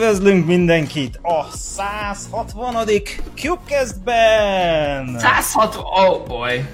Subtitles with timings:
[0.00, 2.86] Üdvözlünk mindenkit a 160.
[3.34, 5.18] Cubecast-ben!
[5.18, 5.84] 160...
[5.84, 6.64] Oh boy!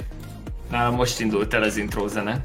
[0.71, 2.45] Nálam most indult el az intro zene.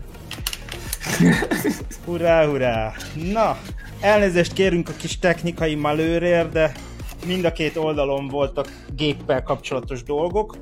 [2.05, 2.93] hurrá, hurrá!
[3.31, 3.57] Na,
[3.99, 6.71] elnézést kérünk a kis technikai malőrért, de
[7.25, 10.57] mind a két oldalon voltak géppel kapcsolatos dolgok.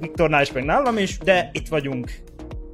[0.00, 2.22] Viktornál is, meg nálam is, de itt vagyunk,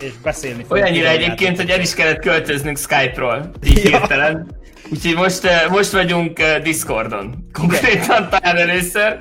[0.02, 0.82] és beszélni fogunk.
[0.82, 3.98] Olyannyira egyébként, hogy el is kellett költöznünk Skype-ról, így ja.
[3.98, 4.58] hirtelen.
[4.92, 7.46] Úgyhogy most, eh, most vagyunk eh, Discordon.
[7.52, 9.18] Konkrétan talán először,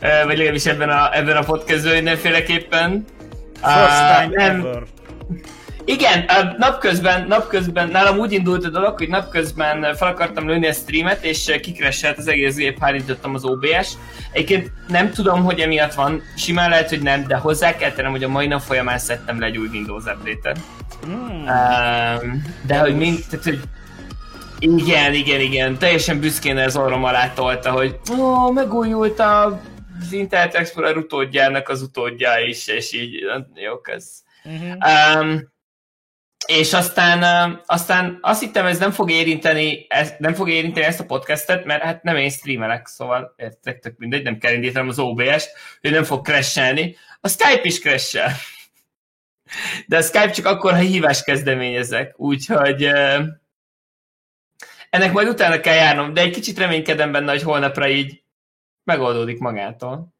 [0.00, 3.04] eh, vagy legalábbis ebben a, ebben a podcastben mindenféleképpen.
[3.62, 4.82] First time uh, nem, ever.
[5.84, 6.24] Igen,
[6.58, 11.58] napközben, napközben nálam úgy indult a dolog, hogy napközben fel akartam lőni a streamet, és
[11.62, 13.88] kikresselt az egész gép, hárítottam az OBS.
[14.32, 18.24] Egyébként nem tudom, hogy emiatt van, simán lehet, hogy nem, de hozzá kell tennem, hogy
[18.24, 20.58] a mai nap folyamán szedtem le egy új Windows update-et.
[21.04, 21.46] Hmm.
[21.46, 23.60] Um, de hogy mind, tehát, hogy
[24.58, 25.78] igen, igen, igen.
[25.78, 29.60] Teljesen büszkén ez orrom alá tolta, hogy ó, megújult a
[30.00, 33.14] az Internet Explorer utódjának az utódja is, és így,
[33.54, 34.06] jó, ez.
[34.44, 35.20] Uh-huh.
[35.20, 35.51] Um,
[36.58, 41.04] és aztán, aztán azt hittem, ez nem fog érinteni, ez, nem fog érinteni ezt a
[41.04, 45.50] podcastet, mert hát nem én streamelek, szóval értek, tök mindegy, nem kell indítanom az OBS-t,
[45.80, 46.96] hogy nem fog crashelni.
[47.20, 48.32] A Skype is crashel.
[49.86, 52.84] De a Skype csak akkor, ha hívás kezdeményezek, úgyhogy
[54.90, 58.22] ennek majd utána kell járnom, de egy kicsit reménykedem benne, hogy holnapra így
[58.84, 60.11] megoldódik magától.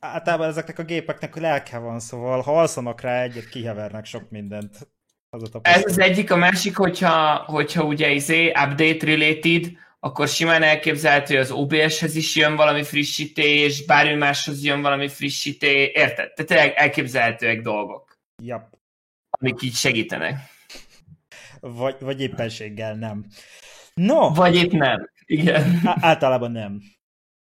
[0.00, 4.88] Általában ezeknek a gépeknek lelke van, szóval ha alszanak rá egyet, kihevernek sok mindent.
[5.30, 10.62] Az a Ez az egyik, a másik, hogyha, hogyha ugye izé update related, akkor simán
[10.62, 16.32] elképzelhető, hogy az OBS-hez is jön valami frissítés, bármi máshoz jön valami frissítés, érted?
[16.32, 18.16] Tehát elképzelhetőek dolgok.
[18.42, 18.78] Yep.
[19.30, 20.36] Amik így segítenek.
[21.60, 23.26] Vagy, vagy éppenséggel nem.
[23.94, 24.34] No.
[24.34, 25.10] Vagy épp nem.
[25.24, 25.80] Igen.
[25.84, 26.80] Á- általában nem.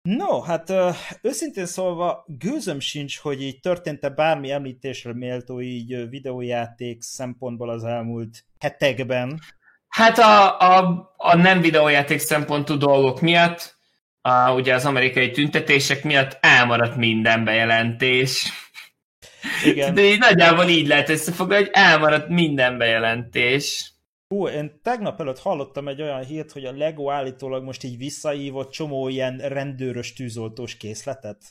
[0.05, 0.73] No, hát
[1.21, 8.45] őszintén szólva gőzöm sincs, hogy így történt-e bármi említésre méltó így videójáték szempontból az elmúlt
[8.59, 9.39] hetekben.
[9.87, 13.77] Hát a, a, a nem videójáték szempontú dolgok miatt,
[14.21, 18.51] a, ugye az amerikai tüntetések miatt elmaradt minden bejelentés.
[19.63, 19.93] Igen.
[19.93, 23.93] De így nagyjából így lehet összefoglalni, hogy elmaradt minden bejelentés.
[24.27, 28.71] Hú, én tegnap előtt hallottam egy olyan hírt, hogy a Lego állítólag most így visszaívott
[28.71, 31.43] csomó ilyen rendőrös tűzoltós készletet.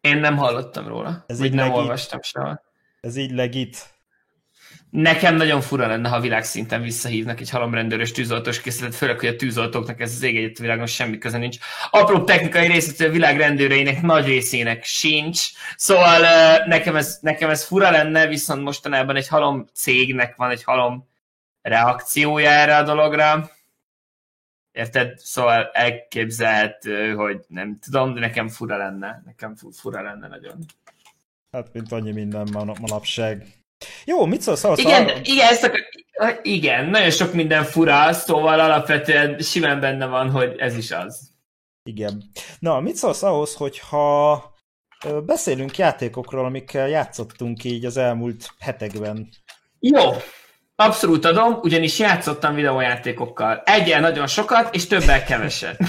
[0.00, 1.24] Én nem hallottam róla.
[1.26, 1.80] Ez így nem legit.
[1.80, 2.62] olvastam soha.
[3.00, 3.94] Ez így legit.
[4.90, 10.00] Nekem nagyon fura lenne, ha világszinten visszahívnak egy halomrendőrös tűzoltós készletet, főleg, hogy a tűzoltóknak
[10.00, 11.58] ez az ég egyet világon semmi köze nincs.
[11.90, 16.20] Apró technikai részlet a világ rendőreinek nagy részének sincs, szóval
[16.66, 21.08] nekem ez, nekem ez fura lenne, viszont mostanában egy halom cégnek van egy halom
[21.68, 23.50] reakciója erre a dologra.
[24.72, 25.18] Érted?
[25.18, 29.22] Szóval elképzelhető, hogy nem tudom, de nekem fura lenne.
[29.24, 30.64] Nekem fura lenne nagyon.
[31.52, 32.48] Hát, mint annyi minden
[32.80, 33.46] manapság.
[34.04, 34.78] Jó, mit szólsz ahhoz?
[34.78, 35.20] Igen, arra?
[35.22, 36.40] igen, ezt akar...
[36.42, 41.30] igen, nagyon sok minden fura, szóval alapvetően simán benne van, hogy ez is az.
[41.82, 42.22] Igen.
[42.58, 44.54] Na, mit szólsz ahhoz, hogyha
[45.24, 49.28] beszélünk játékokról, amikkel játszottunk így az elmúlt hetekben?
[49.78, 50.12] Jó,
[50.76, 53.62] Abszolút adom, ugyanis játszottam videójátékokkal.
[53.64, 55.78] Egyen nagyon sokat, és többel keveset.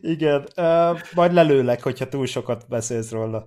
[0.00, 3.44] Igen, uh, majd lelőlek, hogyha túl sokat beszélsz róla.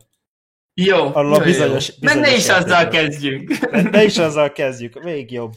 [0.74, 1.96] Jó, Arról jó, bizonyos, jó.
[2.00, 3.70] Bizonyos ne is azzal kezdjünk.
[3.72, 5.54] Ne, ne is azzal kezdjük, még jobb.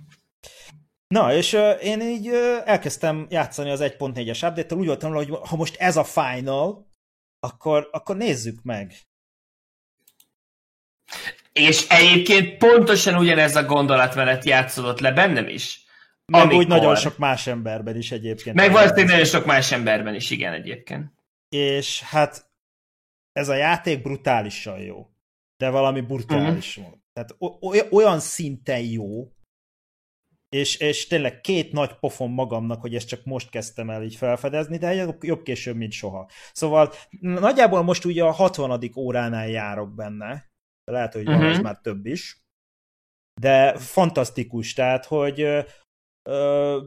[1.08, 5.56] Na, és uh, én így uh, elkezdtem játszani az 1.4-es update úgy voltam, hogy ha
[5.56, 6.88] most ez a final,
[7.40, 8.94] akkor, akkor nézzük meg.
[11.52, 15.86] És egyébként pontosan ugyanez a gondolatmenet játszódott le bennem is.
[16.26, 16.60] Meg amikor...
[16.60, 18.56] úgy nagyon sok más emberben is egyébként.
[18.56, 21.12] Meg valószínűleg nagyon sok más emberben is, igen, egyébként.
[21.50, 22.46] És hát
[23.32, 25.10] ez a játék brutálisan jó.
[25.58, 26.94] De valami brutális uh-huh.
[27.18, 27.36] Tehát
[27.92, 29.32] olyan szinten jó,
[30.50, 34.78] és, és tényleg két nagy pofon magamnak, hogy ezt csak most kezdtem el így felfedezni,
[34.78, 36.30] de jobb, később, mint soha.
[36.52, 38.92] Szóval nagyjából most ugye a 60.
[38.96, 40.46] óránál járok benne,
[40.92, 41.42] lehet, hogy uh-huh.
[41.42, 42.42] van ez már több is,
[43.42, 45.42] de fantasztikus, tehát, hogy
[46.30, 46.82] ö,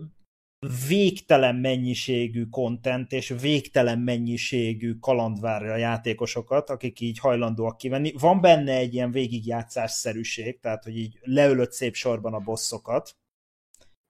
[0.89, 8.13] végtelen mennyiségű content és végtelen mennyiségű kaland várja a játékosokat, akik így hajlandóak kivenni.
[8.19, 13.17] Van benne egy ilyen végigjátszásszerűség, tehát hogy így leülött szép sorban a bosszokat,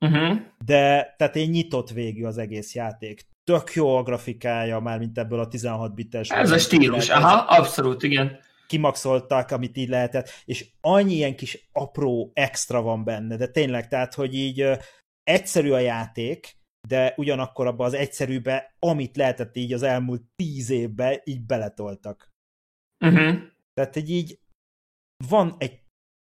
[0.01, 0.39] uh-huh.
[0.65, 3.29] de tehát egy nyitott végű az egész játék.
[3.45, 6.31] Tök jó a grafikája, már mint ebből a 16 bites.
[6.31, 8.39] Ez a stílus, aha, abszolút, igen.
[8.67, 14.15] Kimaxolták, amit így lehetett, és annyi ilyen kis apró extra van benne, de tényleg, tehát,
[14.15, 14.65] hogy így
[15.31, 21.21] egyszerű a játék, de ugyanakkor abban az egyszerűbe, amit lehetett így az elmúlt tíz évben,
[21.25, 22.29] így beletoltak.
[23.05, 23.39] Uh-huh.
[23.75, 24.39] Tehát, hogy így
[25.29, 25.81] van egy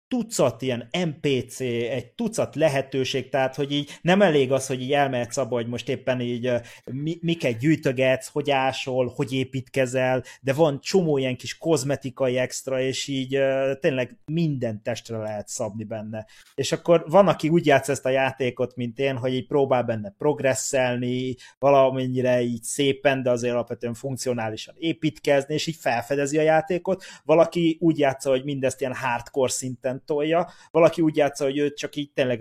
[0.08, 5.36] tucat ilyen NPC, egy tucat lehetőség, tehát hogy így nem elég az, hogy így elmehetsz
[5.36, 6.52] abba, hogy most éppen így
[6.84, 13.06] mi, miket gyűjtögetsz, hogy ásol, hogy építkezel, de van csomó ilyen kis kozmetikai extra, és
[13.06, 13.38] így
[13.80, 16.26] tényleg minden testre lehet szabni benne.
[16.54, 20.14] És akkor van, aki úgy játsz ezt a játékot, mint én, hogy így próbál benne
[20.18, 27.04] progresszelni, valamennyire így szépen, de azért alapvetően funkcionálisan építkezni, és így felfedezi a játékot.
[27.24, 31.96] Valaki úgy játsza, hogy mindezt ilyen hardcore szinten tolja, valaki úgy játsza, hogy ő csak
[31.96, 32.40] így tényleg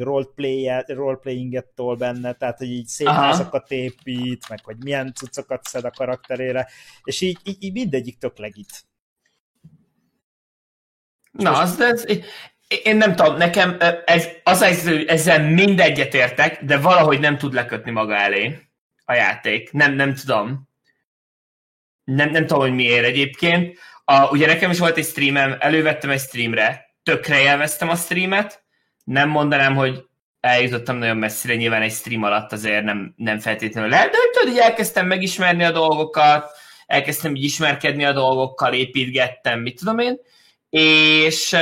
[0.87, 5.91] roleplayinget tol benne, tehát hogy így szép házakat épít, meg hogy milyen cuccokat szed a
[5.91, 6.67] karakterére,
[7.03, 8.85] és így, így, így mindegyik tök legit.
[11.31, 11.61] Na, most...
[11.61, 12.05] az, de ez,
[12.83, 17.91] én nem tudom, nekem ez, az, ez, ezzel mindegyet értek, de valahogy nem tud lekötni
[17.91, 18.59] maga elé
[19.05, 19.71] a játék.
[19.71, 20.69] Nem, nem tudom.
[22.03, 23.77] Nem, nem tudom, hogy miért egyébként.
[24.03, 28.63] A, ugye nekem is volt egy streamem, elővettem egy streamre, tökre élveztem a streamet,
[29.03, 30.05] nem mondanám, hogy
[30.39, 34.59] eljutottam nagyon messzire, nyilván egy stream alatt azért nem, nem feltétlenül lehet, de tudod, így
[34.59, 36.51] elkezdtem megismerni a dolgokat,
[36.85, 40.17] elkezdtem így ismerkedni a dolgokkal, építgettem, mit tudom én,
[40.69, 41.55] és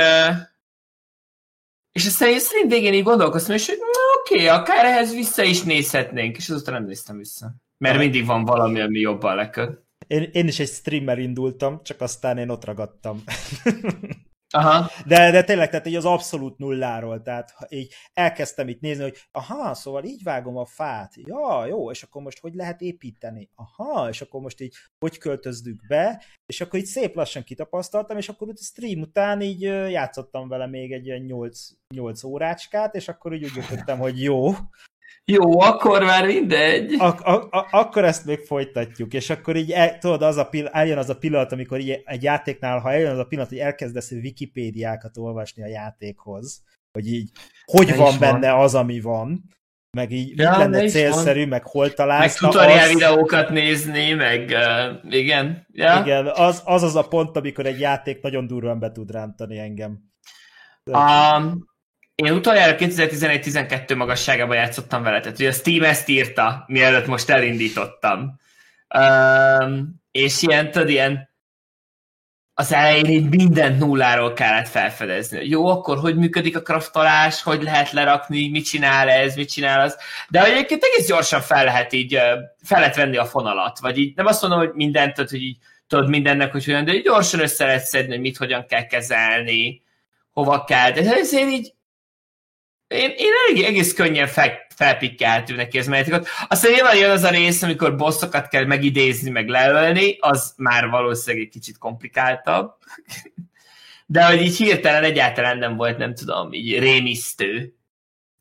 [1.92, 3.78] és aztán egy stream végén így gondolkoztam, és hogy
[4.20, 7.54] oké, okay, akár ehhez vissza is nézhetnénk, és azután nem néztem vissza.
[7.78, 9.84] Mert mindig van valami, ami jobban leköt.
[10.06, 13.24] Én, én is egy streamer indultam, csak aztán én ott ragadtam.
[14.50, 14.90] Aha.
[15.06, 19.74] De, de tényleg, tehát így az abszolút nulláról, tehát így elkezdtem itt nézni, hogy aha,
[19.74, 23.50] szóval így vágom a fát, ja, jó, és akkor most hogy lehet építeni?
[23.54, 28.28] Aha, és akkor most így hogy költözzük be, és akkor így szép lassan kitapasztaltam, és
[28.28, 33.32] akkor a stream után így játszottam vele még egy ilyen 8, 8 órácskát, és akkor
[33.34, 34.50] így úgy jöttem, hogy jó,
[35.32, 36.94] jó, akkor már mindegy.
[36.98, 40.70] Ak- ak- ak- akkor ezt még folytatjuk, és akkor így el, tudod, az a pill-
[40.72, 44.10] eljön az a pillanat, amikor így egy játéknál, ha eljön az a pillanat, hogy elkezdesz
[44.10, 47.30] Wikipédiákat olvasni a játékhoz, hogy így
[47.64, 48.60] hogy ne van benne van.
[48.60, 49.42] az, ami van,
[49.96, 51.48] meg így ja, mit lenne célszerű, van.
[51.48, 52.40] meg hol találsz.
[52.40, 52.92] Meg tutorial az...
[52.92, 55.66] videókat nézni, meg uh, igen.
[55.72, 56.00] Ja.
[56.00, 59.98] Igen, az, az az a pont, amikor egy játék nagyon durván be tud rántani engem.
[60.84, 61.74] Um,
[62.16, 68.40] én utoljára 2011-12 magasságában játszottam vele, tehát ugye a Steam ezt írta, mielőtt most elindítottam.
[68.98, 71.34] Um, és ilyen, tudod, ilyen
[72.58, 75.48] az elején így mindent nulláról kellett felfedezni.
[75.48, 79.96] Jó, akkor hogy működik a kraftolás, hogy lehet lerakni, mit csinál ez, mit csinál az.
[80.28, 82.14] De egyébként egész gyorsan fel lehet így,
[82.62, 85.56] fel lehet venni a fonalat, vagy így nem azt mondom, hogy mindent, tehát, hogy így
[85.86, 89.82] tudod mindennek, hogy hogyan, de így gyorsan össze lehet szedni, hogy mit hogyan kell kezelni,
[90.30, 90.90] hova kell.
[90.90, 91.75] De ezért így
[92.88, 96.28] én, én elég, egész könnyen fel, felpikkeltő neki ez játékot.
[96.48, 101.46] Aztán nyilván jön az a rész, amikor bosszokat kell megidézni, meg leölni, az már valószínűleg
[101.46, 102.72] egy kicsit komplikáltabb.
[104.08, 107.74] De hogy így hirtelen egyáltalán nem volt, nem tudom, így rémisztő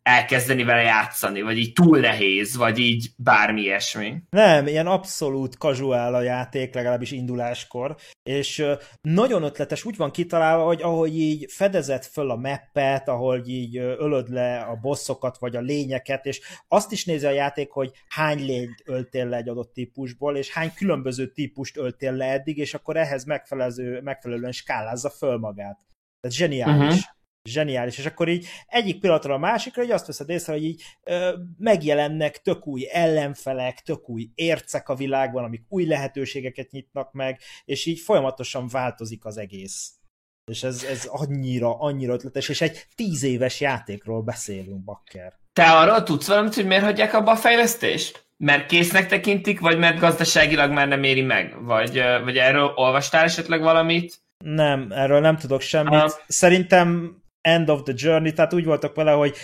[0.06, 4.22] elkezdeni vele játszani, vagy így túl nehéz, vagy így bármi ilyesmi.
[4.30, 8.66] Nem, ilyen abszolút casual a játék, legalábbis induláskor, és
[9.02, 14.30] nagyon ötletes, úgy van kitalálva, hogy ahogy így fedezett föl a meppet, ahogy így ölöd
[14.30, 18.82] le a bosszokat, vagy a lényeket, és azt is nézi a játék, hogy hány lényt
[18.86, 23.24] öltél le egy adott típusból, és hány különböző típust öltél le eddig, és akkor ehhez
[23.24, 25.80] megfelelő, megfelelően skálázza föl magát.
[26.22, 26.84] Tehát zseniális.
[26.84, 27.14] Uh-huh
[27.50, 31.38] zseniális, és akkor így egyik pillanatra a másikra, hogy azt veszed észre, hogy így ö,
[31.58, 37.86] megjelennek tök új ellenfelek, tök új ércek a világban, amik új lehetőségeket nyitnak meg, és
[37.86, 39.94] így folyamatosan változik az egész.
[40.52, 45.34] És ez, ez annyira, annyira ötletes, és egy tíz éves játékról beszélünk, Bakker.
[45.54, 48.26] Te arról tudsz valamit, hogy miért hagyják abba a fejlesztést?
[48.38, 51.64] Mert késznek tekintik, vagy mert gazdaságilag már nem éri meg?
[51.64, 54.24] Vagy, vagy erről olvastál esetleg valamit?
[54.44, 56.04] Nem, erről nem tudok semmit.
[56.04, 56.12] Uh.
[56.28, 59.36] Szerintem end of the journey, tehát úgy voltak vele, hogy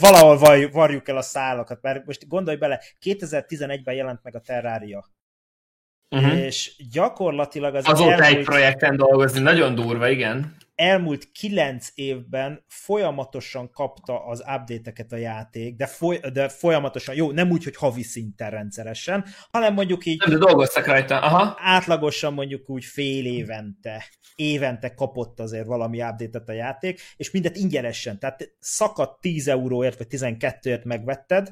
[0.00, 0.38] valahol
[0.72, 5.10] varjuk el a szálakat, mert most gondolj bele, 2011-ben jelent meg a Terraria.
[6.08, 6.38] Uh-huh.
[6.38, 13.70] És gyakorlatilag az Azóta elmúlt, egy projekten dolgozni, nagyon durva, igen elmúlt kilenc évben folyamatosan
[13.70, 18.50] kapta az update-eket a játék, de, foly, de folyamatosan, jó, nem úgy, hogy havi szinten
[18.50, 20.18] rendszeresen, hanem mondjuk így...
[20.18, 21.56] Nem, de dolgoztak rajta, aha.
[21.58, 28.18] Átlagosan mondjuk úgy fél évente, évente kapott azért valami update-et a játék, és mindet ingyenesen,
[28.18, 31.48] tehát szakadt 10 euróért, vagy 12ért megvetted,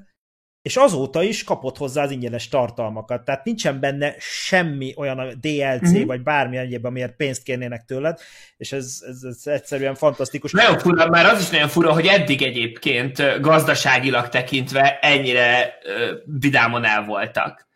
[0.69, 5.89] és azóta is kapott hozzá az ingyenes tartalmakat, tehát nincsen benne semmi olyan a DLC,
[5.89, 6.07] mm-hmm.
[6.07, 8.19] vagy bármi egyéb, amiért pénzt kérnének tőled,
[8.57, 10.53] és ez, ez, ez egyszerűen fantasztikus.
[10.53, 16.85] Nagyon fura, már az is nagyon fura, hogy eddig egyébként gazdaságilag tekintve ennyire uh, vidámon
[16.85, 17.69] el voltak.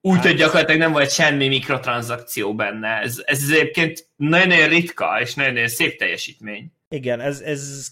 [0.00, 2.88] Úgy, hát, hogy gyakorlatilag nem volt semmi mikrotranszakció benne.
[2.88, 6.72] Ez, ez egyébként nagyon-nagyon ritka, és nagyon-nagyon szép teljesítmény.
[6.88, 7.90] Igen, ez, ez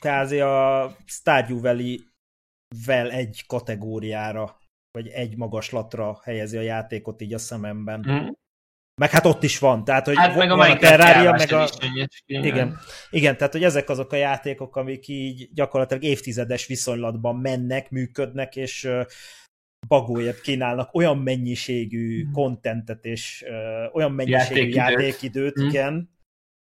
[0.00, 1.96] kvázi a Stardew Valley
[2.86, 4.58] vel egy kategóriára,
[4.90, 8.06] vagy egy magaslatra helyezi a játékot így a szememben.
[8.10, 8.28] Mm.
[9.00, 11.68] Meg hát ott is van, tehát hogy hát meg a, a Terraria, meg a...
[12.26, 12.76] Igen,
[13.10, 18.88] igen, tehát hogy ezek azok a játékok, amik így gyakorlatilag évtizedes viszonylatban mennek, működnek, és
[19.88, 25.66] bagóért kínálnak olyan mennyiségű kontentet és uh, olyan mennyiségű játékidőt, játékidőt mm.
[25.66, 26.10] igen,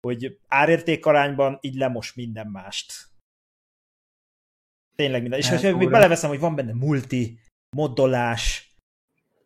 [0.07, 2.93] hogy árértékarányban így lemos minden mást.
[4.97, 5.39] Tényleg minden.
[5.39, 7.39] És hogyha még beleveszem, hogy van benne multi,
[7.77, 8.75] moddolás,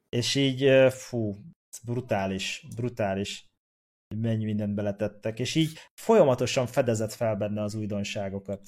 [0.09, 1.37] és így, fú,
[1.85, 3.49] brutális, brutális,
[4.17, 8.67] mennyi mindent beletettek, és így folyamatosan fedezett fel benne az újdonságokat.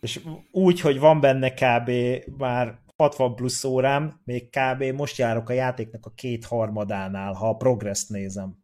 [0.00, 1.90] És úgy, hogy van benne kb.
[2.36, 4.82] már 60 plusz órám, még kb.
[4.82, 8.62] most járok a játéknak a két harmadánál, ha a progress nézem.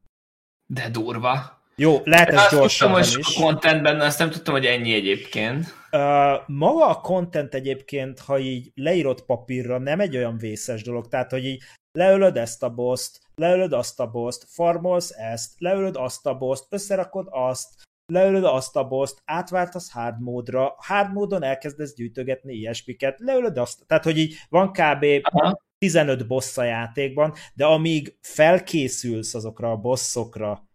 [0.66, 1.59] De durva.
[1.80, 3.16] Jó, lehet ez gyorsan is.
[3.16, 3.36] is.
[3.36, 5.74] a content benne, azt nem tudtam, hogy ennyi egyébként.
[5.92, 6.00] Uh,
[6.46, 11.44] maga a content egyébként, ha így leírott papírra, nem egy olyan vészes dolog, tehát, hogy
[11.44, 16.66] így leölöd ezt a boszt, leölöd azt a boszt, farmolsz ezt, leölöd azt a boszt,
[16.68, 17.68] összerakod azt,
[18.12, 24.04] leölöd azt a boszt, átváltasz hard módra, hard módon elkezdesz gyűjtögetni ilyesmiket, leölöd azt, tehát,
[24.04, 25.06] hogy így van kb.
[25.22, 25.60] Aha.
[25.78, 30.69] 15 boss a játékban, de amíg felkészülsz azokra a bosszokra,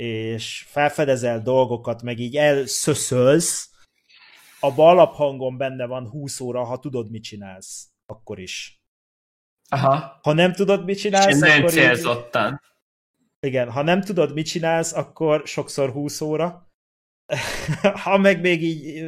[0.00, 3.70] és felfedezel dolgokat, meg így elszöszölsz,
[4.60, 8.80] a alaphangon benne van 20 óra, ha tudod, mit csinálsz, akkor is.
[9.68, 10.18] Aha.
[10.22, 12.52] Ha nem tudod, mit csinálsz, és akkor célzottan.
[12.52, 16.68] Így, igen, ha nem tudod, mit csinálsz, akkor sokszor 20 óra.
[18.04, 19.04] ha meg még így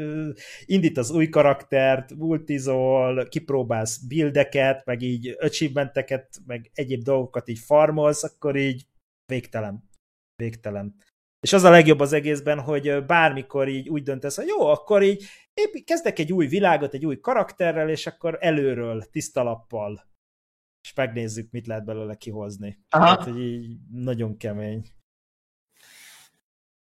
[0.64, 8.22] indít az új karaktert, multizol, kipróbálsz buildeket, meg így achievementeket, meg egyéb dolgokat így farmolsz,
[8.22, 8.87] akkor így
[9.26, 9.90] végtelen
[10.42, 10.94] végtelen.
[11.40, 15.25] És az a legjobb az egészben, hogy bármikor így úgy döntesz, hogy jó, akkor így
[15.54, 20.06] épp kezdek egy új világot, egy új karakterrel, és akkor előről, tiszta lappal,
[20.82, 22.78] és megnézzük, mit lehet belőle kihozni.
[22.88, 23.04] Aha.
[23.04, 24.82] Tehát, hogy így nagyon kemény.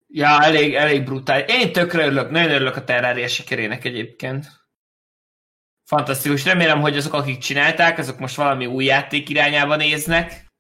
[0.07, 1.41] Ja, elég, elég brutál.
[1.41, 4.47] Én tökre örülök, nagyon örülök a Terraria sikerének egyébként.
[5.89, 6.45] Fantasztikus.
[6.45, 10.52] Remélem, hogy azok, akik csinálták, azok most valami új játék irányába néznek.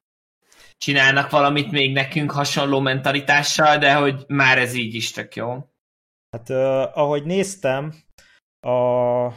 [0.82, 5.52] Csinálnak valamit még nekünk hasonló mentalitással, de hogy már ez így is tök jó.
[6.30, 7.94] Hát uh, ahogy néztem,
[8.66, 9.28] a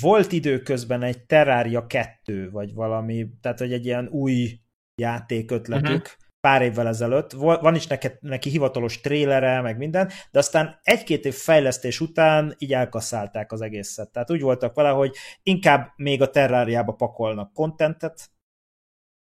[0.00, 4.58] volt időközben egy Terraria 2, vagy valami, tehát hogy egy ilyen új
[5.00, 6.26] játékötletük, uh-huh.
[6.40, 7.32] pár évvel ezelőtt.
[7.32, 12.72] Van is neki, neki hivatalos trélere, meg minden, de aztán egy-két év fejlesztés után így
[12.72, 14.10] elkasszálták az egészet.
[14.10, 18.30] Tehát úgy voltak vele, hogy inkább még a Terrariába pakolnak kontentet,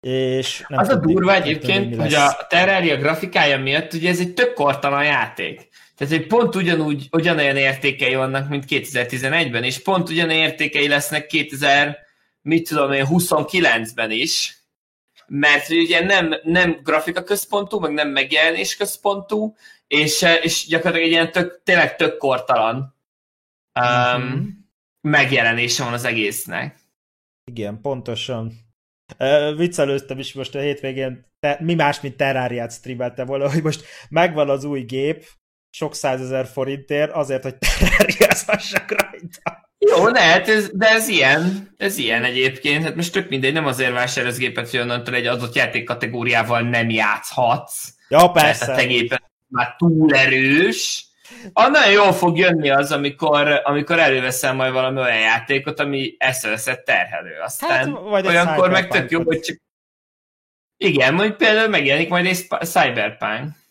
[0.03, 4.53] és nem az a durva egyébként, hogy a Terraria grafikája miatt ugye ez egy tök
[4.53, 5.67] kortalan játék.
[5.97, 11.97] Tehát, hogy pont ugyanúgy, ugyanolyan értékei vannak, mint 2011-ben, és pont ugyanolyan értékei lesznek 2000,
[12.41, 14.57] mit tudom én, 29-ben is,
[15.27, 19.55] mert ugye nem, nem grafika központú, meg nem megjelenés központú,
[19.87, 22.95] és, és gyakorlatilag egy ilyen tök, tényleg tök kortalan
[23.79, 24.47] um, mm-hmm.
[25.01, 26.79] megjelenése van az egésznek.
[27.51, 28.63] Igen, pontosan.
[29.19, 33.85] Uh, viccelőztem is most a hétvégén, te, mi más, mint Terráriát streameltem volna, hogy most
[34.09, 35.25] megvan az új gép,
[35.69, 39.71] sok százezer forintért, azért, hogy terráriázhassak rajta.
[39.77, 43.65] Jó, ne, hát ez, de ez ilyen, ez ilyen egyébként, hát most tök mindegy, nem
[43.65, 47.93] azért vásárolsz gépet, hogy onnantól egy adott játék kategóriával nem játszhatsz.
[48.09, 48.65] Ja, persze.
[48.65, 51.05] Tehát a te gépet már túl erős.
[51.53, 56.85] Ah, nagyon jól fog jönni az, amikor, amikor előveszem majd valami olyan játékot, ami eszeveszett
[56.85, 57.39] terhelő.
[57.39, 59.57] Aztán hát, vagy olyankor meg tök jó, hogy csak...
[60.77, 63.61] Igen, mondjuk például megjelenik majd egy Cyberpunk.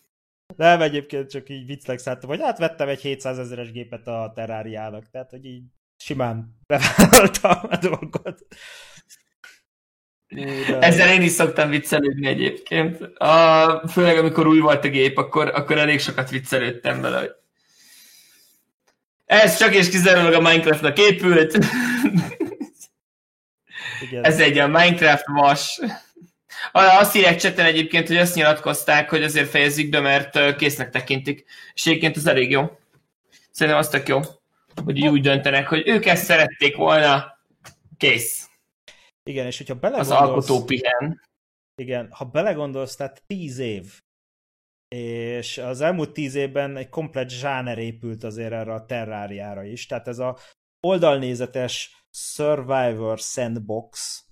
[0.55, 5.09] Nem, egyébként csak így viccleg szálltam, hogy hát vettem egy 700 ezeres gépet a Terráriának,
[5.09, 5.63] tehát hogy így
[5.97, 8.45] simán bevállaltam a dolgot.
[10.27, 10.79] De...
[10.87, 13.01] Ezzel én is szoktam viccelődni egyébként.
[13.01, 17.31] A, főleg amikor új volt a gép, akkor, akkor elég sokat viccelődtem vele, hogy
[19.41, 21.57] ez csak és kizárólag a Minecraftnak épült.
[24.01, 24.23] Igen.
[24.23, 25.79] Ez egy a Minecraft vas.
[26.71, 31.45] Azt írják cseten egyébként, hogy azt nyilatkozták, hogy azért fejezik be, mert késznek tekintik.
[31.73, 32.77] És egyébként ez elég jó.
[33.51, 34.19] Szerintem az tök jó,
[34.83, 37.39] hogy úgy döntenek, hogy ők ezt szerették volna.
[37.97, 38.49] Kész.
[39.23, 40.21] Igen, és hogyha belegondolsz...
[40.21, 41.21] Az alkotó pihen.
[41.75, 43.83] Igen, ha belegondolsz, tehát tíz év,
[44.93, 50.07] és az elmúlt tíz évben egy komplet zsáner épült azért erre a terráriára is, tehát
[50.07, 50.37] ez a
[50.87, 54.23] oldalnézetes Survivor Sandbox,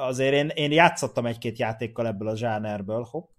[0.00, 3.30] azért én, én játszottam egy-két játékkal ebből a zsánerből, hopp.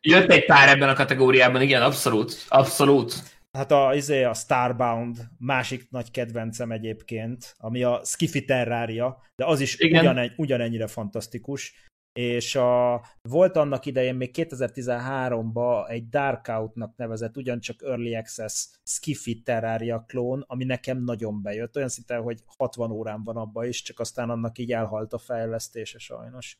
[0.00, 3.14] Jött egy pár ebben a kategóriában, igen, abszolút, abszolút.
[3.58, 9.60] Hát a, izé, a Starbound másik nagy kedvencem egyébként, ami a Skiffy Terraria, de az
[9.60, 17.82] is ugyanegy, ugyanennyire fantasztikus és a, volt annak idején még 2013-ban egy Darkout-nak nevezett ugyancsak
[17.82, 23.36] Early Access Skiffy Terraria klón, ami nekem nagyon bejött, olyan szinte, hogy 60 órán van
[23.36, 26.56] abba is, csak aztán annak így elhalt a fejlesztése sajnos.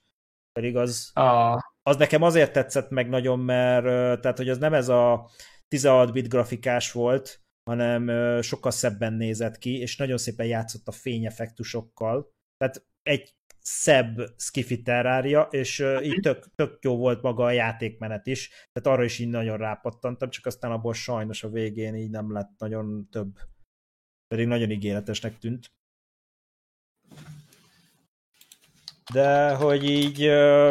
[0.52, 1.60] Pedig az, ah.
[1.82, 5.30] az nekem azért tetszett meg nagyon, mert tehát, hogy az nem ez a
[5.68, 8.10] 16 bit grafikás volt, hanem
[8.42, 12.30] sokkal szebben nézett ki, és nagyon szépen játszott a fényeffektusokkal.
[12.56, 18.27] Tehát egy szebb skifi terrária, és uh, így tök, tök jó volt maga a játékmenet
[18.27, 22.33] is, tehát arra is így nagyon rápattantam, csak aztán abból sajnos a végén így nem
[22.33, 23.38] lett nagyon több.
[24.29, 25.72] Pedig nagyon ígéretesnek tűnt.
[29.12, 30.29] De hogy így,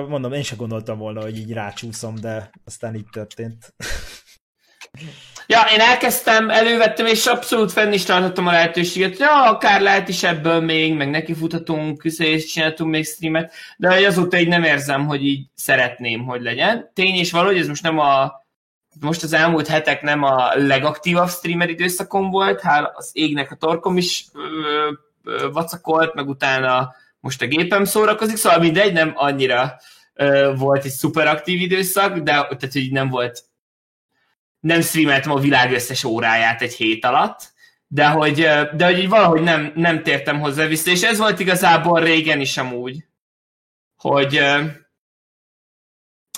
[0.07, 3.73] mondom, én sem gondoltam volna, hogy így rácsúszom, de aztán így történt.
[5.47, 10.23] Ja, én elkezdtem, elővettem, és abszolút fenn is tartottam a lehetőséget, ja, akár lehet is
[10.23, 15.25] ebből még, meg neki futhatunk, és csináltunk még streamet, de azóta így nem érzem, hogy
[15.25, 16.91] így szeretném, hogy legyen.
[16.93, 18.39] Tény és való, hogy ez most nem a
[18.99, 23.97] most az elmúlt hetek nem a legaktívabb streamer időszakom volt, hál az égnek a torkom
[23.97, 24.91] is ö,
[25.23, 29.75] ö, vacakolt, meg utána most a gépem szórakozik, szóval mindegy, nem annyira
[30.13, 33.50] ö, volt egy szuperaktív időszak, de tehát, hogy nem volt
[34.61, 37.53] nem streameltem a világ összes óráját egy hét alatt,
[37.87, 38.35] de hogy,
[38.75, 42.57] de hogy így valahogy nem, nem tértem hozzá vissza, és ez volt igazából régen is
[42.57, 43.05] amúgy,
[44.01, 44.41] hogy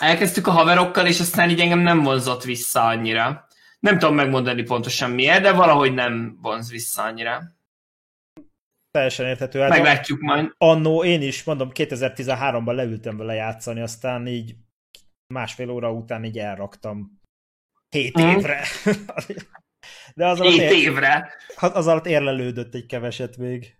[0.02, 3.48] elkezdtük a haverokkal, és aztán így engem nem vonzott vissza annyira.
[3.80, 7.42] Nem tudom megmondani pontosan miért, de valahogy nem vonz vissza annyira.
[8.92, 9.60] Teljesen érthető.
[9.60, 10.54] Hát Meglátjuk majd.
[10.58, 14.56] Annó én is, mondom, 2013-ban leültem vele játszani, aztán így
[15.34, 17.22] másfél óra után így elraktam
[17.94, 18.28] Hét mm.
[18.28, 18.66] évre.
[20.16, 20.72] De az Hét ér...
[20.72, 21.34] évre?
[21.56, 23.78] Az alatt érlelődött egy keveset még.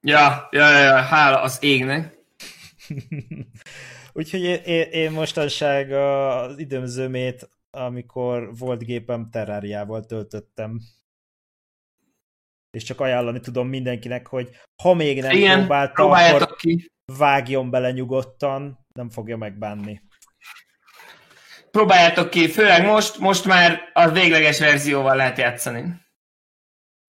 [0.00, 2.18] Ja, ja, ja, ja hála az égnek.
[4.12, 10.80] Úgyhogy én, én, én mostanság az időm zömét, amikor volt gépem, Terráriával töltöttem.
[12.70, 14.50] És csak ajánlani tudom mindenkinek, hogy
[14.82, 16.90] ha még nem Igen, próbálta, akkor ki.
[17.12, 20.05] vágjon bele nyugodtan, nem fogja megbánni.
[21.76, 25.84] Próbáljátok ki, főleg most, most már a végleges verzióval lehet játszani.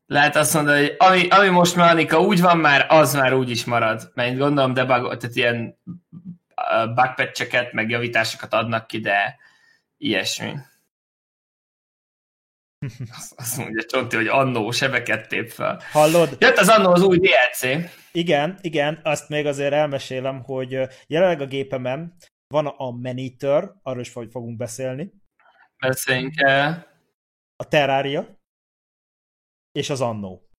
[0.06, 3.66] Lehet azt mondani, hogy ami, ami most mechanika úgy van már, az már úgy is
[3.66, 4.12] marad.
[4.14, 5.80] Mert gondolom debug, tehát ilyen
[6.96, 9.38] bugpatcheket, meg javításokat adnak ki, de
[9.98, 10.54] ilyesmi.
[13.18, 15.82] Azt, azt mondja Csonti, hogy annó sebeket tép fel.
[15.92, 16.38] Hallod?
[16.40, 17.92] Jött az annó az új DLC.
[18.12, 22.16] Igen, igen, azt még azért elmesélem, hogy jelenleg a gépemen
[22.48, 25.14] van a Maneater, arról is fogunk beszélni.
[25.78, 26.88] Beszéljünk el.
[27.56, 28.40] A Terraria,
[29.72, 30.50] és az Annó.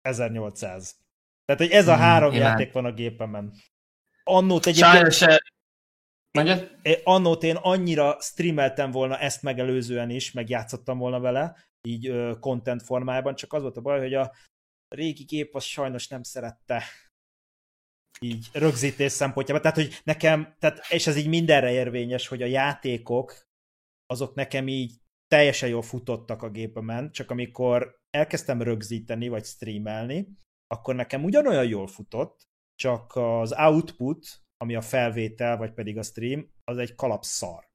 [0.00, 0.96] 1800.
[1.44, 3.52] Tehát, hogy ez a hmm, három hmm, játék van a gépemen.
[4.22, 5.12] Annót egyébként...
[5.12, 5.40] Sajnos
[6.30, 6.70] Mondjad?
[7.04, 12.82] Annót én annyira streameltem volna ezt megelőzően is, meg játszottam volna vele, így ö, content
[12.82, 14.32] formájában, csak az volt a baj, hogy a
[14.88, 16.82] régi gép az sajnos nem szerette
[18.20, 19.62] így rögzítés szempontjában.
[19.62, 23.46] Tehát, hogy nekem, tehát, és ez így mindenre érvényes, hogy a játékok
[24.06, 24.92] azok nekem így
[25.26, 30.28] teljesen jól futottak a gépemen, csak amikor elkezdtem rögzíteni, vagy streamelni,
[30.66, 36.50] akkor nekem ugyanolyan jól futott, csak az output ami a felvétel, vagy pedig a stream,
[36.64, 37.67] az egy kalapszar.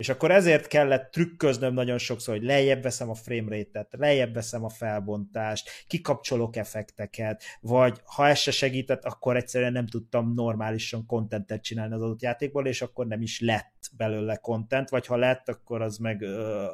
[0.00, 4.68] És akkor ezért kellett trükköznöm nagyon sokszor, hogy lejjebb veszem a framerate-et, lejjebb veszem a
[4.68, 11.94] felbontást, kikapcsolok effekteket, vagy ha ez se segített, akkor egyszerűen nem tudtam normálisan kontentet csinálni
[11.94, 15.96] az adott játékból, és akkor nem is lett belőle content, vagy ha lett, akkor az
[15.96, 16.22] meg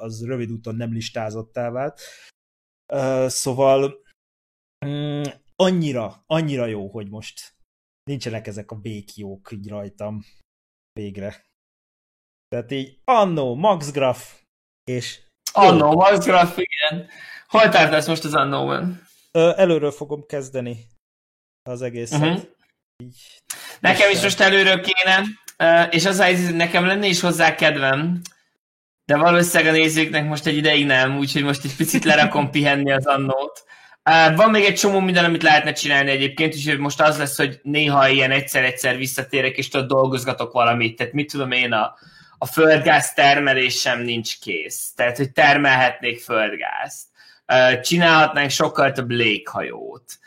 [0.01, 2.01] az rövid úton nem listázottá vált.
[3.27, 4.03] Szóval
[4.87, 5.23] mm,
[5.57, 7.55] annyira, annyira jó, hogy most
[8.05, 10.23] nincsenek ezek a békjók így rajtam
[10.93, 11.45] végre.
[12.57, 14.33] Tehát így annó, Max Graf,
[14.85, 15.19] és...
[15.53, 17.09] Annó, Max Graf, igen.
[17.49, 19.09] Hol tartasz most az annóban?
[19.33, 20.77] Előről fogom kezdeni
[21.63, 22.21] az egészet.
[22.21, 22.43] Uh-huh.
[23.03, 23.43] Így,
[23.81, 25.23] nekem is most előről kéne,
[25.91, 28.21] és az hogy nekem lenne is hozzá kedvem,
[29.05, 33.07] de valószínűleg a nézőknek most egy ideig nem, úgyhogy most egy picit lerakom pihenni az
[33.07, 33.65] annót.
[34.37, 38.09] Van még egy csomó minden, amit lehetne csinálni egyébként, és most az lesz, hogy néha
[38.09, 40.97] ilyen egyszer-egyszer visszatérek, és tudod, dolgozgatok valamit.
[40.97, 41.95] Tehát mit tudom én, a,
[42.39, 44.93] a földgáz termelés sem nincs kész.
[44.95, 47.05] Tehát, hogy termelhetnék földgázt.
[47.83, 50.19] Csinálhatnánk sokkal több léghajót.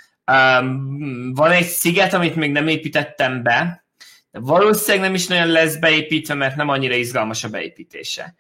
[1.34, 3.84] Van egy sziget, amit még nem építettem be,
[4.32, 8.36] de valószínűleg nem is nagyon lesz beépítve, mert nem annyira izgalmas a beépítése.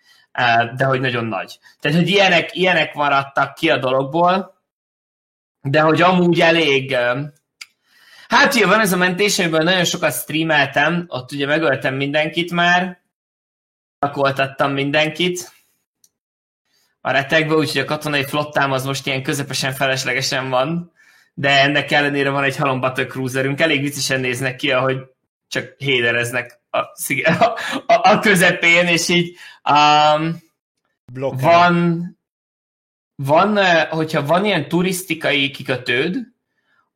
[0.75, 1.59] De hogy nagyon nagy.
[1.79, 4.61] Tehát, hogy ilyenek, ilyenek maradtak ki a dologból,
[5.61, 6.95] de hogy amúgy elég...
[8.27, 12.98] Hát ugye van ez a mentés, amiből nagyon sokat streameltem, ott ugye megöltem mindenkit már,
[13.99, 15.51] lakoltattam mindenkit.
[17.01, 20.91] A retekbe, úgyhogy a katonai flottám az most ilyen közepesen feleslegesen van,
[21.33, 24.97] de ennek ellenére van egy halom cruiserünk, elég viccesen néznek ki, ahogy
[25.47, 26.77] csak hédereznek a,
[27.39, 29.37] a, a, a közepén, és így
[29.69, 30.41] um,
[31.13, 32.05] van,
[33.15, 33.57] van,
[33.89, 36.17] hogyha van ilyen turisztikai kikötőd,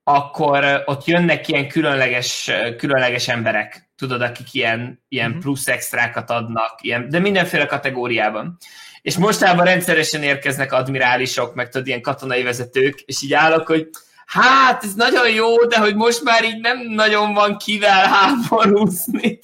[0.04, 5.42] akkor ott jönnek ilyen különleges, különleges emberek, tudod, akik ilyen, ilyen uh-huh.
[5.42, 8.58] plusz extrákat adnak, ilyen, de mindenféle kategóriában.
[9.02, 13.90] És mostában rendszeresen érkeznek admirálisok, meg tudod, ilyen katonai vezetők, és így állok, hogy
[14.26, 19.40] hát, ez nagyon jó, de hogy most már így nem nagyon van kivel háborúzni.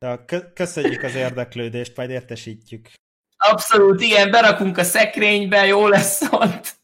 [0.00, 2.88] Ja, köszönjük az érdeklődést, majd értesítjük.
[3.36, 6.76] Abszolút, igen, berakunk a szekrénybe, jó lesz ott.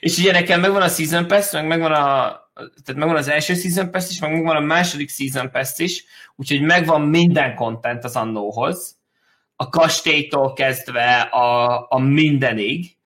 [0.00, 3.90] És ugye nekem megvan a Season Pass, meg megvan a, tehát megvan az első Season
[3.90, 6.04] Pass is, meg megvan a második Season Pass is,
[6.36, 8.96] úgyhogy megvan minden content az annóhoz.
[9.56, 12.96] A kastélytól kezdve a, a mindenig.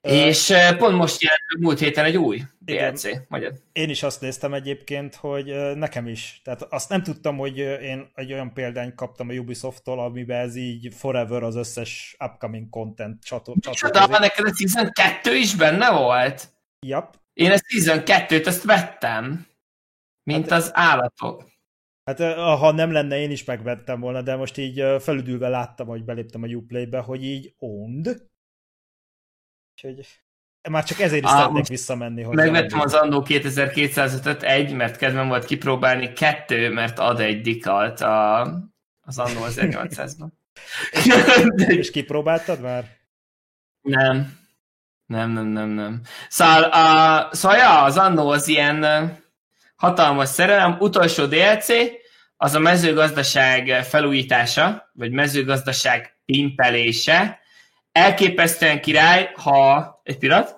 [0.00, 3.28] És pont most jelent múlt héten egy új DLC.
[3.28, 3.52] Magyar.
[3.72, 6.40] Én is azt néztem egyébként, hogy nekem is.
[6.44, 10.94] Tehát azt nem tudtam, hogy én egy olyan példányt kaptam a Ubisoft-tól, amiben ez így
[10.94, 13.54] forever az összes upcoming content csatol.
[13.60, 16.48] Csatol, neked a Season 2 is benne volt?
[16.80, 17.14] Yep.
[17.36, 19.46] Én ezt Season 2-t ezt vettem.
[20.22, 21.54] Mint hát, az állatok.
[22.04, 26.42] Hát ha nem lenne, én is megvettem volna, de most így felüdülve láttam, hogy beléptem
[26.42, 28.26] a Uplay-be, hogy így owned,
[29.76, 30.06] Úgyhogy
[30.70, 32.22] már csak ezért is szeretnék visszamenni.
[32.22, 38.00] Hogy megvettem az Andó 2205 egy, mert kedvem volt kipróbálni, kettő, mert ad egy dikalt
[38.00, 38.40] a,
[39.00, 40.28] az Andó 1800-ban.
[41.78, 42.96] és kipróbáltad már?
[43.80, 44.45] Nem.
[45.06, 46.00] Nem, nem, nem, nem.
[46.28, 48.84] Szóval, a, szóval ja, az Andó az ilyen
[49.76, 50.76] hatalmas szerelem.
[50.78, 51.66] Utolsó DLC,
[52.36, 57.40] az a mezőgazdaság felújítása, vagy mezőgazdaság pimpelése,
[57.92, 60.00] elképesztően király, ha...
[60.02, 60.56] Egy pillanat.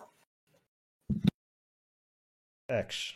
[2.86, 3.12] X.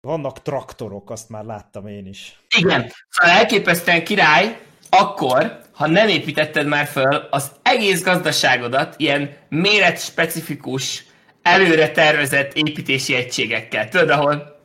[0.00, 2.40] Vannak traktorok, azt már láttam én is.
[2.56, 11.04] Igen, szóval elképesztően király, akkor, ha nem építetted már föl az egész gazdaságodat ilyen méretspecifikus,
[11.42, 13.88] előre tervezett építési egységekkel.
[13.88, 14.56] Tudod, ahol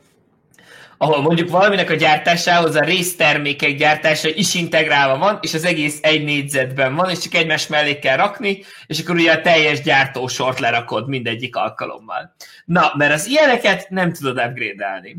[0.98, 6.24] ahol mondjuk valaminek a gyártásához a résztermékek gyártása is integrálva van, és az egész egy
[6.24, 11.08] négyzetben van, és csak egymás mellé kell rakni, és akkor ugye a teljes gyártósort lerakod
[11.08, 12.34] mindegyik alkalommal.
[12.64, 15.16] Na, mert az ilyeneket nem tudod upgrade-elni.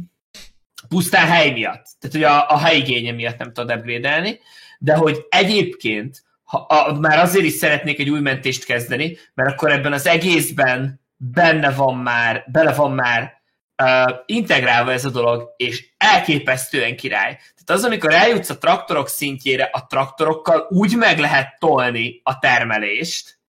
[0.89, 1.85] Pusztán hely miatt.
[1.99, 4.39] Tehát, hogy a, a helyigénye miatt nem tudod upgrade-elni,
[4.79, 9.71] de hogy egyébként ha, a, már azért is szeretnék egy új mentést kezdeni, mert akkor
[9.71, 13.41] ebben az egészben benne van már, bele van már
[13.83, 17.35] uh, integrálva ez a dolog, és elképesztően király.
[17.35, 23.39] Tehát az, amikor eljutsz a traktorok szintjére, a traktorokkal úgy meg lehet tolni a termelést.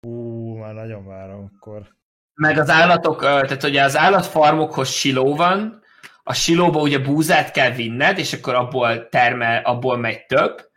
[0.00, 1.94] Ú, már nagyon várom akkor.
[2.34, 5.84] Meg az állatok, tehát ugye az állatfarmokhoz siló van,
[6.28, 10.70] a silóba ugye búzát kell vinned, és akkor abból termel, abból megy több,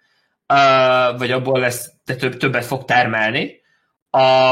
[1.17, 3.62] vagy abból lesz, de több, többet fog termelni.
[4.09, 4.51] A,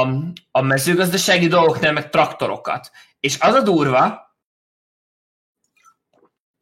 [0.51, 2.91] a mezőgazdasági dolgoknál meg traktorokat.
[3.19, 4.36] És az a durva,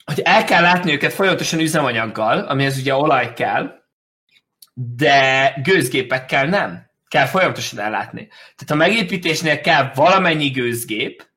[0.05, 3.83] hogy el kell látni őket folyamatosan üzemanyaggal, amihez ugye olaj kell,
[4.73, 6.89] de gőzgépekkel nem.
[7.07, 8.27] Kell folyamatosan ellátni.
[8.27, 11.29] Tehát a megépítésnél kell valamennyi gőzgép,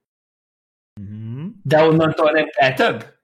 [1.01, 1.28] uh-huh.
[1.69, 3.17] De onnantól nem kell több.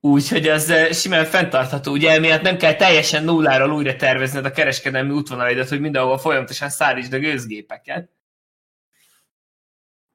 [0.00, 1.92] Úgyhogy az eh, simán fenntartható.
[1.92, 7.12] Ugye emiatt nem kell teljesen nulláról újra tervezned a kereskedelmi útvonalaidat, hogy mindenhol folyamatosan szállítsd
[7.12, 8.10] a gőzgépeket.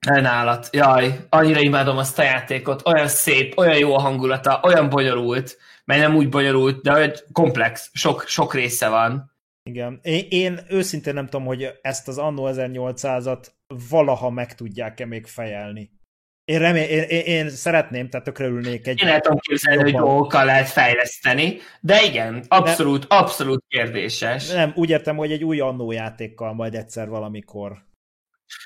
[0.08, 0.68] Elnállat.
[0.72, 2.88] Jaj, annyira imádom azt a játékot.
[2.88, 7.90] Olyan szép, olyan jó a hangulata, olyan bonyolult, mely nem úgy bonyolult, de olyan komplex,
[7.94, 9.32] sok, sok része van.
[9.64, 10.00] Igen.
[10.02, 13.48] Én, én őszintén nem tudom, hogy ezt az Anno 1800-at
[13.90, 16.01] valaha meg tudják-e még fejelni.
[16.46, 19.02] Én, remél, én, én, én szeretném, tehát tökre ülnék egy...
[19.02, 24.50] Én el tudom képzelni, hogy dolgokkal lehet fejleszteni, de igen, abszolút, de, abszolút kérdéses.
[24.50, 27.90] Nem, úgy értem, hogy egy új annó játékkal majd egyszer valamikor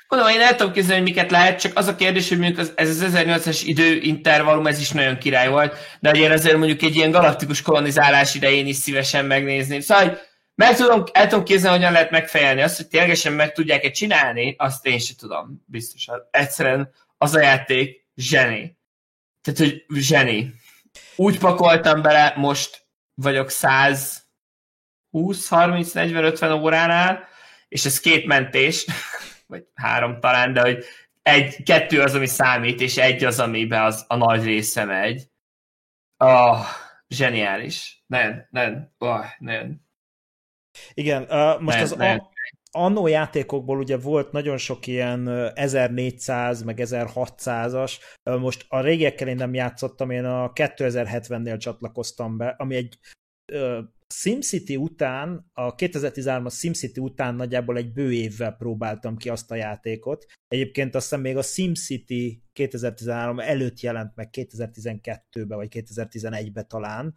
[0.08, 2.90] Mondom, én el tudom képzelni, hogy miket lehet, csak az a kérdés, hogy mondjuk ez
[2.90, 7.62] az 1800-es időintervallum, ez is nagyon király volt, de én azért mondjuk egy ilyen galaktikus
[7.62, 9.80] kolonizálás idején is szívesen megnézném.
[9.80, 10.18] Szóval, hogy
[10.56, 14.86] meg tudom, el tudom képzelni, hogyan lehet megfejelni azt, hogy ténylegesen meg tudják-e csinálni, azt
[14.86, 16.28] én sem tudom, biztosan.
[16.32, 18.78] Egyszerűen az a játék zseni.
[19.42, 20.54] Tehát, hogy zseni.
[21.16, 24.26] Úgy pakoltam bele, most vagyok 100
[25.16, 27.28] 20, 30, 40, 50 óránál,
[27.68, 28.86] és ez két mentés,
[29.48, 30.86] vagy három talán, de hogy
[31.22, 35.24] egy, kettő az, ami számít, és egy az, amiben az, a nagy része megy.
[36.18, 36.60] Oh,
[37.08, 38.04] zseniális.
[38.06, 39.82] Nem, nem, oh, nem.
[40.94, 42.20] Igen, uh, most nem, az nem.
[42.20, 42.30] A,
[42.76, 49.54] annó játékokból ugye volt nagyon sok ilyen 1400 meg 1600-as, most a régiekkel én nem
[49.54, 52.98] játszottam, én a 2070-nél csatlakoztam be, ami egy
[54.14, 60.26] SimCity után, a 2013-as SimCity után nagyjából egy bő évvel próbáltam ki azt a játékot.
[60.48, 67.16] Egyébként azt hiszem még a SimCity 2013 előtt jelent meg 2012-ben, vagy 2011-ben talán,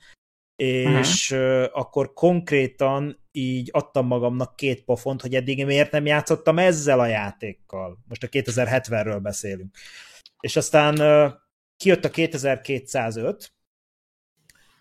[0.63, 1.67] és uh-huh.
[1.73, 7.99] akkor konkrétan így adtam magamnak két pofont, hogy eddig miért nem játszottam ezzel a játékkal.
[8.09, 9.77] Most a 2070-ről beszélünk.
[10.41, 10.95] És aztán
[11.77, 13.53] kijött a 2205,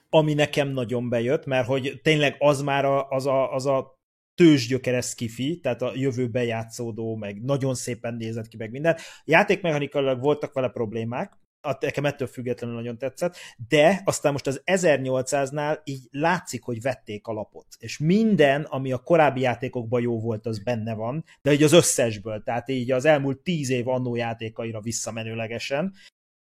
[0.10, 3.96] ami nekem nagyon bejött, mert hogy tényleg az már a, az a, az a
[4.36, 8.98] tőzsgyökeres kifi, tehát a jövőben játszódó, meg nagyon szépen nézett ki, meg minden.
[9.26, 11.38] Játékmechanikailag voltak vele problémák,
[11.80, 13.36] nekem ettől függetlenül nagyon tetszett,
[13.67, 19.41] de aztán most az 1800-nál így látszik, hogy vették alapot, és minden, ami a korábbi
[19.41, 23.69] játékokban jó volt, az benne van, de így az összesből, tehát így az elmúlt tíz
[23.69, 25.93] év annó játékaira visszamenőlegesen,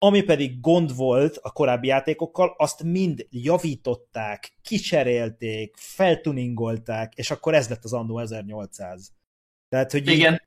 [0.03, 7.68] ami pedig gond volt a korábbi játékokkal, azt mind javították, kicserélték, feltuningolták, és akkor ez
[7.68, 9.12] lett az Anno 1800.
[9.68, 10.42] Tehát, hogy Igen.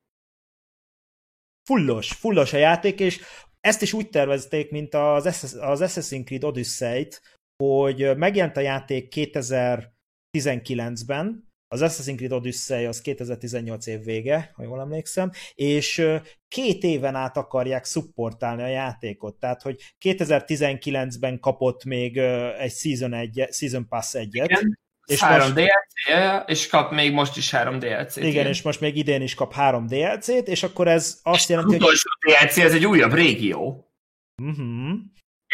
[1.63, 3.21] fullos, fullos a játék, és
[3.67, 5.25] ezt is úgy tervezték, mint az,
[5.59, 7.21] az Assassin's Creed Odyssey-t,
[7.63, 14.79] hogy megjelent a játék 2019-ben, az Assassin's Creed Odyssey az 2018 év vége, ha jól
[14.79, 16.07] emlékszem, és
[16.47, 22.17] két éven át akarják szupportálni a játékot, tehát hogy 2019-ben kapott még
[22.57, 24.79] egy Season, egy, Season Pass egyet, Igen.
[25.05, 28.17] És három most, DLC, és kap még most is három DLC-t.
[28.17, 31.71] Igen, igen, és most még idén is kap három DLC-t, és akkor ez azt jelenti,
[31.71, 31.81] hogy...
[31.81, 33.91] Az utolsó DLC, ez egy újabb régió.
[34.41, 34.99] Uh-huh.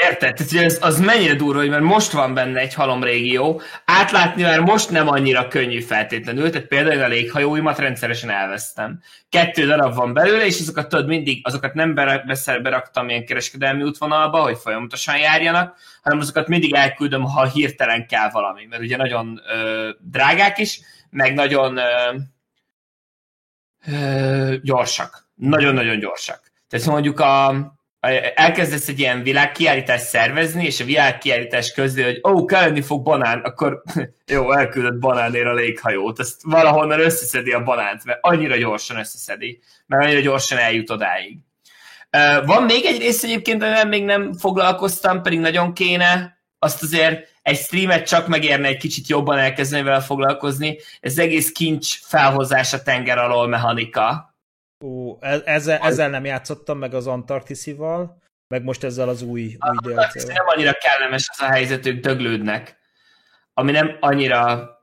[0.02, 0.34] Érted?
[0.34, 4.60] Tehát, ez, az mennyire durva, hogy mert most van benne egy halom régió, átlátni már
[4.60, 9.02] most nem annyira könnyű feltétlenül, tehát például a léghajóimat rendszeresen elvesztem.
[9.30, 11.94] Kettő darab van belőle, és azokat tudod mindig, azokat nem
[12.62, 18.66] beraktam ilyen kereskedelmi útvonalba, hogy folyamatosan járjanak, hanem azokat mindig elküldöm, ha hirtelen kell valami,
[18.66, 22.16] mert ugye nagyon ö, drágák is, meg nagyon ö,
[23.88, 25.28] ö, gyorsak.
[25.36, 26.52] Nagyon-nagyon gyorsak.
[26.70, 27.50] Tehát mondjuk a,
[28.36, 33.40] elkezdesz egy ilyen világkiállítást szervezni, és a világkiállítás közé, hogy ó, oh, kelleni fog banán,
[33.40, 33.84] akkor
[34.26, 40.04] jó, elküldött banánér a léghajót, ezt valahonnan összeszedi a banánt, mert annyira gyorsan összeszedi, mert
[40.04, 41.38] annyira gyorsan eljut odáig.
[42.46, 47.58] Van még egy rész egyébként, amivel még nem foglalkoztam, pedig nagyon kéne, azt azért egy
[47.58, 53.18] streamet csak megérne egy kicsit jobban elkezdeni vele foglalkozni, ez egész kincs felhozás a tenger
[53.18, 54.29] alól mechanika,
[54.84, 59.94] Ó, e- ezzel, ezzel nem játszottam meg az Antarktiszival, meg most ezzel az új, új
[59.94, 62.78] dlc Nem annyira kellemes az a helyzet, ők döglődnek.
[63.54, 64.74] Ami nem annyira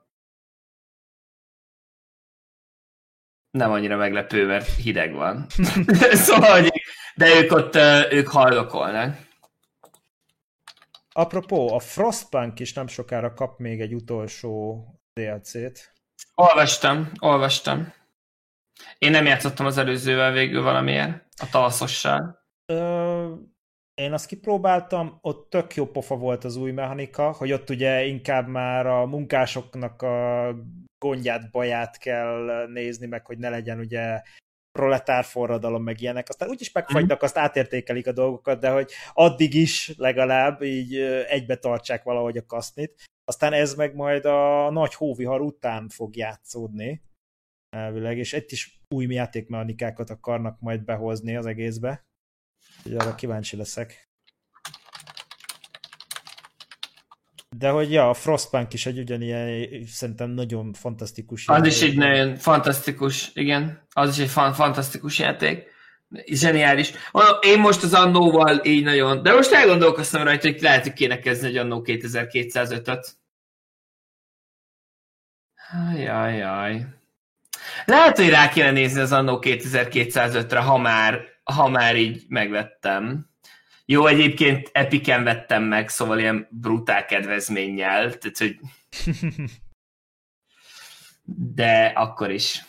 [3.51, 5.47] nem annyira meglepő, mert hideg van.
[6.27, 6.83] szóval, hogy,
[7.15, 7.75] de ők ott,
[8.11, 9.25] ők haldokolnak.
[11.13, 15.93] Apropó, a Frostpunk is nem sokára kap még egy utolsó DLC-t.
[16.35, 17.93] Olvastam, olvastam.
[18.99, 22.45] Én nem játszottam az előzővel végül valamilyen, a talaszossal.
[22.73, 23.35] Ö,
[23.95, 28.49] én azt kipróbáltam, ott tök jó pofa volt az új mechanika, hogy ott ugye inkább
[28.49, 30.49] már a munkásoknak a
[30.99, 34.23] gondját, baját kell nézni, meg hogy ne legyen ugye
[34.79, 36.29] proletár forradalom, meg ilyenek.
[36.29, 40.97] Aztán úgyis megfagynak, azt átértékelik a dolgokat, de hogy addig is legalább így
[41.29, 43.05] egybe tartsák valahogy a kasznit.
[43.25, 47.03] Aztán ez meg majd a nagy hóvihar után fog játszódni
[47.77, 52.07] elvileg, és egy is új játékmechanikákat akarnak majd behozni az egészbe.
[52.77, 54.11] Úgyhogy arra kíváncsi leszek.
[57.57, 61.73] De hogy ja, a Frostpunk is egy ugyanilyen, szerintem nagyon fantasztikus Az játék.
[61.73, 63.87] is egy nagyon fantasztikus, igen.
[63.93, 65.75] Az is egy fan- fantasztikus játék.
[66.27, 66.93] Zseniális.
[67.41, 71.53] Én most az Annóval így nagyon, de most elgondolkoztam rajta, hogy lehet, hogy kéne kezdeni
[71.53, 73.17] egy Annó 2205-öt.
[75.97, 76.96] Jaj,
[77.87, 83.27] lehet, hogy rá kéne nézni az Annó 2205-re, ha már, ha már így megvettem.
[83.85, 88.59] Jó, egyébként Epiken vettem meg, szóval ilyen brutál kedvezménnyel, tehát hogy...
[91.55, 92.65] De akkor is.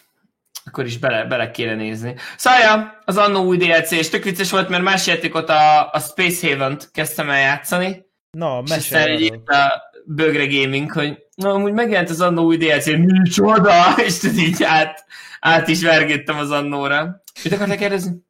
[0.65, 2.15] Akkor is bele, bele kéne nézni.
[2.37, 5.99] Szóval ja, az Annó új DLC, és tök vicces volt, mert más játékot a, a
[5.99, 8.05] Space Haven-t kezdtem el játszani.
[8.31, 14.23] Na, mesélj a Bögre Gaming, hogy na, amúgy megjelent az Annó új DLC, micsoda, és
[14.37, 15.05] így át,
[15.39, 17.23] át is vergettem az Annóra.
[17.43, 18.25] Mit akartál kérdezni?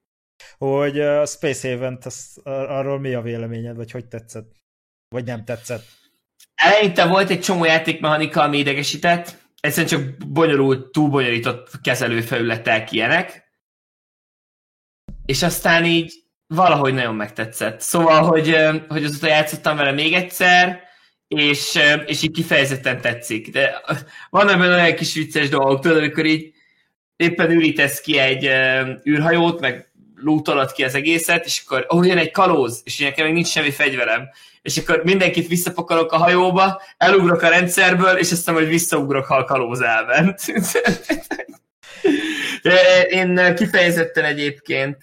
[0.58, 2.00] Hogy a Space Haven,
[2.44, 4.52] arról mi a véleményed, vagy hogy tetszett?
[5.10, 5.86] Vagy nem tetszett?
[6.56, 13.52] Eleinte volt egy csomó játékmechanika, ami idegesített, egyszerűen csak bonyolult, túl bonyolított kezelőfelületek ilyenek,
[15.26, 16.14] és aztán így
[16.48, 17.82] valahogy nagyon megtetszett.
[17.82, 18.56] Szóval, hogy,
[18.88, 20.87] hogy azóta játszottam vele még egyszer,
[21.28, 23.52] és, és így kifejezetten tetszik.
[23.52, 23.82] De
[24.30, 26.54] vannak benne olyan kis vicces dolgok, tudod, amikor így
[27.16, 28.50] éppen ürítesz ki egy
[29.10, 33.34] űrhajót, meg lootolod ki az egészet, és akkor ó, jön egy kalóz, és nekem még
[33.34, 34.30] nincs semmi fegyverem.
[34.62, 39.44] És akkor mindenkit visszapakolok a hajóba, elugrok a rendszerből, és aztán majd visszaugrok, ha a
[39.44, 40.42] kalóz elment.
[43.10, 44.98] Én kifejezetten egyébként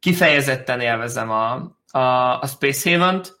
[0.00, 1.52] kifejezetten élvezem a,
[1.90, 3.36] a, a Space Haven-t,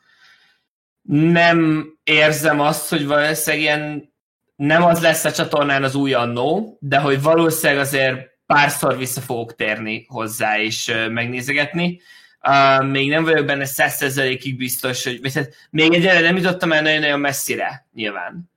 [1.08, 4.12] nem érzem azt, hogy valószínűleg ilyen
[4.56, 9.54] nem az lesz a csatornán az új annó, de hogy valószínűleg azért párszor vissza fogok
[9.54, 12.00] térni hozzá és megnézegetni.
[12.48, 17.20] Uh, még nem vagyok benne százszerzelékig biztos, hogy hát még egyre nem jutottam el nagyon-nagyon
[17.20, 18.50] messzire, nyilván.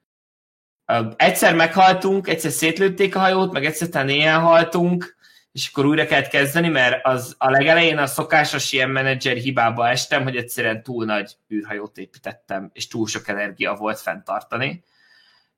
[0.87, 5.16] Uh, egyszer meghaltunk, egyszer szétlőtték a hajót, meg egyszer talán éjjel haltunk,
[5.57, 10.23] és akkor újra kellett kezdeni, mert az a legelején a szokásos ilyen menedzser hibába estem,
[10.23, 14.83] hogy egyszerűen túl nagy űrhajót építettem, és túl sok energia volt fenntartani.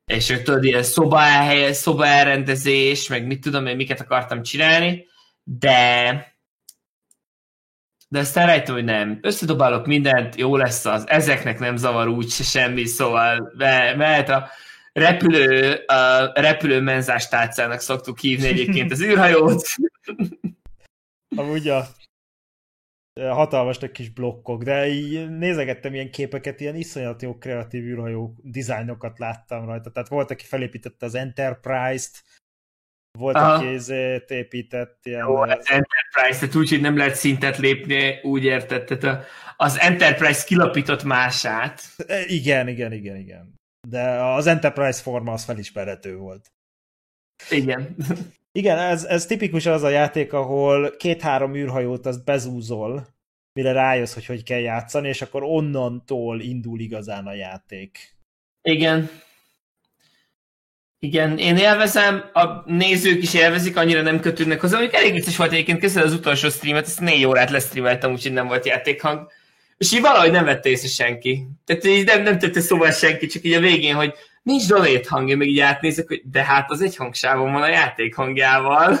[0.06, 5.06] És hogy tudod, ilyen szoba, elhelyez, szoba elrendezés, meg mit tudom én, miket akartam csinálni,
[5.42, 6.28] de
[8.08, 9.18] de aztán rájöttem, hogy nem.
[9.22, 13.52] Összedobálok mindent, jó lesz az, ezeknek nem zavar úgy se semmi, szóval
[13.96, 14.50] mehet a
[14.92, 19.66] repülő, a repülő menzás tálcának szoktuk hívni egyébként az űrhajót.
[21.36, 21.86] Amúgy a
[23.20, 29.64] hatalmas kis blokkok, de így nézegettem ilyen képeket, ilyen iszonyat jó kreatív űrhajó dizájnokat láttam
[29.64, 29.90] rajta.
[29.90, 32.24] Tehát volt, aki felépítette az Enterprise-t,
[33.18, 33.52] volt, Aha.
[33.52, 35.26] aki ezért épített ilyen...
[35.26, 40.44] Jó, az Enterprise, tehát úgy, hogy nem lehet szintet lépni, úgy érted, tehát az Enterprise
[40.44, 41.82] kilapított mását.
[42.06, 43.54] E, igen, igen, igen, igen.
[43.88, 46.52] De az Enterprise forma az felismerhető volt.
[47.50, 47.96] Igen.
[48.52, 53.06] Igen, ez, ez tipikus az a játék, ahol két-három űrhajót azt bezúzol,
[53.52, 58.16] mire rájössz, hogy hogy kell játszani, és akkor onnantól indul igazán a játék.
[58.62, 59.10] Igen.
[60.98, 65.52] Igen, én élvezem, a nézők is élvezik, annyira nem kötődnek hozzá, hogy elég vicces volt
[65.52, 69.28] egyébként, kezdve az utolsó streamet, ezt négy órát lesztreameltem, úgyhogy nem volt játékhang.
[69.76, 71.46] És így valahogy nem vette észre senki.
[71.64, 75.36] Tehát így nem, nem tette szóval senki, csak így a végén, hogy nincs donét hangja,
[75.36, 79.00] meg így átnézek, hogy de hát az egy hangsávon van a játék hangjával.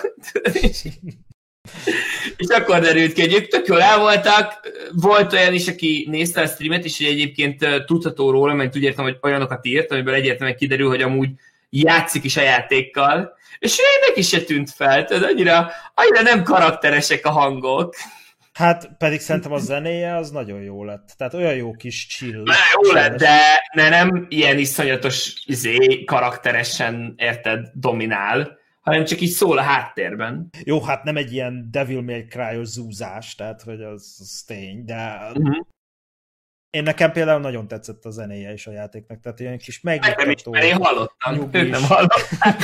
[2.36, 4.60] és akkor derült ki, hogy ők tök jól el voltak.
[4.92, 9.18] Volt olyan is, aki nézte a streamet, és egyébként tudható róla, mert úgy értem, hogy
[9.22, 11.30] olyanokat írt, amiből egyértelműen kiderül, hogy amúgy
[11.70, 13.76] játszik is a játékkal, és
[14.08, 17.94] neki se tűnt fel, tehát annyira, annyira nem karakteresek a hangok.
[18.60, 21.14] Hát pedig szerintem a zenéje az nagyon jó lett.
[21.16, 22.42] Tehát olyan jó kis chill.
[22.42, 23.38] Na, jó lett, de
[23.74, 30.48] ne, nem ilyen iszonyatos izé, karakteresen, érted, dominál, hanem csak így szól a háttérben.
[30.64, 35.30] Jó, hát nem egy ilyen Devil May cry zúzás, tehát hogy az, az tény, de
[35.34, 35.66] uh-huh.
[36.70, 40.54] Én nekem például nagyon tetszett a zenéje is a játéknak, tehát ilyen kis megnyugtató.
[40.54, 42.62] Én hallottam, ők nem hallották.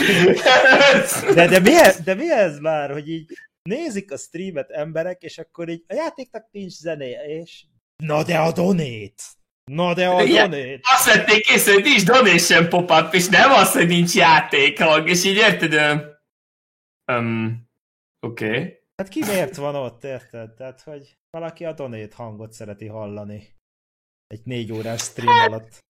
[1.35, 3.27] de, de, mi ez, de mi ez már, hogy így
[3.67, 7.64] nézik a streamet emberek, és akkor így a játéknak nincs zenéje, és
[7.97, 9.23] na de a donét!
[9.64, 10.81] Na de a Igen, donét!
[10.83, 15.37] Azt vették észre, hogy nincs donation pop-up, és nem az, hogy nincs játékhang, és így
[15.37, 15.75] érted,
[17.12, 17.69] um,
[18.27, 18.47] oké.
[18.47, 18.85] Okay.
[18.97, 20.55] Hát ki miért van ott, érted?
[20.55, 23.55] Tehát, hogy valaki a donét hangot szereti hallani.
[24.27, 25.86] Egy négy órás stream alatt.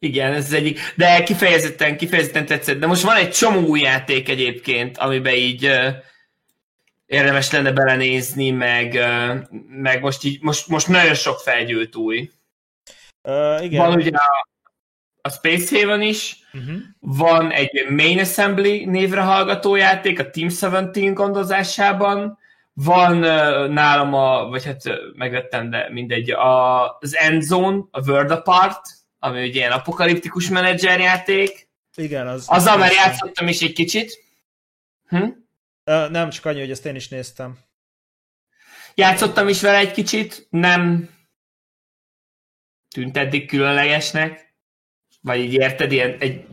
[0.00, 2.78] Igen, ez az egyik, de kifejezetten, kifejezetten tetszett.
[2.78, 5.88] De most van egy csomó új játék egyébként, amiben így uh,
[7.06, 12.30] érdemes lenne belenézni, meg, uh, meg most, így, most, most nagyon sok felgyűlt új.
[13.22, 13.86] Uh, igen.
[13.86, 14.48] Van ugye a,
[15.22, 16.76] a Space Haven is, uh-huh.
[17.00, 22.38] van egy Main Assembly névre hallgató játék a Team 17 gondozásában,
[22.72, 24.82] van uh, nálam a, vagy hát
[25.14, 28.80] megvettem, de mindegy, a, az Endzone, a World Apart,
[29.18, 31.68] ami ugye ilyen apokaliptikus menedzserjáték.
[31.94, 32.44] Igen, az...
[32.46, 34.24] Azzal már játszottam is egy kicsit.
[35.08, 35.22] Hm?
[35.84, 37.58] Uh, nem, csak annyi, hogy ezt én is néztem.
[38.94, 41.10] Játszottam is vele egy kicsit, nem
[42.94, 44.54] tűnt eddig különlegesnek,
[45.20, 46.44] vagy így érted, ilyen egy,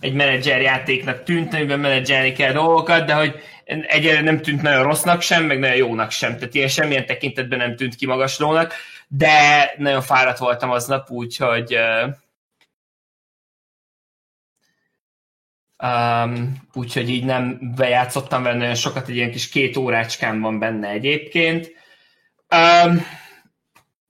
[0.00, 5.44] egy menedzserjátéknak tűnt, amiben menedzselni kell dolgokat, de hogy egyre nem tűnt nagyon rossznak sem,
[5.44, 6.34] meg nagyon jónak sem.
[6.34, 8.74] Tehát ilyen semmilyen tekintetben nem tűnt kimagaslónak
[9.14, 11.78] de nagyon fáradt voltam aznap, úgyhogy
[15.84, 20.88] Um, úgyhogy így nem bejátszottam vele nagyon sokat, egy ilyen kis két órácskám van benne
[20.88, 21.66] egyébként.
[22.54, 23.06] Um,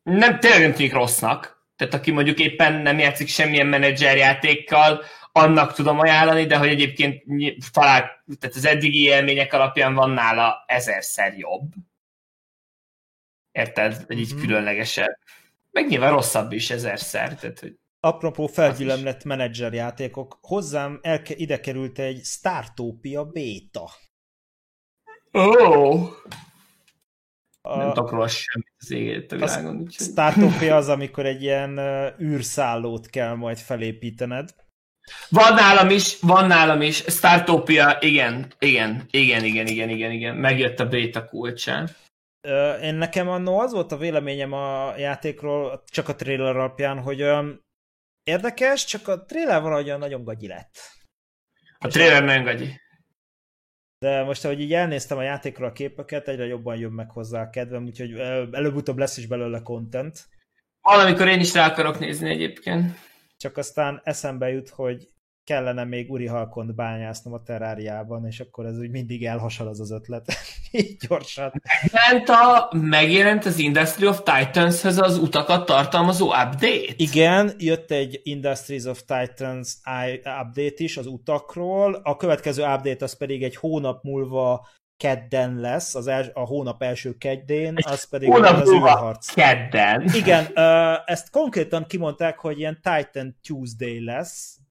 [0.03, 1.66] nem, tényleg nem tűnik rossznak.
[1.76, 7.22] Tehát aki mondjuk éppen nem játszik semmilyen menedzserjátékkal, annak tudom ajánlani, de hogy egyébként
[7.72, 8.05] talán,
[8.40, 11.72] tehát az eddigi élmények alapján van nála ezerszer jobb.
[13.53, 14.05] Érted?
[14.07, 14.42] Vagy így mm-hmm.
[14.42, 15.18] különlegesebb.
[15.70, 17.34] Meg nyilván rosszabb is ezerszer.
[17.34, 23.90] Tehát, hogy Apropó felgyülemlett menedzser játékok, hozzám elke, ide került egy Startopia beta.
[25.32, 25.42] Ó!
[27.62, 27.76] Oh.
[27.76, 29.88] Nem tudok róla semmit az égét a világon.
[29.90, 31.78] Startopia az, amikor egy ilyen
[32.20, 34.55] űrszállót kell majd felépítened.
[35.28, 36.96] Van nálam is, van nálam is.
[36.96, 40.36] Startopia, igen, igen, igen, igen, igen, igen, igen.
[40.36, 41.90] Megjött a beta kulcsán.
[42.82, 47.64] Én nekem annó az volt a véleményem a játékról, csak a trailer alapján, hogy olyan
[48.22, 50.78] érdekes, csak a trailer valahogyan nagyon gagyi lett.
[51.78, 52.80] A trailer nagyon gagyi.
[53.99, 57.51] De most, ahogy így elnéztem a játékról a képeket, egyre jobban jön meg hozzá a
[57.51, 58.18] kedvem, úgyhogy
[58.53, 60.28] előbb-utóbb lesz is belőle content.
[60.80, 62.99] Valamikor én is rá akarok nézni egyébként.
[63.36, 65.09] Csak aztán eszembe jut, hogy
[65.53, 69.90] kellene még Uri Halkont bányásznom a teráriában, és akkor ez úgy mindig elhasal az az
[69.90, 70.32] ötlet.
[70.70, 71.53] Így gyorsan.
[71.92, 76.94] Megjelent, a, megjelent az Industry of Titans-hez az utakat tartalmazó update?
[76.96, 79.74] Igen, jött egy Industries of Titans
[80.42, 82.00] update is az utakról.
[82.03, 87.16] A következő update az pedig egy hónap múlva kedden lesz, az els, a hónap első
[87.18, 89.34] keddén, az pedig hónap az űrharc.
[89.34, 90.03] Kedden.
[90.14, 90.46] Igen,
[91.05, 94.61] ezt konkrétan kimondták, hogy ilyen Titan Tuesday lesz,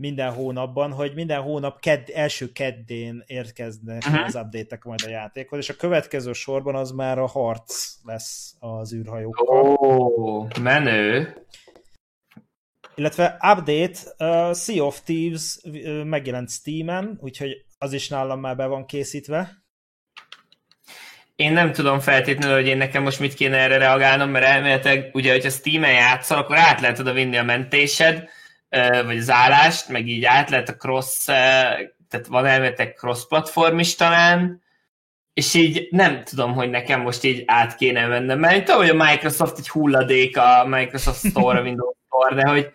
[0.00, 4.24] minden hónapban, hogy minden hónap kedd, első keddén érkeznek uh-huh.
[4.24, 8.94] az update majd a játékhoz, és a következő sorban az már a harc lesz az
[8.94, 9.66] űrhajókkal.
[9.66, 11.36] Ó, menő!
[12.94, 18.66] Illetve update, uh, Sea of Thieves uh, megjelent Steam-en, úgyhogy az is nálam már be
[18.66, 19.64] van készítve.
[21.36, 25.32] Én nem tudom feltétlenül, hogy én nekem most mit kéne erre reagálnom, mert elméletileg, ugye,
[25.32, 28.28] hogyha Steam-en játszol, akkor át lehet oda vinni a mentésed,
[29.04, 34.62] vagy az állást, meg így át lehet a cross, tehát van elméletileg cross-platform is talán,
[35.34, 39.04] és így nem tudom, hogy nekem most így át kéne mennem, mert tudom, hogy a
[39.04, 42.70] Microsoft egy hulladék a Microsoft Store, a Windows Store, de hogy,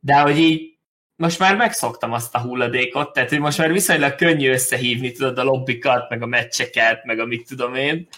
[0.00, 0.76] de hogy így
[1.16, 5.42] most már megszoktam azt a hulladékot, tehát hogy most már viszonylag könnyű összehívni, tudod, a
[5.42, 8.08] lobbikat, meg a meccseket, meg a mit tudom én.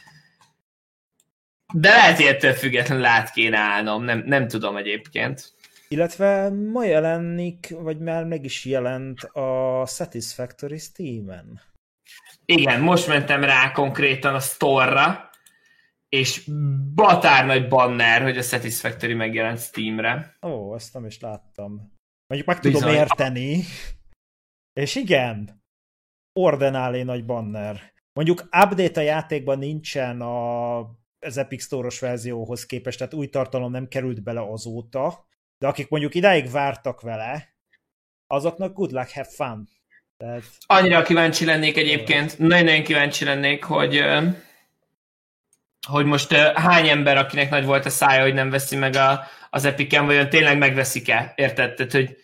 [1.73, 5.53] De lehet, hogy ettől függetlenül át kéne állnom, nem, nem tudom egyébként.
[5.89, 11.61] Illetve ma jelenik, vagy már meg is jelent a Satisfactory Steam-en.
[12.45, 15.31] Igen, most mentem rá konkrétan a store-ra,
[16.09, 16.51] és
[16.95, 20.37] batár nagy banner, hogy a Satisfactory megjelent Steamre.
[20.43, 21.93] Ó, ezt nem is láttam.
[22.27, 22.95] Mondjuk meg tudom Bizony.
[22.95, 23.65] érteni.
[24.81, 25.65] És igen,
[26.33, 27.93] ordenálé nagy banner.
[28.13, 30.79] Mondjuk update a játékban nincsen a,
[31.19, 35.28] az Epic Store-os verzióhoz képest, tehát új tartalom nem került bele azóta,
[35.59, 37.55] de akik mondjuk idáig vártak vele,
[38.27, 39.69] azoknak good luck, have fun.
[40.17, 40.43] Tehát...
[40.67, 44.05] Annyira kíváncsi lennék egyébként, nagyon-nagyon kíváncsi lennék, hogy
[45.89, 49.65] hogy most hány ember, akinek nagy volt a szája, hogy nem veszi meg a, az
[49.65, 51.75] Epiken, vagy tényleg megveszik-e, érted?
[51.75, 52.17] Tehát, hogy,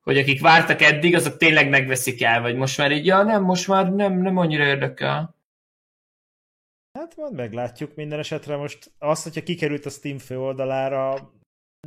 [0.00, 3.68] hogy akik vártak eddig, azok tényleg megveszik el, vagy most már így, ja nem, most
[3.68, 5.34] már nem, nem annyira érdekel.
[6.98, 8.92] Hát majd meglátjuk minden esetre most.
[8.98, 11.32] Azt, hogyha kikerült a Steam főoldalára,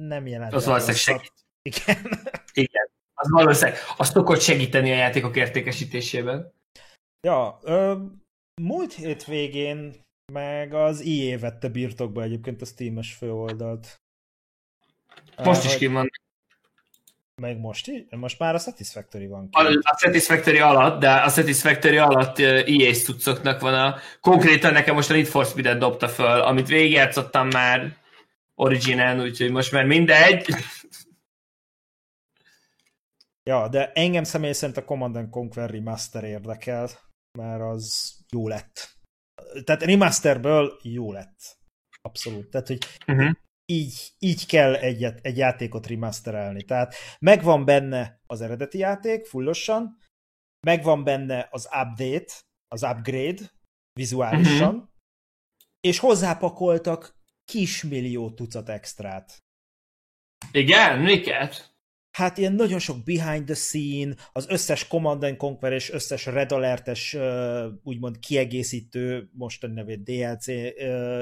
[0.01, 0.53] nem jelent.
[0.53, 1.33] Az valószínűleg segít.
[1.61, 2.19] Igen.
[2.53, 2.89] Igen.
[3.13, 6.53] Az valószínűleg az szokott segíteni a játékok értékesítésében.
[7.27, 8.03] Ja, ö,
[8.61, 10.01] múlt hét végén
[10.33, 14.01] meg az IE vette birtokba egyébként a Steam-es főoldalt.
[15.43, 16.09] Most is ki van.
[17.41, 18.03] Meg most is?
[18.09, 19.47] Most már a Satisfactory van.
[19.51, 23.95] A, a Satisfactory alatt, de a Satisfactory alatt EA cuccoknak van a...
[24.21, 27.97] Konkrétan nekem most a Need for Speed-et dobta föl, amit végigjátszottam már
[28.55, 30.55] Originen, úgyhogy most már mindegy.
[33.49, 36.89] Ja, de engem személy szerint a Command Conquer Remaster érdekel,
[37.37, 38.97] mert az jó lett.
[39.63, 41.57] Tehát remasterből jó lett.
[42.01, 42.49] Abszolút.
[42.49, 43.31] Tehát, hogy uh-huh.
[43.65, 46.63] így, így kell egy, egy játékot remasterelni.
[46.63, 49.97] Tehát megvan benne az eredeti játék fullosan,
[50.67, 52.33] megvan benne az update,
[52.67, 53.51] az upgrade
[53.93, 54.89] vizuálisan, uh-huh.
[55.79, 59.37] és hozzápakoltak kismillió tucat extrát.
[60.51, 60.99] Igen?
[60.99, 61.73] Miket?
[62.13, 67.17] hát ilyen nagyon sok behind the scene, az összes Command Conquer és összes Red Alert-es
[67.83, 70.47] úgymond kiegészítő, most a nevét DLC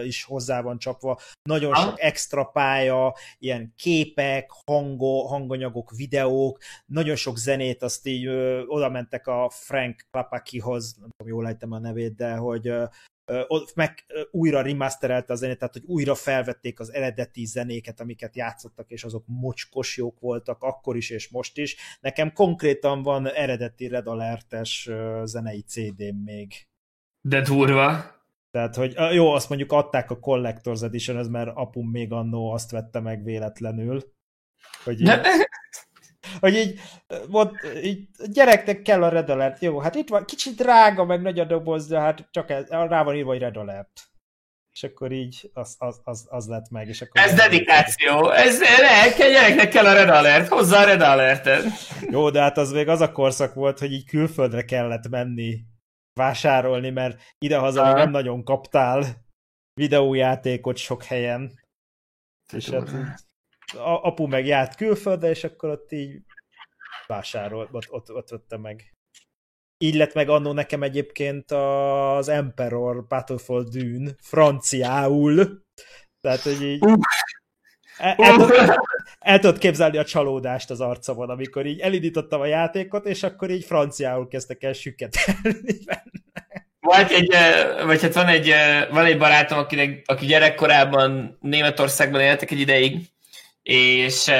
[0.05, 1.19] is hozzá van csapva,
[1.49, 8.27] nagyon sok extra pálya, ilyen képek, hango, hanganyagok, videók, nagyon sok zenét, azt így
[8.67, 12.73] oda mentek a Frank Klapakihoz, nem tudom, jól lejtem a nevét, de hogy
[13.75, 19.03] meg újra remasterelte a zenét, tehát hogy újra felvették az eredeti zenéket, amiket játszottak, és
[19.03, 21.75] azok mocskos jók voltak akkor is, és most is.
[21.99, 24.89] Nekem konkrétan van eredeti Red Alert-es
[25.23, 26.67] zenei CD-m még.
[27.21, 28.19] De durva.
[28.51, 32.71] Tehát, hogy jó, azt mondjuk adták a Collector's Edition, ez mert apum még annó azt
[32.71, 34.13] vette meg véletlenül.
[34.83, 35.07] Hogy így,
[36.39, 36.79] hogy így,
[37.27, 37.51] mond,
[37.83, 39.61] így gyereknek kell a Red Alert.
[39.61, 43.03] Jó, hát itt van, kicsit drága, meg nagy a doboz, de hát csak ez, rá
[43.03, 44.11] van írva, hogy Red Alert.
[44.71, 46.87] És akkor így az, az, az, az lett meg.
[46.87, 48.29] És akkor ez dedikáció.
[48.29, 50.47] Ez ne, gyereknek kell a Red Alert.
[50.47, 51.63] Hozzá a Red Alertet.
[52.11, 55.59] Jó, de hát az még az a korszak volt, hogy így külföldre kellett menni
[56.13, 59.05] vásárolni, mert idehaza nem nagyon kaptál
[59.73, 61.59] videójátékot sok helyen.
[62.53, 62.89] És hát
[63.77, 66.21] apu meg járt külföldre, és akkor ott így
[67.07, 68.93] vásárolt, ott, ott, ott vette meg.
[69.77, 75.63] Így lett meg annó nekem egyébként az Emperor Battlefall Dune franciául.
[76.21, 76.83] Tehát, hogy így...
[77.97, 78.79] El, el, tudod,
[79.19, 83.63] el tudod képzelni a csalódást az arcomon, amikor így elindítottam a játékot, és akkor így
[83.63, 85.77] franciául kezdtek el süketelni
[86.79, 87.35] Vagy egy,
[87.85, 88.53] vagy hát van egy,
[88.91, 93.10] van egy barátom, akinek, aki gyerekkorában Németországban éltek egy ideig,
[93.63, 94.31] és,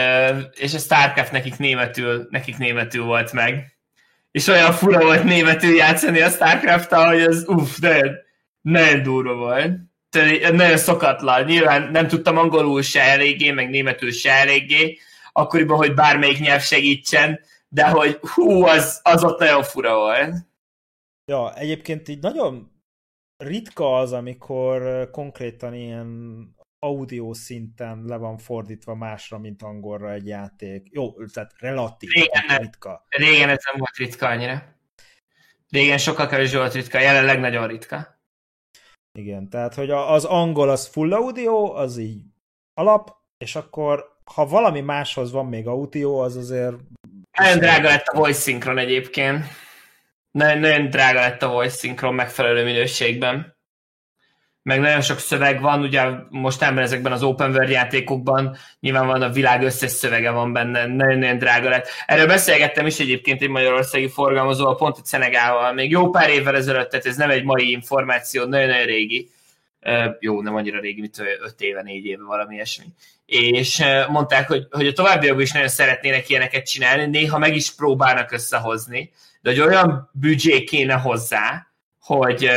[0.53, 3.76] és a Starcraft nekik németül, nekik németül volt meg.
[4.32, 8.24] És olyan fura volt németül játszani a starcraft hogy az uff, de
[8.61, 9.80] nagyon durva volt.
[10.09, 11.43] Tehát nagyon szokatlan.
[11.43, 14.97] Nyilván nem tudtam angolul se eléggé, meg németül se eléggé,
[15.32, 20.34] akkoriban, hogy bármelyik nyelv segítsen, de hogy hú, az, az ott nagyon fura volt.
[21.26, 22.72] Ja, egyébként így nagyon
[23.38, 26.09] ritka az, amikor konkrétan ilyen
[26.86, 30.88] audio szinten le van fordítva másra, mint angolra egy játék.
[30.91, 33.05] Jó, tehát relatív, Régen, ritka.
[33.09, 34.75] Régen ez nem volt ritka annyira.
[35.69, 38.19] Régen sokkal kevésbé volt ritka, jelenleg nagyon ritka.
[39.19, 42.21] Igen, tehát hogy az angol az full audio, az így
[42.73, 46.75] alap, és akkor ha valami máshoz van még audio, az azért...
[47.38, 49.45] Nagyon drága lett a voice synchron egyébként.
[50.32, 53.59] Nagyon, nagyon drága lett a voice synchron megfelelő minőségben.
[54.64, 59.30] Meg nagyon sok szöveg van, ugye mostában ezekben az open world játékokban nyilván van a
[59.30, 61.88] világ összes szövege van benne, nagyon-nagyon drága lett.
[62.05, 66.89] Erről beszélgettem is egyébként egy magyarországi forgalmazóval, pont a Szenegával, még jó pár évvel ezelőtt,
[66.89, 69.30] tehát ez nem egy mai információ, nagyon-nagyon régi.
[70.20, 72.86] Jó, nem annyira régi, mint 5 éve, 4 éve, valami ilyesmi.
[73.26, 78.32] És mondták, hogy, hogy a továbbiakban is nagyon szeretnének ilyeneket csinálni, néha meg is próbálnak
[78.32, 81.68] összehozni, de hogy olyan büdzsé kéne hozzá,
[82.01, 82.49] hogy,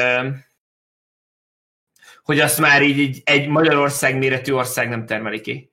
[2.25, 5.73] hogy azt már így, így egy Magyarország méretű ország nem termeli ki.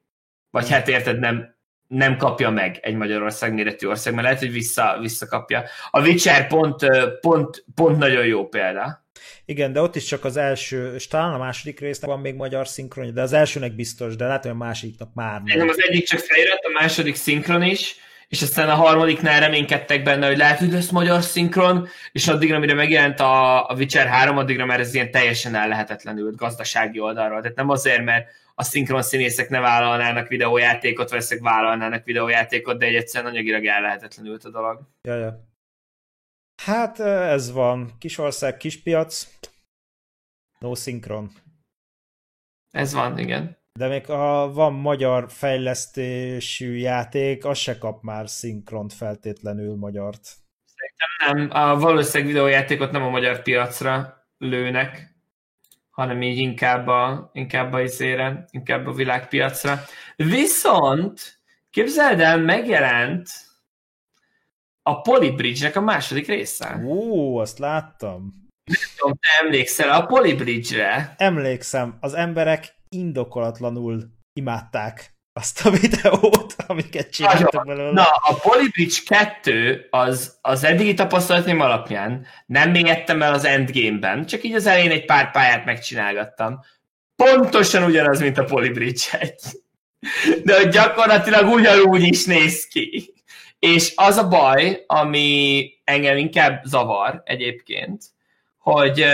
[0.49, 1.55] Vagy hát érted, nem,
[1.87, 5.63] nem kapja meg egy Magyarország méretű ország, mert lehet, hogy vissza, visszakapja.
[5.91, 6.85] A Witcher pont,
[7.21, 9.05] pont, pont nagyon jó példa.
[9.45, 12.67] Igen, de ott is csak az első, és talán a második résznek van még magyar
[12.67, 15.69] szinkronja, de az elsőnek biztos, de látom, hogy a másiknak már nem.
[15.69, 17.95] Az egyik csak felirat, a második szinkron is,
[18.31, 22.73] és aztán a harmadiknál reménykedtek benne, hogy lehet, hogy lesz magyar szinkron, és addigra, amire
[22.73, 27.41] megjelent a, a Witcher 3, addigra már ez ilyen teljesen ellehetetlenült gazdasági oldalról.
[27.41, 32.85] Tehát nem azért, mert a szinkron színészek ne vállalnának videójátékot, vagy ezek vállalnának videójátékot, de
[32.85, 34.79] egy egyszerűen anyagilag ellehetetlenült a dolog.
[35.01, 35.47] Ja, ja.
[36.63, 37.91] Hát ez van.
[37.99, 39.27] Kisország, kispiac.
[40.59, 41.31] No szinkron.
[42.69, 43.60] Ez van, igen.
[43.81, 50.35] De még ha van magyar fejlesztésű játék, az se kap már szinkront feltétlenül magyart.
[50.65, 51.63] Szerintem nem.
[51.63, 55.15] A valószínűleg videójátékot nem a magyar piacra lőnek,
[55.89, 59.79] hanem így inkább a, inkább a izére, inkább a világpiacra.
[60.15, 63.29] Viszont képzeld el, megjelent
[64.81, 66.81] a Polybridge-nek a második része.
[66.85, 68.49] Ó, azt láttam.
[68.63, 71.13] Nem tudom, te emlékszel a Polybridge-re?
[71.17, 77.91] Emlékszem, az emberek indokolatlanul imádták azt a videót, amiket csináltak belőle.
[77.91, 84.43] Na, a Polybridge 2 az, az eddigi tapasztalatom alapján nem mélyedtem el az endgame-ben, csak
[84.43, 86.59] így az elején egy pár pályát megcsinálgattam.
[87.15, 89.35] Pontosan ugyanaz, mint a Polybridge 1.
[90.43, 93.13] De gyakorlatilag ugyanúgy is néz ki.
[93.59, 98.03] És az a baj, ami engem inkább zavar egyébként,
[98.57, 99.05] hogy,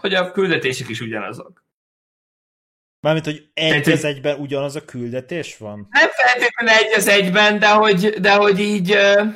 [0.00, 1.63] hogy a küldetések is ugyanazok.
[3.04, 5.88] Mármint, hogy egy az egyben ugyanaz a küldetés van?
[5.90, 9.32] Nem feltétlenül egy az egyben, de hogy, de hogy így uh,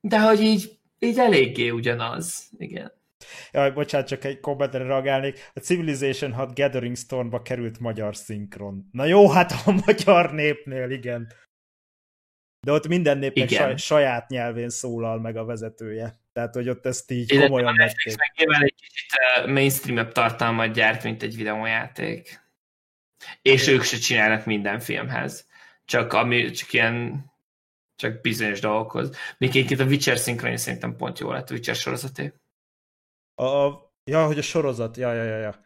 [0.00, 2.92] de hogy így, így eléggé ugyanaz, igen.
[3.52, 5.50] Jaj, bocsánat, csak egy kommentre reagálnék.
[5.54, 8.88] A Civilization 6 Gathering Storm-ba került magyar szinkron.
[8.92, 11.32] Na jó, hát a magyar népnél, igen.
[12.60, 16.20] De ott minden népnek saj, saját nyelvén szólal meg a vezetője.
[16.36, 18.16] Tehát, hogy ott ezt így Én komolyan vették.
[18.16, 22.40] Meg nyilván egy kicsit mainstream tartalmat gyárt, mint egy videójáték.
[23.42, 25.48] És ők se csinálnak minden filmhez.
[25.84, 27.24] Csak, ami, csak ilyen
[27.94, 29.16] csak bizonyos dolgokhoz.
[29.38, 32.32] Még egyébként a Witcher szinkronja szerintem pont jó lett, a Witcher sorozaté.
[33.34, 35.36] A, a, ja, hogy a sorozat, ja, ja, ja.
[35.36, 35.64] ja.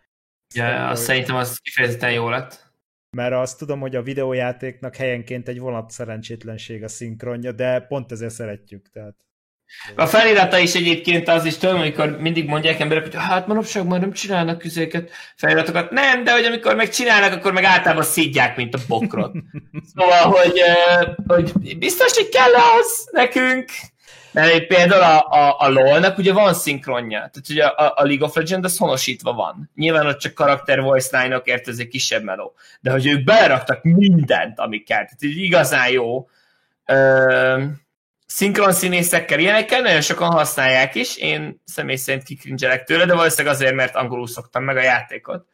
[0.55, 2.69] Ja, azt szerintem az kifejezetten jó lett
[3.17, 8.33] mert azt tudom, hogy a videójátéknak helyenként egy vonat szerencsétlenség a szinkronja, de pont ezért
[8.33, 8.91] szeretjük.
[8.91, 9.30] Tehát.
[9.95, 14.01] A felirata is egyébként az is tudom, amikor mindig mondják emberek, hogy hát manapság már
[14.01, 15.91] nem csinálnak küzéket, feliratokat.
[15.91, 19.33] Nem, de hogy amikor megcsinálnak, akkor meg általában szídják, mint a bokrot.
[19.95, 20.61] szóval, hogy,
[21.27, 23.71] hogy biztos, hogy kell az nekünk.
[24.33, 28.37] Mert például a, a, a LoL-nak ugye van szinkronja, tehát ugye a, a League of
[28.37, 29.71] Legends az honosítva van.
[29.75, 32.55] Nyilván ott csak karakter voice line ért ez egy kisebb meló.
[32.81, 34.85] De hogy ők beleraktak mindent, kell.
[34.85, 36.29] Tehát így igazán jó
[36.87, 37.65] ö,
[38.31, 41.17] szinkron színészekkel, ilyenekkel nagyon sokan használják is.
[41.17, 45.47] Én személy szerint kikrincselek tőle, de valószínűleg azért, mert angolul szoktam meg a játékot.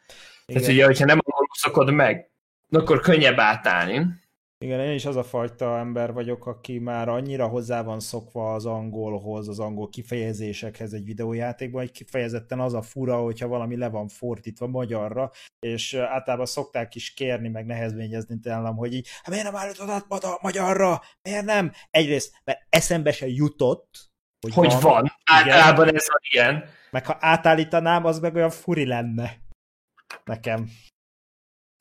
[0.47, 0.63] Igen.
[0.63, 2.31] Tehát ugye, hogyha nem angolul szokod meg,
[2.71, 4.07] akkor könnyebb átállni.
[4.59, 8.67] Igen, én is az a fajta ember vagyok, aki már annyira hozzá van szokva az
[8.67, 14.09] angolhoz, az angol kifejezésekhez egy videójátékban, hogy kifejezetten az a fura, hogyha valami le van
[14.09, 19.57] fordítva magyarra, és általában szokták is kérni, meg nehezményezni tőlem, hogy így, hát miért nem
[19.57, 20.05] állítod
[20.41, 21.03] magyarra?
[21.23, 21.73] Miért nem?
[21.91, 24.81] Egyrészt, mert eszembe se jutott, hogy, hogy van.
[24.81, 25.13] van.
[25.25, 26.65] Általában ez van ilyen.
[26.91, 29.37] Meg ha átállítanám, az meg olyan furi lenne
[30.25, 30.69] nekem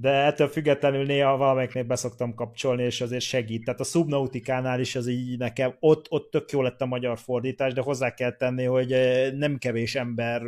[0.02, 3.64] de ettől függetlenül néha valamelyiknél beszoktam kapcsolni, és azért segít.
[3.66, 7.74] Tehát a Subnautikánál is az így nekem, ott, ott tök jó lett a magyar fordítás,
[7.74, 10.41] de hozzá kell tenni, hogy eh, nem kevés ember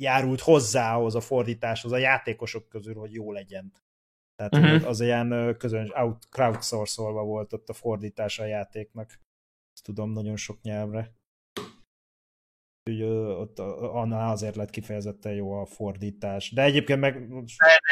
[0.00, 3.72] járult hozzá ahhoz a fordításhoz a játékosok közül, hogy jó legyen.
[4.36, 4.88] Tehát uh-huh.
[4.88, 9.20] az ilyen közöns, out, crowdsourcolva volt ott a fordítás a játéknak.
[9.72, 11.14] Ezt tudom nagyon sok nyelvre.
[12.90, 13.08] Úgyhogy
[13.40, 13.58] ott
[13.92, 16.50] annál azért lett kifejezetten jó a fordítás.
[16.50, 17.14] De egyébként meg...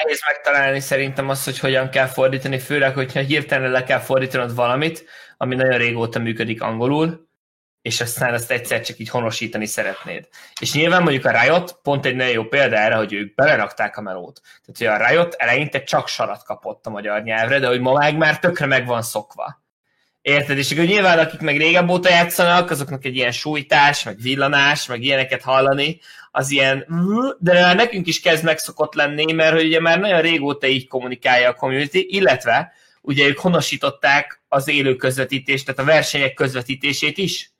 [0.02, 5.04] Nehéz megtalálni szerintem azt, hogy hogyan kell fordítani, főleg, hogyha hirtelen le kell fordítanod valamit,
[5.36, 7.28] ami nagyon régóta működik angolul,
[7.82, 10.28] és aztán ezt egyszer csak így honosítani szeretnéd.
[10.60, 14.00] És nyilván mondjuk a Riot pont egy nagyon jó példa erre, hogy ők belerakták a
[14.00, 14.40] melót.
[14.64, 18.38] Tehát, hogy a Riot eleinte csak sarat kapott a magyar nyelvre, de hogy ma már
[18.38, 19.66] tökre meg van szokva.
[20.22, 20.58] Érted?
[20.58, 25.02] És akkor nyilván akik meg régebb óta játszanak, azoknak egy ilyen sújtás, meg villanás, meg
[25.02, 26.00] ilyeneket hallani,
[26.30, 26.86] az ilyen,
[27.38, 31.54] de nekünk is kezd megszokott lenni, mert hogy ugye már nagyon régóta így kommunikálja a
[31.54, 37.52] community, illetve ugye ők honosították az élő közvetítést, tehát a versenyek közvetítését is.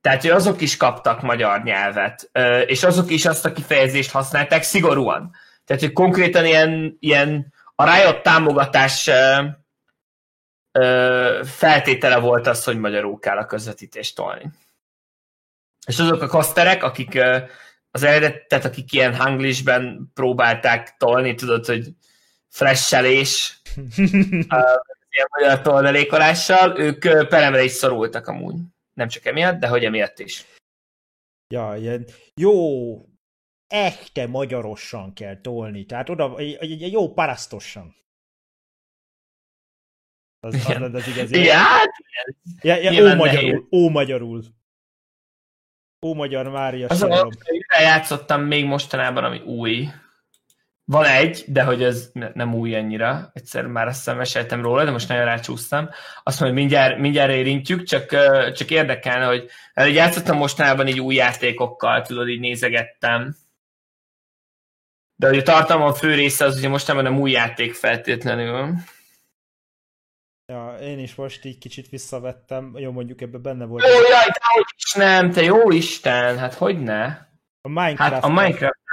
[0.00, 2.30] Tehát, hogy azok is kaptak magyar nyelvet,
[2.66, 5.30] és azok is azt a kifejezést használták szigorúan.
[5.64, 9.10] Tehát, hogy konkrétan ilyen, ilyen a Riot támogatás
[11.44, 14.50] feltétele volt az, hogy magyarul kell a közvetítést tolni.
[15.86, 17.18] És azok a kaszterek, akik
[17.90, 21.88] az eredet, tehát akik ilyen hanglisben próbálták tolni, tudod, hogy
[22.48, 23.60] flashelés,
[25.16, 26.98] ilyen magyar toldalékolással, ők
[27.28, 28.54] peremre is szorultak amúgy.
[28.92, 30.44] Nem csak emiatt, de hogy emiatt is.
[31.54, 32.54] Ja, ilyen jó,
[33.66, 37.94] echte magyarosan kell tolni, tehát oda egy, egy jó parasztosan.
[40.46, 41.44] Az, az, az, az igazi.
[41.44, 41.90] Ja, hát,
[42.62, 44.42] ja, ja, ó, magyarul, ó magyarul.
[46.02, 47.30] Ó magyar Mária Az a
[47.80, 49.88] játszottam még mostanában, ami új.
[50.84, 53.30] Van egy, de hogy ez nem új annyira.
[53.32, 55.88] Egyszer már azt hiszem meséltem róla, de most nagyon rácsúsztam.
[56.22, 58.06] Azt mondom, hogy mindjárt, mindjárt érintjük, csak,
[58.52, 59.50] csak érdekelne, hogy
[59.94, 63.36] játszottam mostanában így új játékokkal, tudod, így nézegettem.
[65.16, 68.74] De hogy a tartalma a fő része az ugye mostanában nem új játék feltétlenül.
[70.52, 72.72] Ja, én is most így kicsit visszavettem.
[72.76, 73.84] Jó, mondjuk ebben benne volt.
[73.84, 77.04] Ó, jaj, de is nem, te jó Isten, hát hogy ne?
[77.60, 78.12] A Minecraft.
[78.12, 78.84] Hát a Minecraft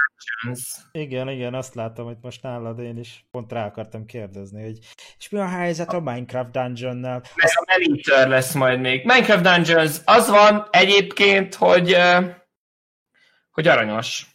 [0.92, 4.78] igen, igen, azt látom, hogy most nálad én is pont rá akartam kérdezni, hogy
[5.18, 7.22] és mi a helyzet a Minecraft Dungeon-nel?
[7.34, 9.04] Meg a Meliter lesz majd még.
[9.04, 11.96] Minecraft Dungeons az van egyébként, hogy
[13.50, 14.26] hogy aranyos.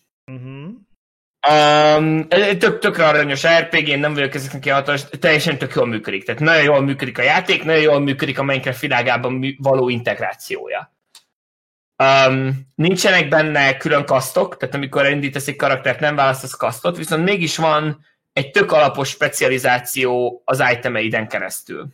[1.48, 2.28] Um,
[2.58, 6.26] tök, tökre aranyos RPG, én nem vagyok ezeknek ilyen hatalmas, teljesen tök jól működik.
[6.26, 10.94] Tehát nagyon jól működik a játék, nagyon jól működik a Minecraft világában való integrációja.
[12.04, 17.58] Um, nincsenek benne külön kasztok, tehát amikor elindítasz egy karaktert, nem választasz kasztot, viszont mégis
[17.58, 21.88] van egy tök alapos specializáció az itemeiden keresztül.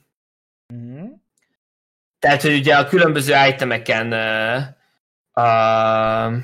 [0.73, 1.05] Mm-hmm.
[2.19, 4.61] Tehát, hogy ugye a különböző itemeken uh,
[5.33, 6.43] uh,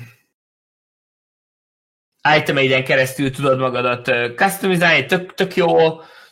[2.38, 5.76] itemeiden keresztül tudod magadat customizálni, tök, tök jó,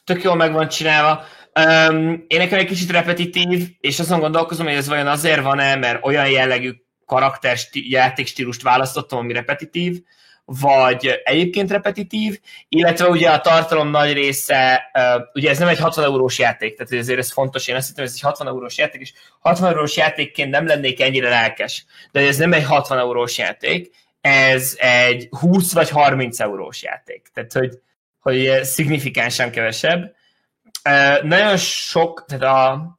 [0.04, 1.24] tök jól meg van csinálva.
[1.90, 6.06] Um, én nekem egy kicsit repetitív, és azon gondolkozom, hogy ez vajon azért van-e, mert
[6.06, 6.72] olyan jellegű
[7.06, 10.02] karakter játékstílust választottam, ami repetitív,
[10.46, 14.92] vagy egyébként repetitív, illetve ugye a tartalom nagy része,
[15.34, 18.12] ugye ez nem egy 60 eurós játék, tehát ezért ez fontos, én azt hittem, ez
[18.14, 22.54] egy 60 eurós játék, és 60 eurós játékként nem lennék ennyire lelkes, de ez nem
[22.54, 27.80] egy 60 eurós játék, ez egy 20 vagy 30 eurós játék, tehát hogy,
[28.20, 30.15] hogy szignifikánsan kevesebb.
[31.22, 32.97] Nagyon sok, tehát a,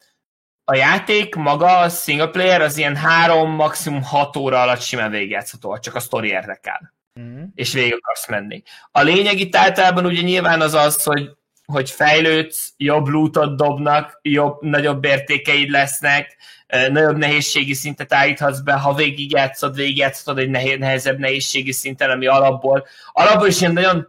[0.64, 5.78] a játék maga, a single player, az ilyen három, maximum hat óra alatt simán végigjátszható,
[5.78, 6.94] csak a sztori érdekel.
[7.20, 7.42] Mm.
[7.54, 8.62] És végig akarsz menni.
[8.90, 11.30] A lényeg itt általában ugye nyilván az az, hogy,
[11.64, 16.36] hogy fejlődsz, jobb lootot dobnak, jobb, nagyobb értékeid lesznek,
[16.70, 23.48] nagyobb nehézségi szintet állíthatsz be, ha végigjátszod, végigjátszod egy nehezebb nehézségi szinten, ami alapból, alapból
[23.48, 24.08] is ilyen nagyon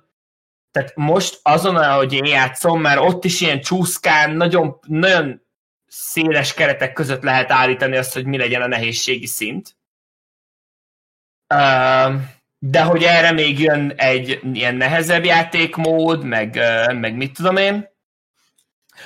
[0.72, 5.42] tehát most azon, ahogy én játszom, már ott is ilyen csúszkán, nagyon, nagyon
[5.88, 9.76] széles keretek között lehet állítani azt, hogy mi legyen a nehézségi szint.
[12.60, 16.60] De hogy erre még jön egy ilyen nehezebb játékmód, meg,
[17.00, 17.90] meg mit tudom én.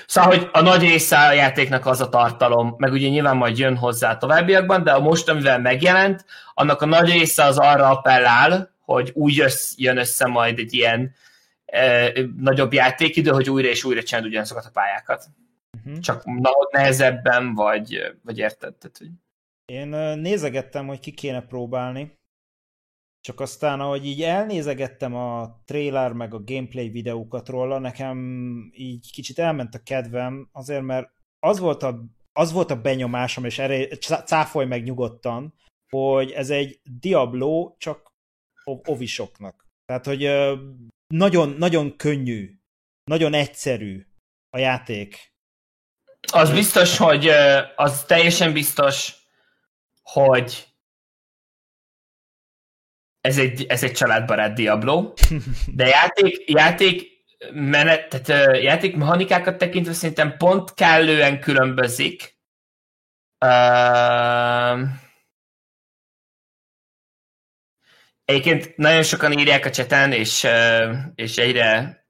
[0.07, 3.77] Szóval, hogy a nagy része a játéknak az a tartalom, meg ugye nyilván majd jön
[3.77, 8.73] hozzá a továbbiakban, de a most, amivel megjelent, annak a nagy része az arra appellál,
[8.79, 11.13] hogy úgy össz, jön össze majd egy ilyen
[11.65, 15.25] e, nagyobb játékidő, hogy újra és újra csinálod ugyanazokat a pályákat.
[15.77, 15.99] Uh-huh.
[15.99, 16.23] Csak
[16.71, 18.73] nehezebben, vagy, vagy érted?
[18.73, 19.09] Tehát, hogy...
[19.65, 19.87] Én
[20.19, 22.17] nézegettem, hogy ki kéne próbálni,
[23.25, 28.17] csak aztán, ahogy így elnézegettem a trailer meg a gameplay videókat róla, nekem
[28.73, 31.09] így kicsit elment a kedvem, azért mert
[31.39, 32.03] az volt a,
[32.33, 33.87] az volt a benyomásom, és erre
[34.25, 35.53] cáfolj meg nyugodtan,
[35.89, 38.13] hogy ez egy Diablo, csak
[38.63, 39.67] ovisoknak.
[39.85, 40.29] Tehát, hogy
[41.07, 42.59] nagyon, nagyon könnyű,
[43.03, 44.05] nagyon egyszerű
[44.49, 45.33] a játék.
[46.31, 47.27] Az biztos, hogy
[47.75, 49.27] az teljesen biztos,
[50.01, 50.74] hogy
[53.25, 55.13] ez egy, ez egy családbarát Diablo,
[55.75, 57.23] de játék, játék
[57.53, 62.37] menet, tehát játék mechanikákat tekintve szerintem pont kellően különbözik.
[63.45, 64.89] Uh,
[68.25, 70.47] egyébként nagyon sokan írják a cseten, és,
[71.15, 72.03] és egyre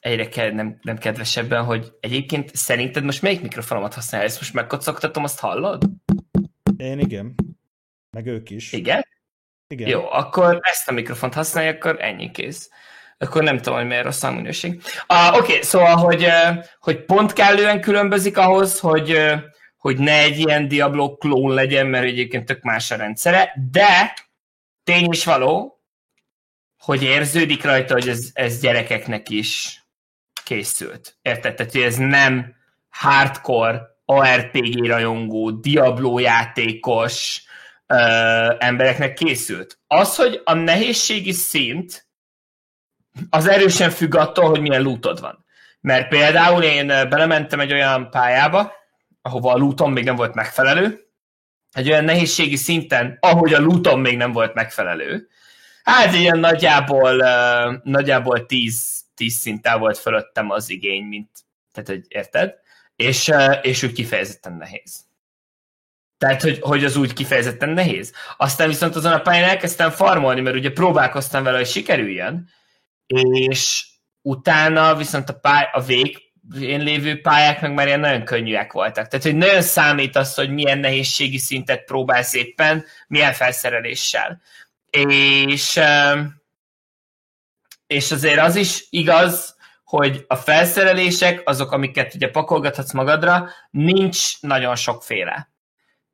[0.00, 4.26] egyre kell, nem, nem kedvesebben, hogy egyébként szerinted most melyik mikrofonomat használja?
[4.26, 5.84] Ezt most megkocogtatom, azt hallod?
[6.76, 7.34] Én igen.
[8.10, 8.72] Meg ők is.
[8.72, 9.12] Igen?
[9.74, 9.88] Igen.
[9.88, 12.70] Jó, akkor ezt a mikrofont használja, akkor ennyi kész.
[13.18, 14.82] Akkor nem tudom, hogy miért rossz a minőség.
[15.06, 16.28] Ah, Oké, okay, szóval, hogy,
[16.80, 19.32] hogy pont kellően különbözik ahhoz, hogy,
[19.76, 24.14] hogy ne egy ilyen Diablo klón legyen, mert egyébként tök más a rendszere, de
[24.84, 25.82] tény is való,
[26.78, 29.82] hogy érződik rajta, hogy ez, ez gyerekeknek is
[30.44, 31.16] készült.
[31.22, 31.54] Érted?
[31.54, 32.54] Tehát, hogy ez nem
[32.88, 37.42] hardcore ARPG rajongó, Diablo játékos
[37.94, 39.78] ö, embereknek készült.
[39.86, 42.06] Az, hogy a nehézségi szint
[43.30, 45.44] az erősen függ attól, hogy milyen lootod van.
[45.80, 48.72] Mert például én belementem egy olyan pályába,
[49.22, 50.98] ahova a lootom még nem volt megfelelő,
[51.72, 55.28] egy olyan nehézségi szinten, ahogy a lootom még nem volt megfelelő.
[55.82, 61.30] Hát ilyen nagyjából, uh, nagyjából 10 tíz szinten volt fölöttem az igény, mint,
[61.72, 62.54] tehát, hogy érted?
[62.96, 63.32] És,
[63.62, 65.03] és úgy kifejezetten nehéz.
[66.18, 68.12] Tehát, hogy, hogy az úgy kifejezetten nehéz.
[68.36, 72.48] Aztán viszont azon a pályán elkezdtem farmolni, mert ugye próbálkoztam vele, hogy sikerüljön,
[73.32, 73.86] és
[74.22, 76.22] utána viszont a, pály, a vég
[76.60, 79.08] én lévő pályák meg már ilyen nagyon könnyűek voltak.
[79.08, 84.40] Tehát, hogy nagyon számít az, hogy milyen nehézségi szintet próbálsz éppen, milyen felszereléssel.
[84.90, 85.80] És
[87.86, 94.76] és azért az is igaz, hogy a felszerelések, azok, amiket ugye pakolgathatsz magadra, nincs nagyon
[94.76, 95.53] sokféle.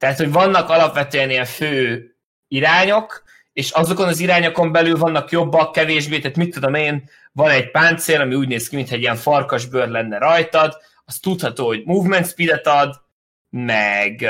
[0.01, 2.05] Tehát, hogy vannak alapvetően ilyen fő
[2.48, 3.22] irányok,
[3.53, 8.20] és azokon az irányokon belül vannak jobbak, kevésbé, tehát mit tudom én, van egy páncél,
[8.20, 12.66] ami úgy néz ki, mintha egy ilyen farkasbőr lenne rajtad, az tudható, hogy movement speedet
[12.66, 12.94] ad,
[13.51, 14.26] meg,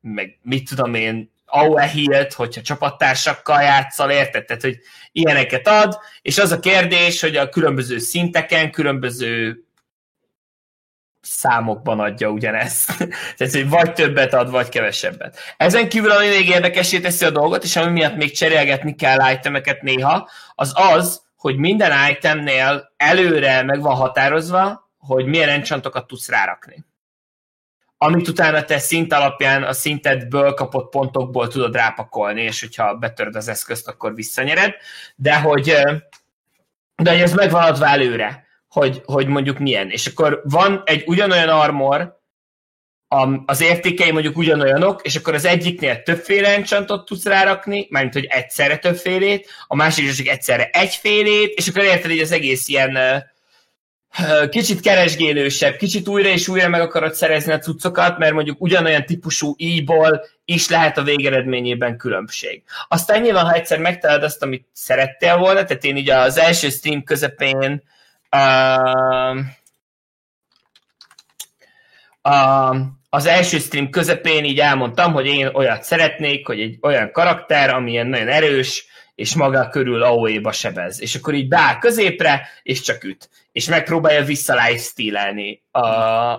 [0.00, 4.44] meg mit tudom én, AOE hílt, hogyha csapattársakkal játszol, érted?
[4.44, 4.78] Tehát, hogy
[5.12, 9.64] ilyeneket ad, és az a kérdés, hogy a különböző szinteken, különböző
[11.22, 12.96] számokban adja ugyanezt.
[13.36, 15.38] Tehát, hogy vagy többet ad, vagy kevesebbet.
[15.56, 19.82] Ezen kívül, ami még érdekesé teszi a dolgot, és ami miatt még cserélgetni kell itemeket
[19.82, 26.84] néha, az az, hogy minden itemnél előre meg van határozva, hogy milyen enchantokat tudsz rárakni
[28.02, 33.48] amit utána te szint alapján a szintedből kapott pontokból tudod rápakolni, és hogyha betörd az
[33.48, 34.74] eszközt, akkor visszanyered,
[35.14, 35.64] de hogy,
[36.96, 39.90] de hogy ez meg van adva előre, hogy, hogy mondjuk milyen.
[39.90, 42.20] És akkor van egy ugyanolyan armor,
[43.46, 48.76] az értékei mondjuk ugyanolyanok, és akkor az egyiknél többféle enchantot tudsz rárakni, mármint, hogy egyszerre
[48.76, 52.98] többfélét, a másik csak egyszerre egyfélét, és akkor érted, hogy az egész ilyen
[54.50, 59.54] kicsit keresgélősebb, kicsit újra és újra meg akarod szerezni a cuccokat, mert mondjuk ugyanolyan típusú
[59.56, 62.62] íjból is lehet a végeredményében különbség.
[62.88, 67.04] Aztán nyilván, ha egyszer megtalálod azt, amit szerettél volna, tehát én így az első stream
[67.04, 67.82] közepén
[68.36, 69.46] uh,
[73.08, 77.90] az első stream közepén így elmondtam, hogy én olyat szeretnék, hogy egy olyan karakter, ami
[77.90, 81.00] ilyen nagyon erős, és maga körül AOE-ba sebez.
[81.00, 83.30] És akkor így beáll középre, és csak üt.
[83.52, 84.54] És megpróbálja vissza
[85.70, 85.80] a,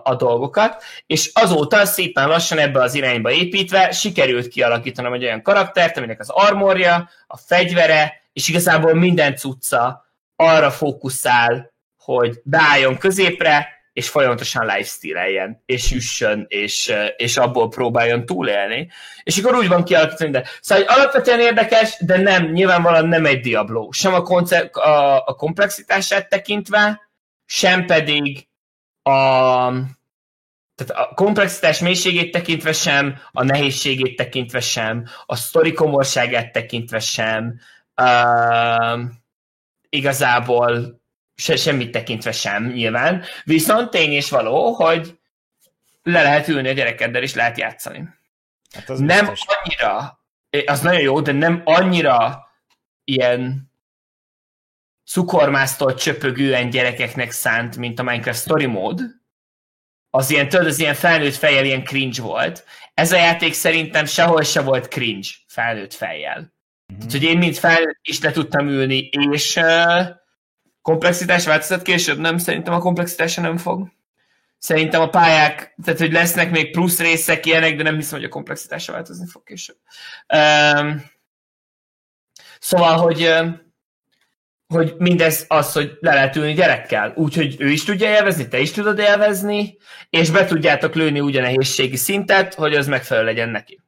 [0.03, 0.83] a dolgokat.
[1.05, 6.29] És azóta szépen lassan ebbe az irányba építve sikerült kialakítanom egy olyan karaktert, aminek az
[6.29, 11.72] armorja, a fegyvere, és igazából minden cucca arra fókuszál,
[12.03, 18.89] hogy beálljon középre, és folyamatosan lifestyle-eljen, és üssön, és, és abból próbáljon túlélni.
[19.23, 23.91] És akkor úgy van kialakítani, de szóval alapvetően érdekes, de nem, nyilvánvalóan nem egy Diablo.
[23.91, 27.01] Sem a, konce- a, a komplexitását tekintve,
[27.45, 28.47] sem pedig
[29.01, 29.11] a,
[30.75, 37.59] tehát a komplexitás mélységét tekintve sem, a nehézségét tekintve sem, a sztori komorságát tekintve sem,
[38.01, 38.99] uh,
[39.89, 41.01] igazából
[41.35, 45.19] se, semmit tekintve sem nyilván, viszont tény és való, hogy
[46.03, 48.09] le lehet ülni a gyerekeddel, és lehet játszani.
[48.73, 49.55] Hát az nem biztos.
[49.57, 50.19] annyira,
[50.65, 52.47] az nagyon jó, de nem annyira
[53.03, 53.71] ilyen
[55.05, 59.03] cukormásztól csöpögően gyerekeknek szánt, mint a Minecraft Story Mode.
[60.09, 62.65] Az ilyen, tudod, az ilyen felnőtt fejjel ilyen cringe volt.
[62.93, 66.53] Ez a játék szerintem sehol se volt cringe felnőtt fejjel.
[66.87, 67.05] Uh-huh.
[67.05, 70.07] Úgyhogy én mint fel is le tudtam ülni, és uh,
[70.83, 72.17] komplexitás változat később?
[72.17, 73.91] Nem, szerintem a komplexitása nem fog.
[74.57, 78.31] Szerintem a pályák, tehát hogy lesznek még plusz részek ilyenek, de nem hiszem, hogy a
[78.31, 79.77] komplexitása változni fog később.
[80.33, 81.03] Um,
[82.59, 83.33] szóval, hogy
[84.73, 88.71] hogy mindez az, hogy le lehet ülni gyerekkel, úgyhogy ő is tudja élvezni, te is
[88.71, 89.77] tudod élvezni,
[90.09, 93.81] és be tudjátok lőni úgy a nehézségi szintet, hogy az megfelelő legyen neki.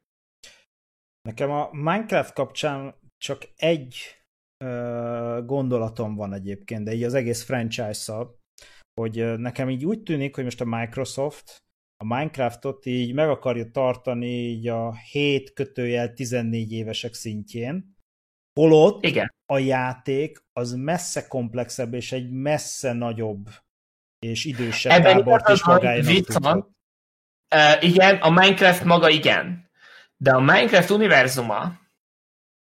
[1.22, 4.15] Nekem a Minecraft kapcsán csak egy
[5.46, 8.40] gondolatom van egyébként, de így az egész franchise-szal,
[9.02, 11.64] hogy nekem így úgy tűnik, hogy most a Microsoft
[11.98, 17.96] a Minecraftot így meg akarja tartani így a 7 kötőjel 14 évesek szintjén,
[18.60, 19.34] holott Igen.
[19.54, 23.50] a játék az messze komplexebb és egy messze nagyobb
[24.20, 26.74] és idősebb Ebben tábort is magáénak
[27.56, 29.70] Uh, igen, a Minecraft maga igen.
[30.18, 31.80] De a Minecraft univerzuma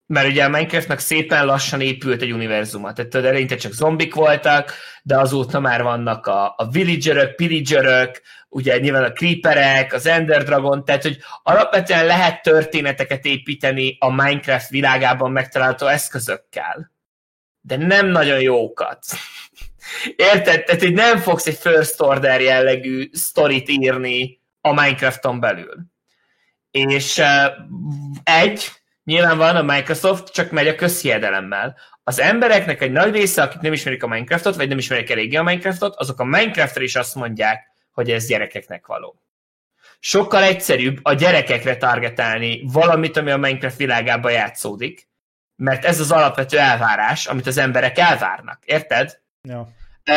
[0.07, 2.93] mert ugye a Minecraftnak szépen lassan épült egy univerzuma.
[2.93, 9.05] Tehát eleinte csak zombik voltak, de azóta már vannak a, a villagerök, pillagerök, ugye nyilván
[9.05, 15.87] a creeperek, az Ender Dragon, tehát hogy alapvetően lehet történeteket építeni a Minecraft világában megtalálható
[15.87, 16.93] eszközökkel.
[17.61, 19.05] De nem nagyon jókat.
[20.17, 20.65] Érted?
[20.65, 25.75] Tehát hogy nem fogsz egy first order jellegű sztorit írni a Minecrafton belül.
[26.71, 27.27] És uh,
[28.23, 28.71] egy,
[29.05, 31.77] Nyilván van a Microsoft, csak megy a közhiedelemmel.
[32.05, 35.43] Az embereknek egy nagy része, akik nem ismerik a Minecraftot, vagy nem ismerik eléggé a
[35.43, 39.19] Minecraftot, azok a Minecraftra is azt mondják, hogy ez gyerekeknek való.
[39.99, 45.09] Sokkal egyszerűbb a gyerekekre targetálni valamit, ami a Minecraft világában játszódik,
[45.57, 48.65] mert ez az alapvető elvárás, amit az emberek elvárnak.
[48.65, 49.21] Érted?
[49.43, 49.69] Ja.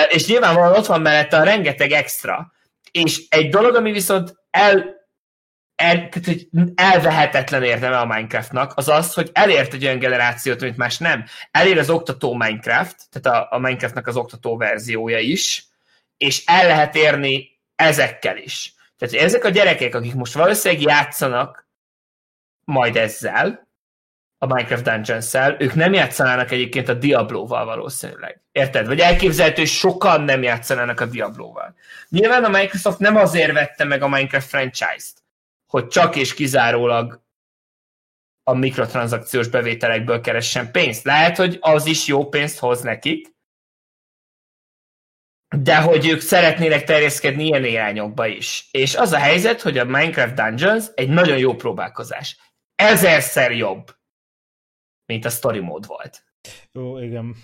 [0.10, 2.52] És nyilvánvalóan ott van mellette a rengeteg extra.
[2.92, 4.97] És egy dolog, ami viszont el
[5.78, 10.78] el, tehát, hogy elvehetetlen érdeme a Minecraftnak, az az, hogy elért egy olyan generációt, amit
[10.78, 11.26] más nem.
[11.52, 15.68] Elér az oktató Minecraft, tehát a, a Minecraftnak az oktató verziója is,
[16.18, 18.74] és el lehet érni ezekkel is.
[18.98, 21.68] Tehát ezek a gyerekek, akik most valószínűleg játszanak
[22.64, 23.68] majd ezzel,
[24.38, 28.42] a Minecraft Dungeons-szel, ők nem játszanának egyébként a Diablo-val valószínűleg.
[28.52, 28.88] Érted?
[28.88, 31.76] Vagy elképzelhető, hogy sokan nem játszanának a Diablo-val.
[32.10, 35.24] Nyilván a Microsoft nem azért vette meg a Minecraft franchise-t,
[35.68, 37.26] hogy csak és kizárólag
[38.44, 41.04] a mikrotranszakciós bevételekből keressen pénzt.
[41.04, 43.36] Lehet, hogy az is jó pénzt hoz nekik,
[45.56, 48.68] de hogy ők szeretnének terjeszkedni ilyen irányokba is.
[48.72, 52.38] És az a helyzet, hogy a Minecraft Dungeons egy nagyon jó próbálkozás.
[52.76, 53.96] Ezerszer jobb,
[55.06, 56.24] mint a story mód volt.
[56.72, 57.36] Jó, igen.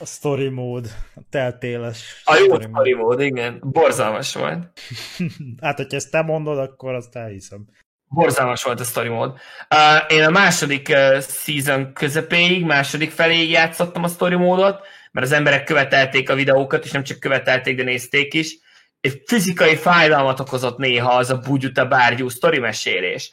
[0.00, 2.22] A story mód, a teltéles.
[2.24, 3.58] A jó story, mód, igen.
[3.62, 4.80] Borzalmas volt.
[5.62, 7.64] hát, hogyha ezt te mondod, akkor azt elhiszem.
[8.08, 9.30] Borzalmas volt a story mód.
[9.30, 15.32] Uh, én a második uh, season közepéig, második feléig játszottam a story módot, mert az
[15.32, 18.58] emberek követelték a videókat, és nem csak követelték, de nézték is.
[19.00, 23.30] És fizikai fájdalmat okozott néha az a bugyuta bárgyú story mesélés.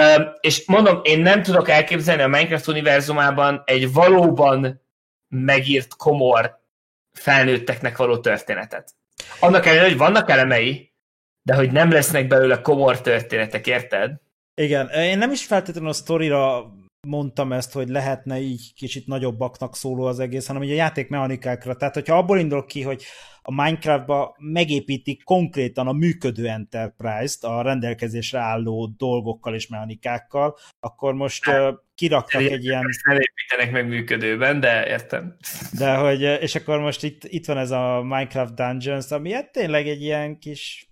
[0.00, 4.84] Uh, és mondom, én nem tudok elképzelni a Minecraft univerzumában egy valóban
[5.44, 6.60] megírt komor
[7.12, 8.94] felnőtteknek való történetet.
[9.40, 10.92] Annak ellenére, hogy vannak elemei,
[11.42, 14.20] de hogy nem lesznek belőle komor történetek, érted?
[14.54, 16.72] Igen, én nem is feltétlenül a sztorira
[17.06, 21.76] mondtam ezt, hogy lehetne így kicsit nagyobbaknak szóló az egész, hanem ugye a játékmechanikákra.
[21.76, 23.04] Tehát, hogyha abból indul ki, hogy
[23.48, 31.44] a Minecraftba megépítik konkrétan a működő Enterprise-t a rendelkezésre álló dolgokkal és mechanikákkal, akkor most
[31.44, 32.84] hát, kiraktak egy ilyen...
[33.04, 35.36] Nem építenek meg működőben, de értem.
[35.78, 39.88] De hogy, és akkor most itt, itt van ez a Minecraft Dungeons, ami hát tényleg
[39.88, 40.90] egy ilyen kis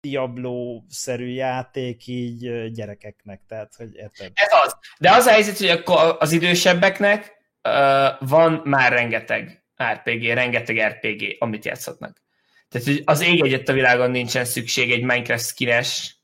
[0.00, 4.30] Diablo-szerű játék így gyerekeknek, tehát, hogy érted?
[4.34, 4.76] Ez az.
[4.98, 7.32] De az a helyzet, hogy akkor az idősebbeknek
[7.68, 12.22] uh, van már rengeteg RPG, rengeteg RPG, amit játszhatnak.
[12.68, 16.16] Tehát hogy az ég egyet a világon nincsen szükség egy Minecraft skines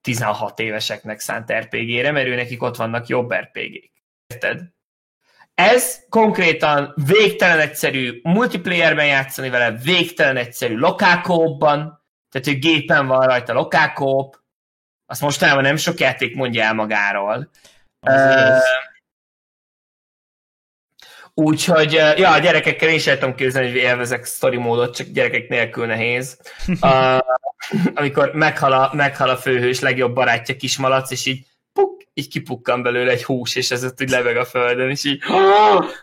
[0.00, 3.92] 16 éveseknek szánt RPG-re, mert ő nekik ott vannak jobb RPG-k.
[4.26, 4.62] Érted?
[5.54, 13.52] Ez konkrétan végtelen egyszerű multiplayerben játszani vele, végtelen egyszerű lokálkóban, tehát hogy gépen van rajta
[13.52, 14.36] lokálkóp,
[15.06, 17.50] azt mostanában nem sok játék mondja el magáról.
[18.06, 18.58] Uh,
[21.40, 25.86] Úgyhogy, ja, a gyerekekkel én is tudom képzelni, hogy élvezek story módot, csak gyerekek nélkül
[25.86, 26.38] nehéz.
[26.80, 27.18] Uh,
[28.00, 33.10] amikor meghal a, meghal a főhős legjobb barátja kismalac, és így puk, így kipukkan belőle
[33.10, 35.22] egy hús, és ez ott úgy lebeg a földön, és így,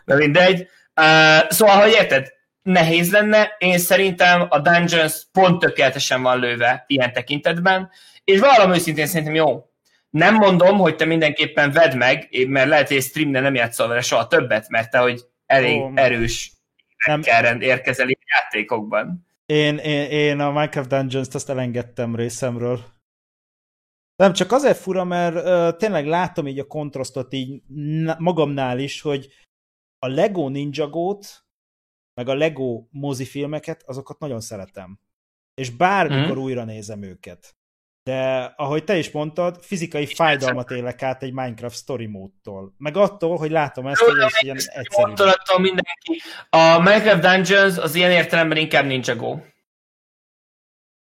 [0.04, 0.60] de mindegy.
[1.00, 2.32] Uh, szóval, hogy érted,
[2.62, 7.90] nehéz lenne, én szerintem a Dungeons pont tökéletesen van lőve ilyen tekintetben,
[8.24, 9.64] és valami őszintén szerintem jó.
[10.16, 14.00] Nem mondom, hogy te mindenképpen vedd meg, mert lehet, hogy egy streamnél nem játszol vele
[14.00, 16.52] soha többet, mert te, hogy elég oh, erős
[17.06, 19.26] nem kell érkezel játékokban.
[19.46, 22.80] Én, én, én a Minecraft Dungeons-t azt elengedtem részemről.
[24.16, 27.62] Nem, csak azért fura, mert uh, tényleg látom így a kontrasztot így
[28.18, 29.28] magamnál is, hogy
[29.98, 31.44] a Lego Ninja Go-t,
[32.14, 34.98] meg a Lego mozifilmeket, azokat nagyon szeretem.
[35.54, 36.40] És bármikor mm.
[36.40, 37.55] újra nézem őket.
[38.06, 42.74] De ahogy te is mondtad, fizikai fájdalmat élek át egy Minecraft story módtól.
[42.78, 45.12] Meg attól, hogy látom ezt, hogy ez ilyen egyszerű.
[45.56, 46.22] mindenki.
[46.50, 49.38] A Minecraft Dungeons az ilyen értelemben inkább Ninja Go.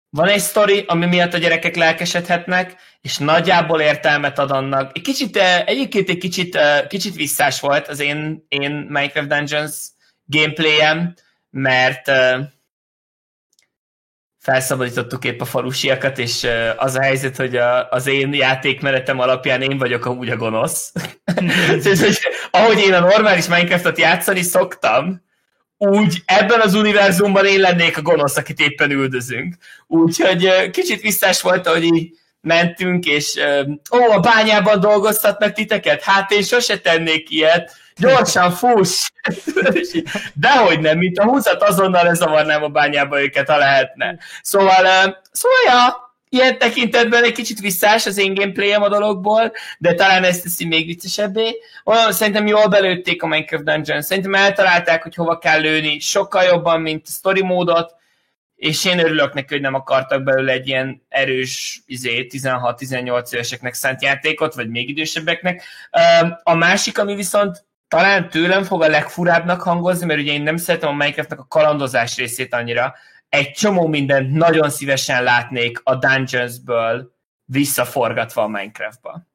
[0.09, 4.97] Van egy sztori, ami miatt a gyerekek lelkesedhetnek, és nagyjából értelmet ad annak.
[4.97, 9.89] Egy kicsit, eh, egyébként egy kicsit, eh, kicsit visszás volt az én, én Minecraft Dungeons
[10.25, 11.13] gameplayem,
[11.49, 12.39] mert eh,
[14.41, 19.77] felszabadítottuk épp a falusiakat, és az a helyzet, hogy a, az én játékmenetem alapján én
[19.77, 20.91] vagyok amúgy a gonosz.
[21.83, 22.19] és, hogy,
[22.51, 25.21] ahogy én a normális Minecraftot játszani szoktam,
[25.77, 29.55] úgy ebben az univerzumban én lennék a gonosz, akit éppen üldözünk.
[29.87, 32.09] Úgyhogy kicsit visszás volt, hogy így
[32.41, 33.39] mentünk, és
[33.91, 36.01] ó, a bányában dolgoztatnak titeket?
[36.03, 37.75] Hát én sose tennék ilyet.
[37.97, 39.11] Gyorsan fuss!
[40.33, 44.17] Dehogy nem, mint a húzat azonnal lezavarnám a bányába őket, ha lehetne.
[44.41, 44.85] Szóval,
[45.31, 50.43] szóval ja, ilyen tekintetben egy kicsit visszás az én gameplayem a dologból, de talán ezt
[50.43, 51.57] teszi még viccesebbé.
[51.83, 56.81] Olyan, szerintem jól belőtték a Minecraft Dungeon, szerintem eltalálták, hogy hova kell lőni, sokkal jobban,
[56.81, 57.95] mint a story módot,
[58.55, 64.01] és én örülök neki, hogy nem akartak belőle egy ilyen erős izé, 16-18 éveseknek szánt
[64.01, 65.63] játékot, vagy még idősebbeknek.
[66.43, 70.89] A másik, ami viszont talán tőlem fog a legfurábbnak hangozni, mert ugye én nem szeretem
[70.89, 72.95] a Minecraftnak a kalandozás részét annyira,
[73.29, 77.15] egy csomó mindent nagyon szívesen látnék a Dungeonsből
[77.45, 79.27] visszaforgatva a Minecraftba.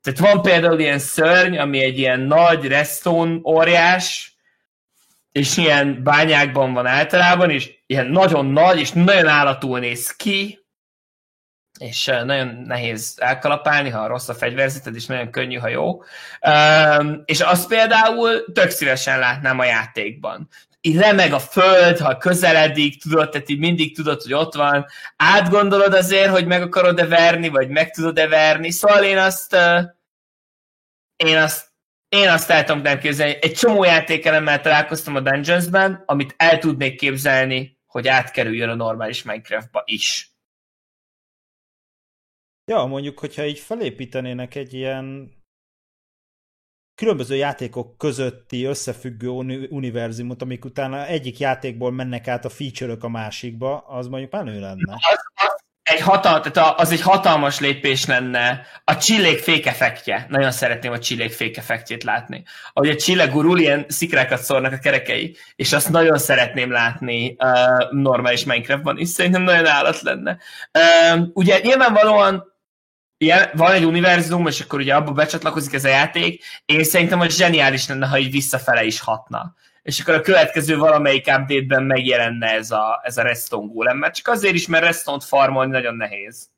[0.00, 4.36] Tehát van például ilyen szörny, ami egy ilyen nagy redstone óriás,
[5.32, 10.66] és ilyen bányákban van általában, és ilyen nagyon nagy, és nagyon állatul néz ki,
[11.80, 16.02] és nagyon nehéz elkalapálni, ha rossz a fegyverzeted, és nagyon könnyű, ha jó.
[17.24, 20.48] És azt például tök szívesen látnám a játékban
[20.80, 24.86] így remeg a föld, ha közeledik, tudod, tehát így mindig tudod, hogy ott van.
[25.16, 28.70] Átgondolod azért, hogy meg akarod-e verni, vagy meg tudod-e verni.
[28.70, 29.56] Szóval én azt,
[31.16, 31.68] én azt,
[32.08, 33.36] én azt el tudom képzelni.
[33.40, 39.82] Egy csomó játékelemmel találkoztam a Dungeons-ben, amit el tudnék képzelni, hogy átkerüljön a normális Minecraftba
[39.84, 40.30] is.
[42.70, 45.32] Ja, mondjuk, hogyha így felépítenének egy ilyen
[46.94, 49.28] különböző játékok közötti összefüggő
[49.70, 54.92] univerzumot, amik utána egyik játékból mennek át a feature-ök a másikba, az mondjuk menő lenne.
[54.92, 58.66] Az, az, egy hatal, tehát az egy hatalmas lépés lenne.
[58.84, 60.26] A csillék fékefektje.
[60.28, 62.44] Nagyon szeretném a csillék fékefektjét látni.
[62.72, 67.92] Ahogy a csille gurul, ilyen szikrákat szórnak a kerekei, és azt nagyon szeretném látni uh,
[67.92, 70.38] normális Minecraftban, és szerintem nagyon állat lenne.
[70.72, 72.49] Uh, ugye nyilvánvalóan
[73.22, 77.30] ilyen, van egy univerzum, és akkor ugye abba becsatlakozik ez a játék, én szerintem hogy
[77.30, 79.54] zseniális lenne, ha így visszafele is hatna.
[79.82, 84.28] És akkor a következő valamelyik update-ben megjelenne ez a, ez a Reston Golem, mert csak
[84.28, 86.50] azért is, mert Reston-t farmolni nagyon nehéz.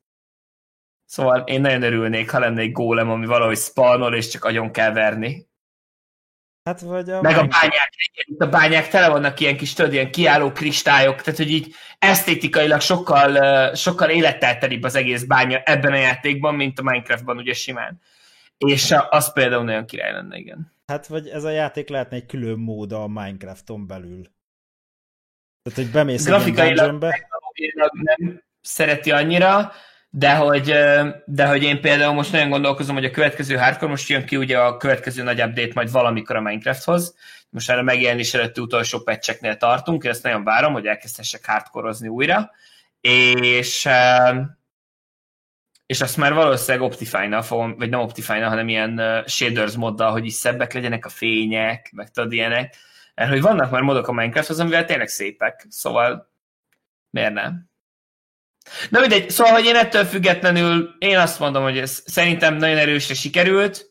[1.05, 4.93] Szóval én nagyon örülnék, ha lenne egy gólem, ami valahogy spawnol, és csak agyon kell
[4.93, 5.47] verni.
[6.65, 7.93] Hát vagy a Meg a bányák,
[8.39, 13.75] a bányák tele vannak ilyen kis, tudod, ilyen kiálló kristályok, tehát hogy így esztétikailag sokkal,
[13.75, 18.01] sokkal élettelteribb az egész bánya ebben a játékban, mint a Minecraftban ugye simán.
[18.59, 20.73] És az például nagyon király lenne, igen.
[20.87, 24.23] Hát vagy ez a játék lehetne egy külön mód a Minecrafton belül.
[25.63, 27.01] Tehát, hogy bemész Grafikailag
[27.93, 29.73] nem szereti annyira,
[30.15, 30.75] de hogy,
[31.25, 34.59] de hogy én például most nagyon gondolkozom, hogy a következő hardcore, most jön ki ugye
[34.59, 37.15] a következő nagy update majd valamikor a Minecrafthoz,
[37.51, 42.51] most erre megjelenés előtti utolsó patcheknél tartunk, ezt nagyon várom, hogy elkezdhessek hardkorozni újra,
[43.01, 43.89] és
[45.87, 50.33] és azt már valószínűleg Optifine-nal fogom, vagy nem Optifine-nal, hanem ilyen shaders moddal, hogy is
[50.33, 52.77] szebbek legyenek a fények, meg tudod ilyenek.
[53.15, 56.33] Mert hogy vannak már modok a Minecrafthoz, amivel tényleg szépek, szóval
[57.11, 57.72] miért nem?
[58.91, 63.15] Na mindegy, szóval, hogy én ettől függetlenül, én azt mondom, hogy ez szerintem nagyon erősre
[63.15, 63.91] sikerült.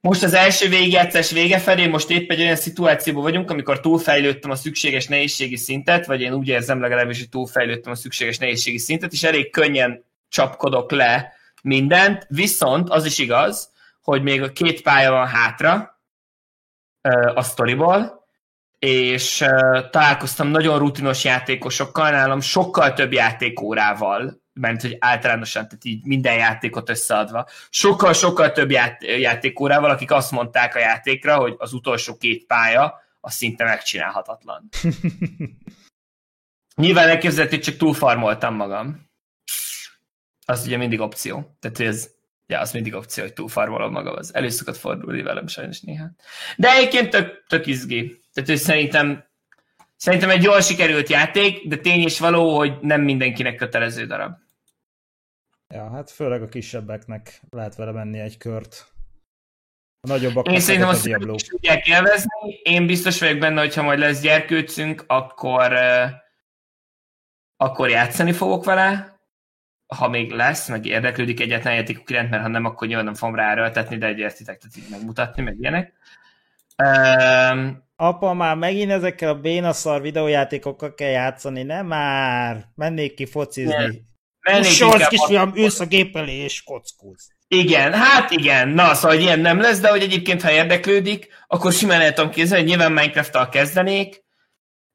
[0.00, 4.54] Most az első végigjátszás vége felé, most épp egy olyan szituációban vagyunk, amikor túlfejlődtem a
[4.54, 9.22] szükséges nehézségi szintet, vagy én úgy érzem legalábbis, hogy túlfejlődtem a szükséges nehézségi szintet, és
[9.22, 11.32] elég könnyen csapkodok le
[11.62, 13.70] mindent, viszont az is igaz,
[14.02, 16.00] hogy még a két pálya van hátra
[17.34, 18.21] a sztoriból,
[18.86, 26.04] és uh, találkoztam nagyon rutinos játékosokkal, nálam sokkal több játékórával mert hogy általánosan, tehát így
[26.04, 27.48] minden játékot összeadva.
[27.70, 33.34] Sokkal-sokkal több ját, játékórával, akik azt mondták a játékra, hogy az utolsó két pálya, az
[33.34, 34.68] szinte megcsinálhatatlan.
[36.76, 39.10] Nyilván elképzelhető, hogy csak túlfarmoltam magam.
[40.44, 41.56] Az ugye mindig opció.
[41.60, 42.10] Tehát ez,
[42.46, 44.16] ja, az mindig opció, hogy túlfarmolom magam.
[44.16, 46.10] Az elő szokott fordulni velem sajnos néha.
[46.56, 48.21] De egyébként tök, tök izgi.
[48.32, 49.30] Tehát hogy szerintem
[50.02, 54.32] Szerintem egy jól sikerült játék, de tény is való, hogy nem mindenkinek kötelező darab.
[55.68, 58.86] Ja, hát főleg a kisebbeknek lehet vele menni egy kört.
[60.00, 62.60] A nagyobbak Én szerintem azt is tudják élvezni.
[62.62, 65.76] Én biztos vagyok benne, hogy ha majd lesz gyerkőcünk, akkor,
[67.56, 69.20] akkor játszani fogok vele.
[69.86, 73.34] Ha még lesz, meg érdeklődik egyetlen játékok iránt, mert ha nem, akkor nyilván nem fogom
[73.34, 75.92] rá erőltetni, de egyértitek, tehát így megmutatni, meg ilyenek.
[76.82, 84.04] Uh, apa, már megint ezekkel a bénaszar videójátékokkal kell játszani, nem már, mennék ki focizni.
[84.62, 87.28] Sorsz kisfiam, ülsz a gép elé és kockóz.
[87.48, 92.00] Igen, hát igen, na, szóval ilyen nem lesz, de hogy egyébként, ha érdeklődik, akkor simán
[92.00, 94.24] el tudom képzelni, hogy nyilván Minecraft-tal kezdenék,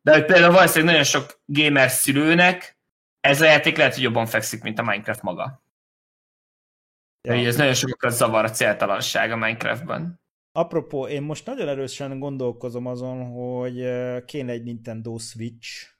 [0.01, 2.77] de hogy például valószínűleg nagyon sok gamer szülőnek
[3.27, 5.61] ez a játék lehet, hogy jobban fekszik, mint a Minecraft maga.
[7.21, 7.33] Ja.
[7.33, 10.21] ez nagyon sokat zavar a céltalanság a Minecraftban.
[10.57, 13.75] Apropó, én most nagyon erősen gondolkozom azon, hogy
[14.25, 15.95] kéne egy Nintendo Switch,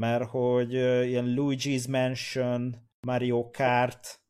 [0.00, 0.72] mert hogy
[1.08, 2.76] ilyen Luigi's Mansion,
[3.06, 4.20] Mario Kart,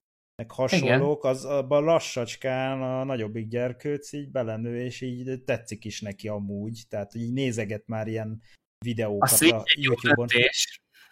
[0.42, 1.34] meg hasonlók, Igen.
[1.34, 7.14] az abban lassacskán a nagyobbik gyerkőc így belenő, és így tetszik is neki amúgy, tehát
[7.14, 8.42] így nézeget már ilyen
[8.84, 10.28] videókat a, a YouTube-on.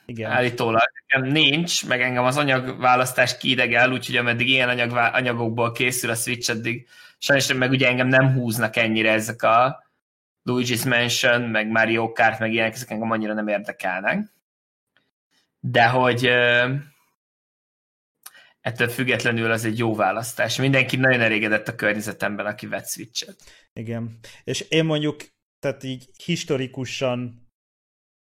[0.06, 0.30] Igen.
[0.30, 6.14] Állítólag nekem nincs, meg engem az anyagválasztás kiidegel, úgyhogy ameddig ilyen anyag, anyagokból készül a
[6.14, 6.88] Switch, addig
[7.18, 9.84] sajnos meg ugye engem nem húznak ennyire ezek a
[10.44, 14.34] Luigi's Mansion, meg Mario Kart, meg ilyenek, ezek engem annyira nem érdekelnek.
[15.60, 16.30] De hogy
[18.60, 20.56] ettől függetlenül az egy jó választás.
[20.56, 23.36] Mindenki nagyon elégedett a környezetemben, aki vett Switch-et.
[23.72, 24.18] Igen.
[24.44, 25.16] És én mondjuk,
[25.60, 27.45] tehát így historikusan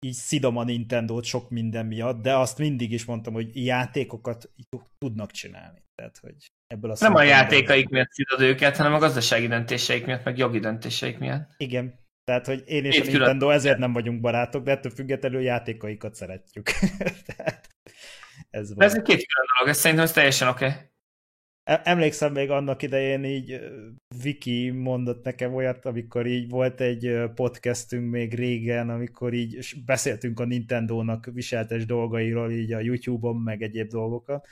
[0.03, 4.51] így szidom a Nintendo-t sok minden miatt, de azt mindig is mondtam, hogy játékokat
[4.97, 5.85] tudnak csinálni.
[5.95, 6.35] Tehát, hogy
[6.67, 10.59] ebből a Nem a játékaik miatt szidod őket, hanem a gazdasági döntéseik miatt, meg jogi
[10.59, 11.49] döntéseik miatt.
[11.57, 12.01] Igen.
[12.23, 13.55] Tehát, hogy én és Két a Nintendo külön.
[13.55, 16.69] ezért nem vagyunk barátok, de ettől függetlenül játékaikat szeretjük.
[17.35, 17.69] Tehát
[18.49, 18.85] ez, van.
[18.85, 20.65] ez egy két külön dolog, ez szerintem ez teljesen oké.
[20.65, 20.77] Okay.
[21.63, 23.59] Emlékszem még annak idején így
[24.21, 30.45] Viki mondott nekem olyat, amikor így volt egy podcastünk még régen, amikor így beszéltünk a
[30.45, 34.47] Nintendo-nak viseltes dolgairól így a YouTube-on, meg egyéb dolgokat,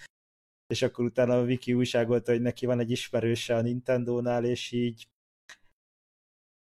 [0.68, 5.08] és akkor utána a Viki újságolta, hogy neki van egy ismerőse a Nintendo-nál, és így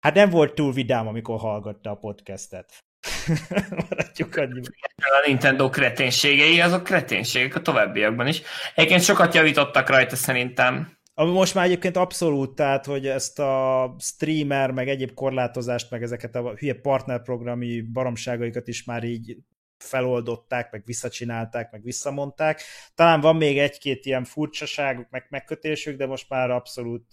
[0.00, 2.78] hát nem volt túl vidám, amikor hallgatta a podcastet.
[3.88, 4.74] Maradjuk annyiban.
[4.96, 8.42] A Nintendo kreténségei, azok kreténségek a továbbiakban is.
[8.74, 11.00] Egyébként sokat javítottak rajta szerintem.
[11.14, 16.34] Ami most már egyébként abszolút, tehát, hogy ezt a streamer, meg egyéb korlátozást, meg ezeket
[16.34, 19.36] a hülye partnerprogrami baromságaikat is már így
[19.78, 22.62] feloldották, meg visszacsinálták, meg visszamondták.
[22.94, 27.04] Talán van még egy-két ilyen furcsaságuk, meg megkötésük, de most már abszolút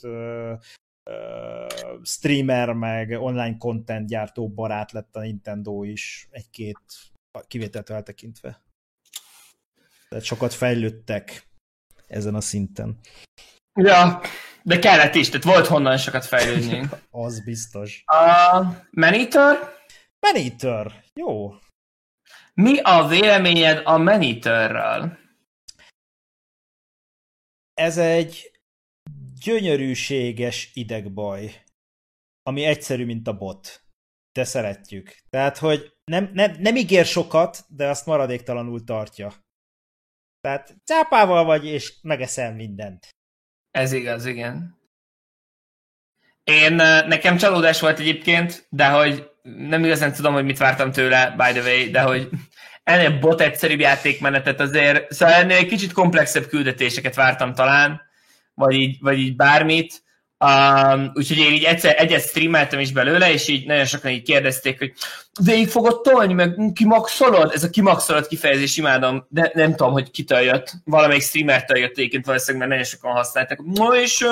[2.03, 6.79] streamer, meg online content gyártó barát lett a Nintendo is egy-két
[7.47, 8.61] kivételt eltekintve.
[10.09, 11.47] Tehát sokat fejlődtek
[12.07, 12.99] ezen a szinten.
[13.79, 14.21] Ja,
[14.63, 16.89] de kellett is, tehát volt honnan sokat fejlődni.
[17.25, 18.03] Az biztos.
[18.05, 19.57] A Maneater?
[20.19, 21.53] Maneater, jó.
[22.53, 25.17] Mi a véleményed a Maneaterről?
[27.73, 28.58] Ez egy
[29.39, 31.63] gyönyörűséges idegbaj,
[32.43, 33.83] ami egyszerű, mint a bot.
[34.31, 35.15] De szeretjük.
[35.29, 39.33] Tehát, hogy nem, nem, nem ígér sokat, de azt maradéktalanul tartja.
[40.41, 43.09] Tehát cápával vagy, és megeszel mindent.
[43.71, 44.77] Ez igaz, igen.
[46.43, 46.73] Én,
[47.07, 51.61] nekem csalódás volt egyébként, de hogy nem igazán tudom, hogy mit vártam tőle, by the
[51.61, 52.29] way, de hogy
[52.83, 58.01] ennél bot egyszerűbb játékmenetet azért, szóval ennél egy kicsit komplexebb küldetéseket vártam talán,
[58.59, 60.03] vagy így, vagy így bármit,
[60.45, 64.77] Um, úgyhogy én így egyszer, egyet streameltem is belőle, és így nagyon sokan így kérdezték,
[64.77, 64.93] hogy
[65.43, 67.51] végig fogod tolni, meg kimaxolod?
[67.53, 70.71] Ez a kimaxolod kifejezés imádom, de nem tudom, hogy kitől jött.
[70.83, 73.61] Valamelyik streamertől jött egyébként valószínűleg, mert nagyon sokan használták.
[73.61, 74.31] Na és uh,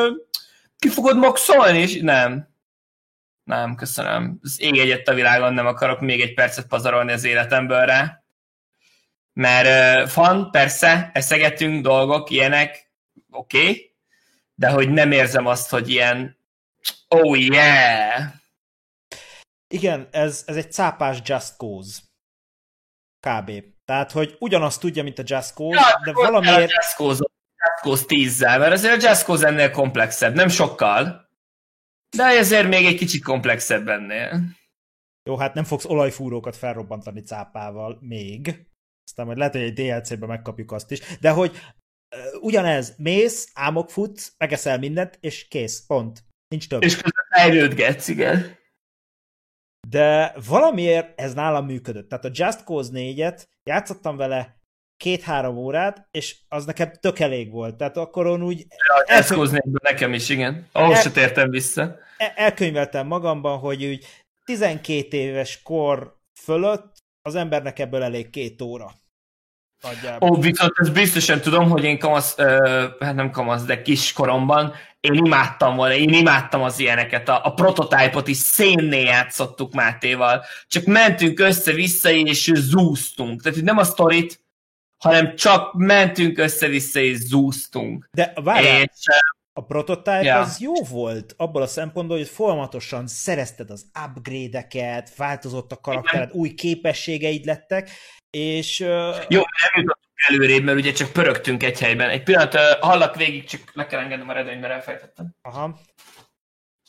[0.79, 1.79] ki fogod maxolni?
[1.79, 2.47] És nem.
[3.43, 4.39] Nem, köszönöm.
[4.41, 8.23] Az ég egyet a világon nem akarok még egy percet pazarolni az életemből rá.
[9.33, 12.91] Mert uh, fan, persze, eszegetünk dolgok, ilyenek,
[13.31, 13.86] oké, okay,
[14.59, 16.37] de hogy nem érzem azt, hogy ilyen
[17.07, 18.33] oh yeah!
[19.67, 22.01] Igen, ez, ez egy cápás Just Cause.
[23.27, 23.51] Kb.
[23.85, 26.71] Tehát, hogy ugyanazt tudja, mint a Just Cause, ja, de valamiért...
[26.71, 27.23] A Just Cause,
[27.55, 31.29] Just Cause 10 mert azért a Just Cause ennél komplexebb, nem sokkal,
[32.17, 34.41] de ezért még egy kicsit komplexebb ennél.
[35.23, 38.67] Jó, hát nem fogsz olajfúrókat felrobbantani cápával még.
[39.03, 41.17] Aztán majd lehet, hogy egy DLC-ben megkapjuk azt is.
[41.19, 41.61] De hogy
[42.41, 46.23] ugyanez, mész, álmok futsz, megeszel mindent, és kész, pont.
[46.47, 46.83] Nincs több.
[46.83, 48.57] És közben fejlődgetsz, igen.
[49.87, 52.09] De valamiért ez nálam működött.
[52.09, 54.61] Tehát a Just Cause 4-et játszottam vele
[54.97, 57.75] két-három órát, és az nekem tök elég volt.
[57.75, 58.65] Tehát akkor úgy...
[59.07, 60.67] Just Cause 4 nekem is, igen.
[60.71, 61.01] Ahhoz el...
[61.01, 61.99] se tértem vissza.
[62.17, 64.05] El- elkönyveltem magamban, hogy úgy
[64.43, 68.91] 12 éves kor fölött az embernek ebből elég két óra.
[69.81, 70.29] Nagyjából.
[70.29, 75.13] Ó, viszont ezt biztosan tudom, hogy én kamasz, ö, hát nem kamasz, de kiskoromban én
[75.13, 81.39] imádtam volna, én imádtam az ilyeneket, a, a prototípot is szénné játszottuk Mátéval, csak mentünk
[81.39, 83.41] össze-vissza és zúztunk.
[83.41, 84.45] Tehát nem a sztorit,
[84.97, 88.09] hanem csak mentünk össze-vissza és zúztunk.
[88.11, 88.89] De várjál, és,
[89.53, 90.41] a prototype yeah.
[90.41, 96.53] az jó volt abból a szempontból, hogy folyamatosan szerezted az upgrade-eket, változott a karaktered, új
[96.53, 97.89] képességeid lettek,
[98.37, 98.79] és...
[98.79, 102.09] Jó, nem jutottunk előrébb, mert ugye csak pörögtünk egy helyben.
[102.09, 105.35] Egy pillanat, hallak végig, csak le kell engednem a redőnyt, mert elfejtettem.
[105.41, 105.79] Aha.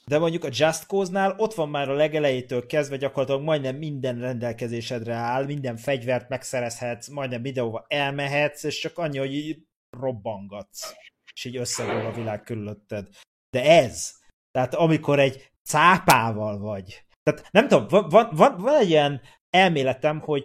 [0.06, 5.14] De mondjuk a Just Cause-nál ott van már a legelejétől kezdve gyakorlatilag majdnem minden rendelkezésedre
[5.14, 9.58] áll, minden fegyvert megszerezhetsz, majdnem videóval elmehetsz, és csak annyi, hogy
[9.90, 10.94] robbangatsz
[11.38, 13.08] és így összegol a világ körülötted.
[13.50, 14.12] De ez,
[14.50, 19.20] tehát amikor egy cápával vagy, tehát nem tudom, van, van, van, van egy ilyen
[19.50, 20.44] elméletem, hogy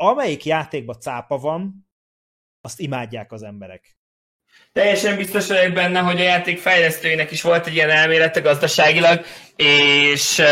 [0.00, 1.88] amelyik játékban cápa van,
[2.60, 3.98] azt imádják az emberek.
[4.72, 9.24] Teljesen biztos vagyok benne, hogy a játék fejlesztőinek is volt egy ilyen elmélete gazdaságilag,
[9.56, 10.42] és,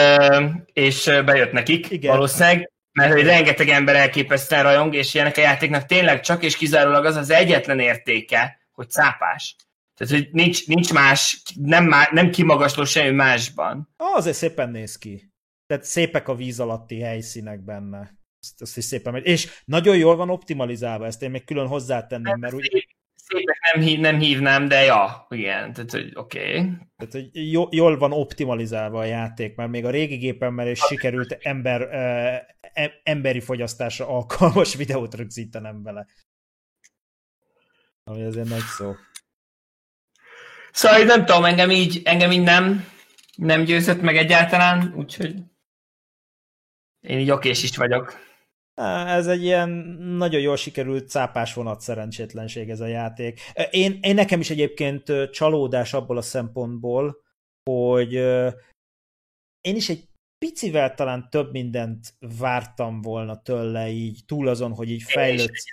[0.73, 2.11] és bejött nekik Igen.
[2.11, 7.05] valószínűleg, mert hogy rengeteg ember elképesztően rajong, és ilyenek a játéknak tényleg csak és kizárólag
[7.05, 9.57] az az egyetlen értéke, hogy cápás.
[9.97, 13.95] Tehát, hogy nincs, nincs más, nem, má, nem kimagasló semmi másban.
[13.97, 15.33] Azért szépen néz ki.
[15.66, 18.18] Tehát szépek a víz alatti helyszínek benne.
[18.49, 19.27] Azt, azt is szépen megy.
[19.27, 22.87] És nagyon jól van optimalizálva, ezt én még külön hozzátenném, mert úgy...
[23.15, 26.39] Szépek nem, hív, nem hívnám, de ja, igen, tehát hogy oké.
[26.39, 26.70] Okay.
[26.97, 27.31] Tehát, hogy
[27.75, 31.81] jól van optimalizálva a játék, mert még a régi gépemmel is sikerült ember,
[32.75, 36.07] uh, emberi fogyasztásra alkalmas videót rögzítenem vele.
[38.05, 38.95] Ami azért nagy szó.
[40.73, 42.85] Szóval nem tudom, engem így, engem így nem,
[43.37, 45.35] nem győzött meg egyáltalán, úgyhogy
[47.01, 48.28] én így okés is vagyok.
[49.07, 49.69] Ez egy ilyen
[49.99, 53.41] nagyon jól sikerült cápás vonat szerencsétlenség ez a játék.
[53.71, 57.23] Én, én nekem is egyébként csalódás abból a szempontból,
[57.71, 58.13] hogy
[59.61, 65.03] én is egy picivel talán több mindent vártam volna tőle, így túl azon, hogy így
[65.03, 65.65] fejlődsz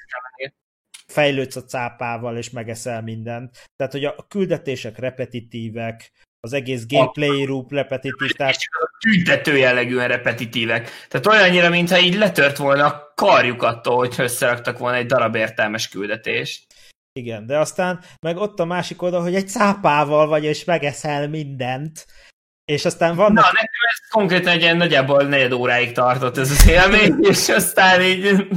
[1.07, 3.57] fejlődsz a cápával, és megeszel mindent.
[3.75, 6.11] Tehát, hogy a küldetések repetitívek,
[6.45, 8.31] az egész gameplay loop repetitív.
[8.31, 8.55] Tehát...
[8.99, 10.89] Tüntető jellegűen repetitívek.
[11.07, 15.89] Tehát olyannyira, mintha így letört volna a karjuk attól, hogy összeraktak volna egy darab értelmes
[15.89, 16.65] küldetést.
[17.19, 22.05] Igen, de aztán meg ott a másik oldal, hogy egy cápával vagy, és megeszel mindent.
[22.65, 23.43] És aztán vannak...
[23.43, 28.01] Na, nekem ez konkrétan egy ilyen nagyjából negyed óráig tartott ez az élmény, és aztán
[28.01, 28.47] így...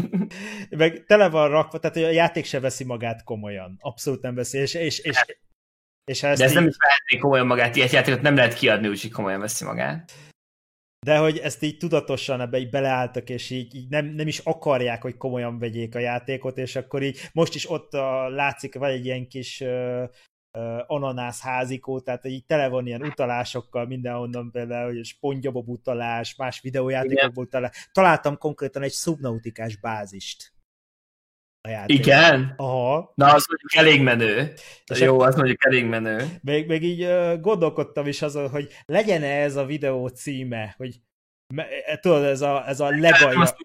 [0.71, 3.77] Meg tele van rakva, tehát a játék se veszi magát komolyan.
[3.81, 5.25] Abszolút nem veszi, és, és, és,
[6.09, 6.57] és ez De ez így...
[6.57, 10.13] nem is vehetné komolyan magát, ilyet játékot nem lehet kiadni, úgyhogy komolyan veszi magát.
[11.07, 15.03] De hogy ezt így tudatosan ebbe így beleálltak, és így, így nem, nem is akarják,
[15.03, 19.05] hogy komolyan vegyék a játékot, és akkor így most is ott a, látszik, vagy egy
[19.05, 19.65] ilyen kis
[20.87, 27.45] ananász házikó, tehát így tele van ilyen utalásokkal mindenhonnan például, hogy spongyabob utalás, más videójátékokból
[27.45, 27.89] utalás.
[27.93, 30.53] Találtam konkrétan egy szubnautikás bázist.
[31.61, 31.99] A játék.
[31.99, 32.55] Igen?
[32.57, 33.13] Aha.
[33.15, 34.53] Na, az mondjuk elég menő.
[34.93, 36.39] És Jó, az mondjuk elég menő.
[36.43, 41.01] Még, még így uh, gondolkodtam is azon, hogy legyen -e ez a videó címe, hogy
[42.01, 43.57] tudod, ez a, ez a legalja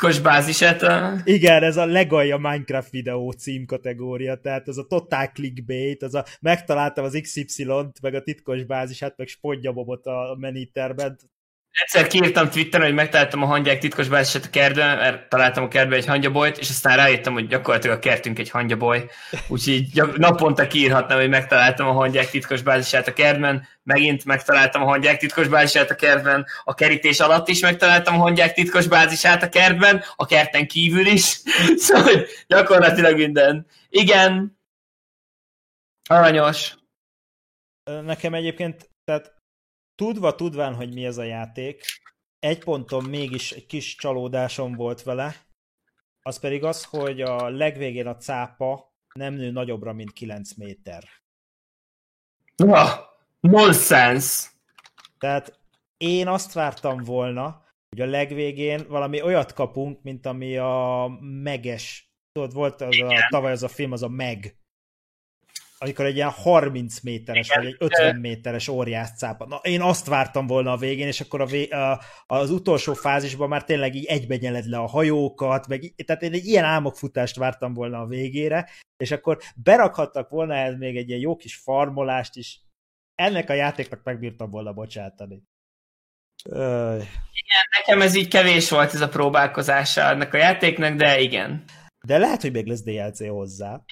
[0.00, 0.82] titkos bázisát.
[0.82, 1.20] A...
[1.24, 7.04] Igen, ez a legalja Minecraft videó címkategória, tehát ez a totál clickbait, az a megtaláltam
[7.04, 11.18] az XY-t, meg a titkos bázisát, meg spodjabobot a meniterben,
[11.82, 15.98] Egyszer kiírtam Twitteren, hogy megtaláltam a hangyák titkos bázisát a kertben, mert találtam a kertben
[15.98, 19.10] egy hangyabolyt, és aztán rájöttem, hogy gyakorlatilag a kertünk egy hangyaboly.
[19.48, 25.18] Úgyhogy naponta kiírhatnám, hogy megtaláltam a hangyák titkos bázisát a kertben, megint megtaláltam a hangyák
[25.18, 30.04] titkos bázisát a kertben, a kerítés alatt is megtaláltam a hangyák titkos bázisát a kertben,
[30.16, 31.40] a kerten kívül is.
[31.86, 33.66] Szóval gyakorlatilag minden.
[33.88, 34.58] Igen,
[36.08, 36.74] aranyos.
[37.84, 39.37] Nekem egyébként, tehát
[39.98, 41.84] tudva tudván, hogy mi ez a játék,
[42.38, 45.34] egy ponton mégis egy kis csalódásom volt vele.
[46.22, 51.04] az pedig az, hogy a legvégén a cápa nem nő nagyobbra, mint 9 méter.
[52.56, 52.98] Ah,
[53.40, 54.48] nonsense!
[55.18, 55.58] Tehát
[55.96, 62.52] én azt vártam volna, hogy a legvégén valami olyat kapunk, mint ami a meges, tudod,
[62.52, 64.58] volt az a, tavaly az a film, az a meg,
[65.78, 67.62] amikor egy ilyen 30 méteres, Igen.
[67.62, 69.46] vagy egy 50 méteres óriás cápa.
[69.46, 73.48] Na, én azt vártam volna a végén, és akkor a vé, a, az utolsó fázisban
[73.48, 77.74] már tényleg így egybe nyeled le a hajókat, meg, tehát én egy ilyen álmokfutást vártam
[77.74, 82.60] volna a végére, és akkor berakhattak volna ez még egy ilyen jó kis farmolást is.
[83.14, 85.42] Ennek a játéknak megbírtam volna bocsátani.
[86.44, 91.64] Igen, nekem ez így kevés volt ez a próbálkozása ennek a játéknak, de igen.
[92.06, 93.84] De lehet, hogy még lesz DLC hozzá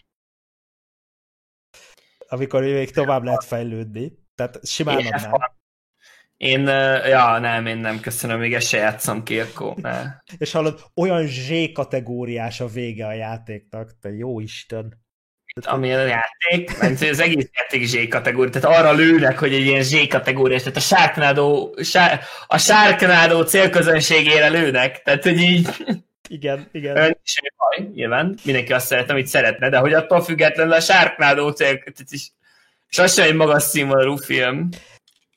[2.29, 4.13] amikor még tovább lehet fejlődni.
[4.35, 5.55] Tehát simán én adnám.
[6.37, 6.67] Én,
[7.09, 10.03] ja, nem, én nem, köszönöm, még ezt se játszom Kirko, ne.
[10.39, 15.05] És hallod, olyan Z kategóriás a vége a játéknak, te jó Isten.
[15.65, 19.83] Ami a játék, mert az egész játék Z kategória, tehát arra lőnek, hogy egy ilyen
[19.83, 21.75] Z kategóriás, tehát a sárknádó,
[22.47, 25.69] a sárknádó célközönségére lőnek, tehát hogy így
[26.29, 27.19] igen, igen.
[27.23, 28.39] Semmi baj, nyilván.
[28.45, 30.81] Mindenki azt szeret, amit szeretne, de hogy attól függetlenül a
[32.11, 32.31] és,
[32.89, 34.69] és az sem egy magas színvonalú film.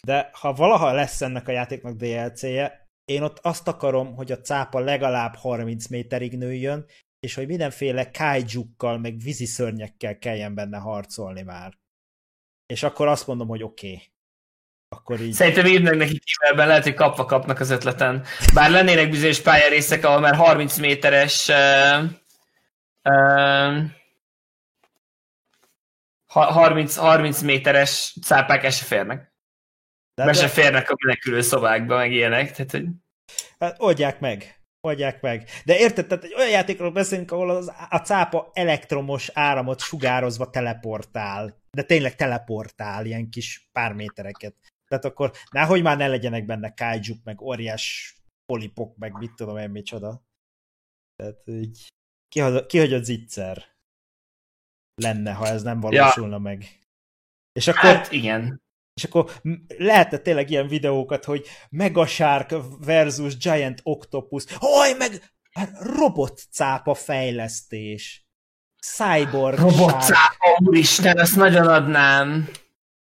[0.03, 4.79] De ha valaha lesz ennek a játéknak DLC-je, én ott azt akarom, hogy a cápa
[4.79, 6.85] legalább 30 méterig nőjön,
[7.19, 11.77] és hogy mindenféle kaijukkal, meg víziszörnyekkel kelljen benne harcolni már.
[12.65, 13.87] És akkor azt mondom, hogy oké.
[13.87, 14.11] Okay
[14.89, 15.33] akkor így...
[15.33, 18.25] Szerintem írnak neki e lehet, hogy kapva kapnak az ötleten.
[18.53, 22.03] Bár lennének bizonyos pályarészek, ahol már 30 méteres uh,
[23.03, 23.83] uh,
[26.29, 29.33] 30, 30 méteres cápák el se férnek.
[30.13, 32.51] De Be se férnek a menekülő szobákba, meg ilyenek.
[32.51, 32.85] Tehát, hogy...
[33.59, 34.61] Hát oldják meg.
[34.81, 35.49] Oldják meg.
[35.65, 41.57] De érted, tehát egy olyan játékról beszélünk, ahol az, a cápa elektromos áramot sugározva teleportál.
[41.71, 44.55] De tényleg teleportál ilyen kis pár métereket.
[44.89, 49.69] Tehát akkor nehogy már ne legyenek benne kaijuk, meg óriás polipok, meg mit tudom én
[49.69, 50.23] micsoda.
[51.15, 51.87] Tehát így
[52.67, 53.77] kihagyott zicser
[55.01, 56.39] lenne, ha ez nem valósulna ja.
[56.39, 56.79] meg.
[57.51, 58.61] És akkor, hát igen.
[58.93, 59.31] És akkor
[59.67, 64.43] lehetne tényleg ilyen videókat, hogy Mega Shark versus Giant Octopus.
[64.53, 68.27] Hoj, meg hát robotcápa fejlesztés.
[68.81, 72.49] Cyborg Robotcápa, úristen, ezt nagyon adnám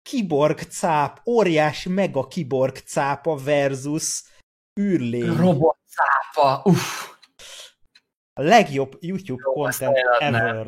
[0.08, 4.24] kiborg cáp, óriás mega kiborg cápa versus
[4.80, 5.36] űrlény.
[5.36, 7.10] Robot cápa, uff.
[8.34, 10.68] A legjobb YouTube Jó, content ever.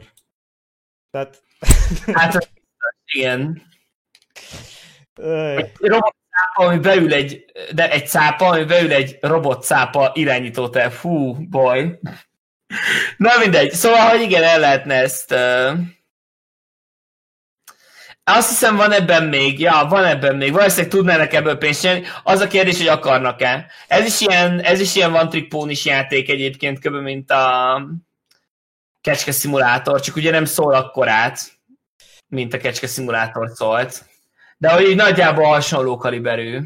[1.11, 1.43] Tehát...
[2.13, 2.51] Hát,
[3.05, 3.61] igen.
[5.55, 10.75] Egy robot cápa, ami beül egy, de egy cápa, ami beül egy robot cápa irányítót
[10.75, 10.91] el.
[10.91, 11.99] Fú, baj.
[13.17, 13.71] Na mindegy.
[13.71, 15.79] Szóval, hogy igen, el lehetne ezt uh,
[18.29, 20.51] azt hiszem van ebben még, ja, van ebben még.
[20.51, 22.05] Valószínűleg tudnának ebből pénzt csinálni.
[22.23, 23.71] Az a kérdés, hogy akarnak-e.
[23.87, 26.95] Ez is ilyen, ez is ilyen van trick játék egyébként, kb.
[26.95, 27.81] mint a
[29.01, 31.39] kecske szimulátor, csak ugye nem szól akkorát,
[32.27, 34.05] mint a kecske szimulátor szólt.
[34.57, 36.59] De hogy nagyjából hasonló kaliberű.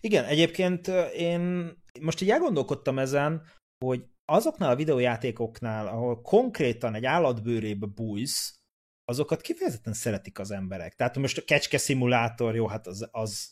[0.00, 3.42] Igen, egyébként én most így elgondolkodtam ezen,
[3.84, 8.57] hogy azoknál a videójátékoknál, ahol konkrétan egy állatbőrébe bújsz,
[9.08, 10.94] azokat kifejezetten szeretik az emberek.
[10.94, 13.48] Tehát most a kecske szimulátor, jó, hát az, az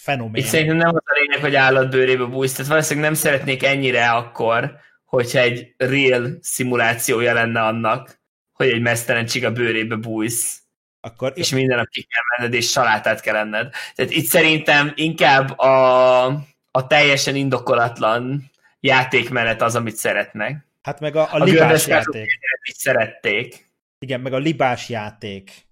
[0.00, 0.42] fenomén.
[0.42, 4.76] Itt szerintem nem az a lényeg, hogy állatbőrébe bújsz, tehát valószínűleg nem szeretnék ennyire akkor,
[5.04, 8.20] hogyha egy real szimulációja lenne annak,
[8.52, 10.62] hogy egy mesztelen csiga bőrébe bújsz.
[11.00, 13.72] Akkor és minden nap ki kell menned, és salátát kell enned.
[13.94, 16.24] Tehát itt szerintem inkább a,
[16.70, 18.50] a teljesen indokolatlan
[18.80, 20.66] játékmenet az, amit szeretnek.
[20.82, 22.26] Hát meg a, a, a libás játék.
[22.62, 23.67] Is szerették.
[23.98, 25.66] Igen, meg a libás játék.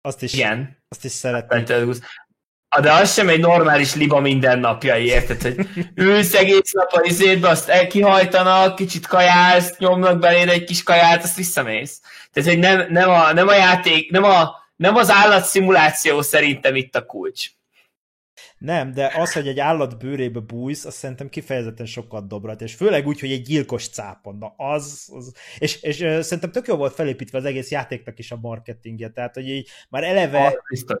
[0.00, 0.76] Azt is, Igen.
[0.88, 1.64] Azt is szeretném.
[2.80, 5.42] De az sem egy normális liba mindennapjai, érted?
[5.42, 11.22] Hogy ülsz egész nap a izétbe, azt kihajtanak, kicsit kajálsz, nyomnak beléd egy kis kaját,
[11.22, 12.00] azt visszamész.
[12.32, 16.96] Tehát, hogy nem, nem, a, nem a játék, nem, a, nem az állatszimuláció szerintem itt
[16.96, 17.50] a kulcs.
[18.58, 23.06] Nem, de az, hogy egy állat bőrébe bújsz, azt szerintem kifejezetten sokat dobrat, és főleg
[23.06, 26.94] úgy, hogy egy gyilkos cápon, na az, az és, és uh, szerintem tök jó volt
[26.94, 30.46] felépítve az egész játéknak is a marketingje, tehát, hogy így már eleve...
[30.46, 30.96] Ah,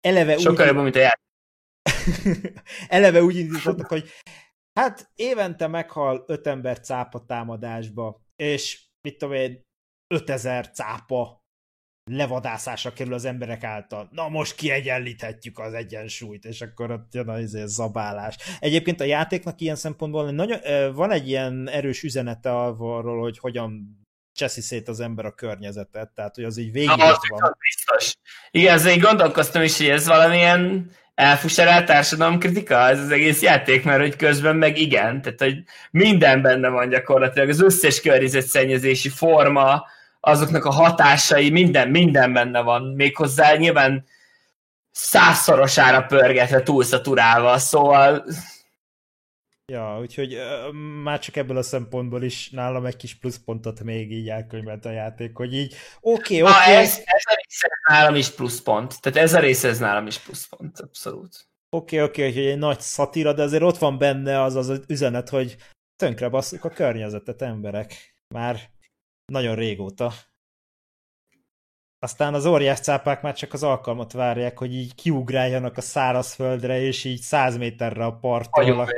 [0.00, 1.22] eleve Sokkal jobb, mint a játék.
[2.88, 4.08] eleve úgy indítottak, hogy
[4.80, 9.62] hát évente meghal öt ember cápa támadásba, és mit tudom én,
[10.14, 11.43] 5000 cápa
[12.10, 14.08] levadászásra kerül az emberek által.
[14.12, 18.36] Na most kiegyenlíthetjük az egyensúlyt, és akkor ott jön az izé, zabálás.
[18.60, 20.58] Egyébként a játéknak ilyen szempontból nagyon,
[20.94, 23.98] van egy ilyen erős üzenete arról, hogy hogyan
[24.32, 27.56] cseszi szét az ember a környezetet, tehát hogy az így végig Na, van.
[27.58, 28.14] Biztos.
[28.50, 34.16] Igen, azért gondolkoztam is, hogy ez valamilyen elfuserált társadalomkritika ez az egész játék, mert hogy
[34.16, 39.86] közben meg igen, tehát hogy minden benne van gyakorlatilag, az összes környezetszennyezési forma,
[40.24, 44.04] azoknak a hatásai, minden, minden benne van, méghozzá nyilván
[44.90, 48.24] százszorosára pörgetve, túlszaturálva, szóval...
[49.72, 50.72] Ja, úgyhogy uh,
[51.02, 55.36] már csak ebből a szempontból is nálam egy kis pluszpontot még így elkönyvelt a játék,
[55.36, 56.60] hogy így oké, okay, oké.
[56.60, 56.74] Okay.
[56.74, 60.80] Ez, ez a része nálam is pluszpont, tehát ez a része ez nálam is pluszpont,
[60.80, 61.48] abszolút.
[61.70, 64.80] Oké, okay, oké, okay, hogy egy nagy szatíra, de azért ott van benne az az
[64.86, 65.56] üzenet, hogy
[65.96, 68.14] tönkre basszuk a környezetet, emberek.
[68.34, 68.72] Már
[69.32, 70.12] nagyon régóta.
[71.98, 77.04] Aztán az óriás cápák már csak az alkalmat várják, hogy így kiugráljanak a szárazföldre, és
[77.04, 78.88] így száz méterre a parttól a,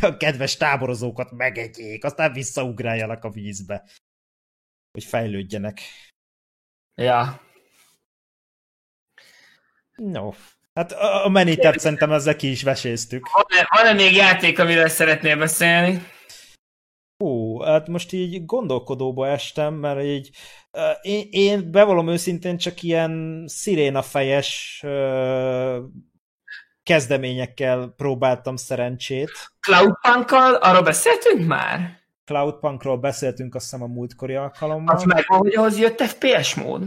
[0.06, 3.88] a kedves táborozókat megegyék, aztán visszaugráljanak a vízbe,
[4.92, 5.80] hogy fejlődjenek.
[6.94, 7.40] Ja.
[9.94, 10.30] No.
[10.74, 13.28] Hát a menitert szerintem ezzel ki is veséztük.
[13.32, 16.11] Van-e, van-e még játék, amiről szeretnél beszélni?
[17.62, 20.30] Hú, hát most így gondolkodóba estem, mert így
[21.02, 24.80] én, én bevallom őszintén csak ilyen sziréna fejes
[26.82, 29.30] kezdeményekkel próbáltam szerencsét.
[29.60, 32.00] Cloudpunk-kal arról beszéltünk már?
[32.24, 34.94] Cloudpunkról beszéltünk azt hiszem a múltkori alkalommal.
[34.94, 36.82] Az megvan, hogy ahhoz jött FPS mód?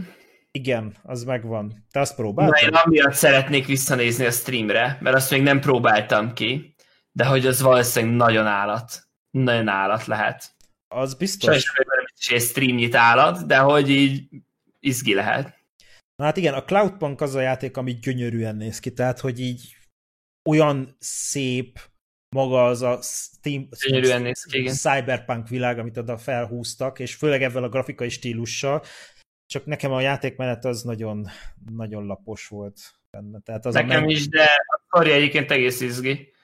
[0.50, 1.86] Igen, az megvan.
[1.90, 2.54] Te azt próbáltad?
[2.54, 6.74] Na, én amiatt szeretnék visszanézni a streamre, mert azt még nem próbáltam ki,
[7.12, 9.04] de hogy az valószínűleg nagyon állat.
[9.30, 10.55] Nagyon állat lehet.
[10.96, 11.62] Az biztos.
[11.62, 14.28] Sajnos is egy streamnyit állat, de hogy így
[14.80, 15.54] izgi lehet.
[16.16, 19.76] Na hát igen, a Cloudpunk az a játék, ami gyönyörűen néz ki, tehát hogy így
[20.48, 21.80] olyan szép
[22.36, 24.74] maga az a Steam, gyönyörűen néz ki, igen.
[24.74, 28.82] cyberpunk világ, amit oda felhúztak, és főleg ebben a grafikai stílussal,
[29.46, 31.26] csak nekem a játékmenet az nagyon,
[31.72, 33.40] nagyon lapos volt benne.
[33.40, 36.34] Tehát az nekem a is, de a sztori egyébként egész izgi.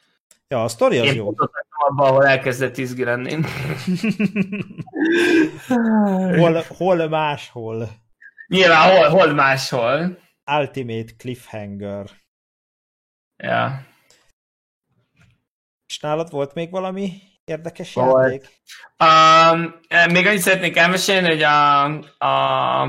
[0.52, 1.34] Ja, a sztori az Én jó.
[1.68, 3.34] abban, ahol elkezdett izgi lenni.
[6.38, 7.88] hol, hol máshol.
[8.46, 10.18] Nyilván hol, hol máshol.
[10.58, 12.10] Ultimate Cliffhanger.
[13.36, 13.86] Ja.
[15.86, 17.12] És nálad volt még valami
[17.44, 18.22] érdekes volt.
[18.22, 18.48] játék?
[18.98, 19.74] Um,
[20.12, 21.84] még annyit szeretnék elmesélni, hogy a,
[22.18, 22.82] a,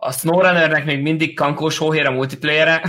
[0.00, 2.82] a SnowRunnernek még mindig kankós hóhér a multiplayere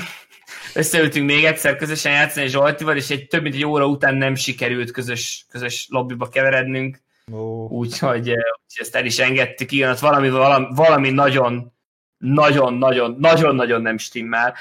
[0.78, 4.92] összeültünk még egyszer közösen játszani Zsoltival, és egy több mint egy óra után nem sikerült
[4.92, 7.02] közös, közös lobbyba keverednünk.
[7.32, 7.72] Oh.
[7.72, 8.38] Úgyhogy, úgy,
[8.76, 11.74] ezt el is engedtük, igen, ott valami, valami, valami nagyon,
[12.18, 14.56] nagyon-nagyon, nagyon-nagyon nem stimmel.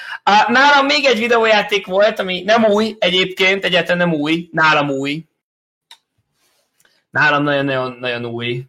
[0.49, 5.25] Nálam még egy videójáték volt, ami nem új egyébként, egyáltalán nem új, nálam új.
[7.11, 8.65] Nálam nagyon-nagyon nagyon új.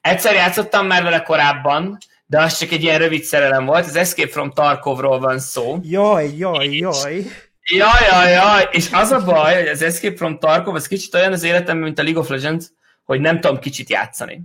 [0.00, 1.98] Egyszer játszottam már vele korábban,
[2.30, 5.78] de az csak egy ilyen rövid szerelem volt, az Escape from Tarkovról van szó.
[5.82, 7.24] Jaj, jaj, jaj.
[7.62, 11.32] Jaj, jaj, jaj, és az a baj, hogy az Escape from Tarkov az kicsit olyan
[11.32, 12.66] az életem, mint a League of Legends,
[13.04, 14.42] hogy nem tudom kicsit játszani.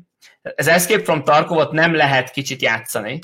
[0.56, 3.20] Az Escape from Tarkovot nem lehet kicsit játszani.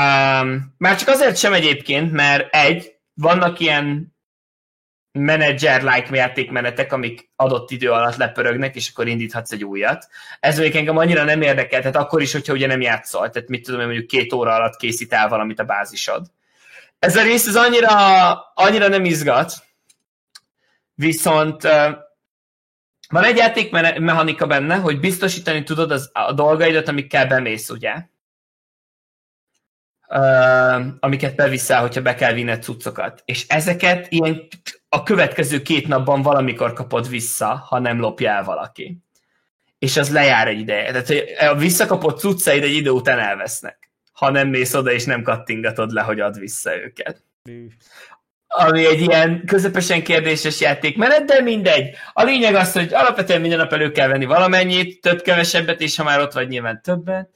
[0.00, 4.11] Um, már csak azért sem egyébként, mert egy, vannak ilyen
[5.12, 10.08] menedzser-like játékmenetek, amik adott idő alatt lepörögnek, és akkor indíthatsz egy újat.
[10.40, 13.64] Ez még engem annyira nem érdekel, tehát akkor is, hogyha ugye nem játszol, tehát mit
[13.64, 16.26] tudom, mondjuk két óra alatt készít el valamit a bázisod.
[16.98, 17.90] Ez a rész ez annyira,
[18.54, 19.54] annyira nem izgat,
[20.94, 21.62] viszont
[23.08, 27.94] van egy játékmechanika benne, hogy biztosítani tudod az, a dolgaidat, amikkel bemész, ugye?
[31.00, 33.22] Amiket beviszel, hogyha be kell vinned cuccokat.
[33.24, 34.48] És ezeket ilyen
[34.88, 38.98] a következő két napban valamikor kapod vissza, ha nem lopja el valaki.
[39.78, 40.90] És az lejár egy ideje.
[40.90, 43.90] Tehát hogy a visszakapott cuccaid egy idő után elvesznek.
[44.12, 47.24] Ha nem mész oda, és nem kattingatod le, hogy ad vissza őket.
[48.46, 51.96] Ami egy ilyen közepesen kérdéses játékmenet, de mindegy.
[52.12, 56.20] A lényeg az, hogy alapvetően minden nap elő kell venni valamennyit, több-kevesebbet, és ha már
[56.20, 57.28] ott vagy, nyilván többet,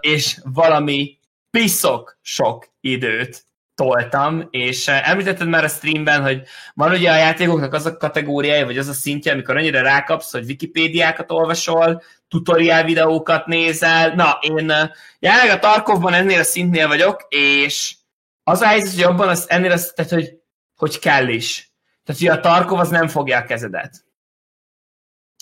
[0.00, 1.18] és valami
[1.50, 6.42] piszok sok időt toltam, és eh, említetted már a streamben, hogy
[6.74, 10.44] van ugye a játékoknak az a kategóriája, vagy az a szintje, amikor annyira rákapsz, hogy
[10.44, 14.14] Wikipédiákat olvasol, tutoriál videókat nézel.
[14.14, 17.96] Na, én eh, jelenleg a Tarkovban ennél a szintnél vagyok, és
[18.42, 20.34] az a helyzet, hogy abban az, ennél az, tehát, hogy,
[20.76, 21.72] hogy kell is.
[22.04, 24.04] Tehát, hogy a Tarkov az nem fogja a kezedet.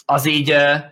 [0.04, 0.84] Az így, eh,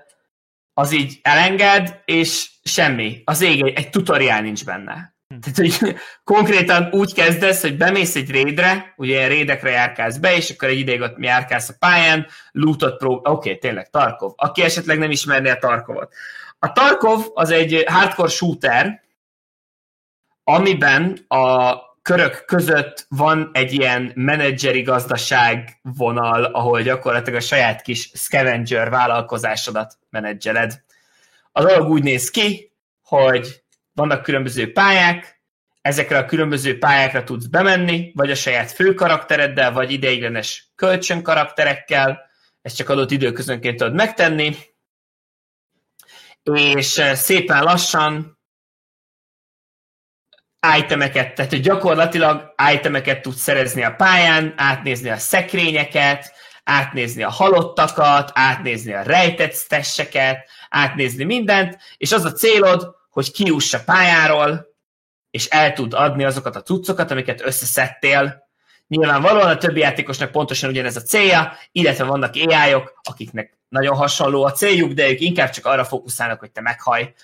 [0.78, 3.23] az így elenged, és semmi.
[3.24, 5.15] Az ég egy, egy tutoriál nincs benne.
[5.28, 5.39] Hm.
[5.40, 5.97] Tehát, hogy
[6.35, 11.01] konkrétan úgy kezdesz, hogy bemész egy raidre, ugye raidekre járkálsz be, és akkor egy ideig
[11.01, 13.16] ott járkálsz a pályán, lootot prób...
[13.16, 14.32] Oké, okay, tényleg, Tarkov.
[14.36, 16.15] Aki esetleg nem ismerné a Tarkovot.
[16.59, 19.03] A Tarkov az egy hardcore shooter,
[20.44, 21.74] amiben a
[22.07, 29.99] körök között van egy ilyen menedzseri gazdaság vonal, ahol gyakorlatilag a saját kis scavenger vállalkozásodat
[30.11, 30.83] menedzseled.
[31.53, 32.73] A dolog úgy néz ki,
[33.03, 33.62] hogy
[33.93, 35.41] vannak különböző pályák,
[35.81, 42.31] ezekre a különböző pályákra tudsz bemenni, vagy a saját főkaraktereddel, vagy ideiglenes kölcsönkarakterekkel,
[42.62, 44.57] ezt csak adott időközönként tudod megtenni,
[46.43, 48.36] és eh, szépen lassan
[50.79, 56.33] itemeket, tehát hogy gyakorlatilag itemeket tudsz szerezni a pályán, átnézni a szekrényeket,
[56.65, 63.75] átnézni a halottakat, átnézni a rejtett stesseket, átnézni mindent, és az a célod, hogy kiuss
[63.75, 64.67] a pályáról,
[65.31, 68.45] és el tud adni azokat a cuccokat, amiket összeszedtél.
[68.89, 74.53] Nyilvánvalóan a többi játékosnak pontosan ugyanez a célja, illetve vannak ai akiknek nagyon hasonló a
[74.53, 77.15] céljuk, de ők inkább csak arra fókuszálnak, hogy te meghaj.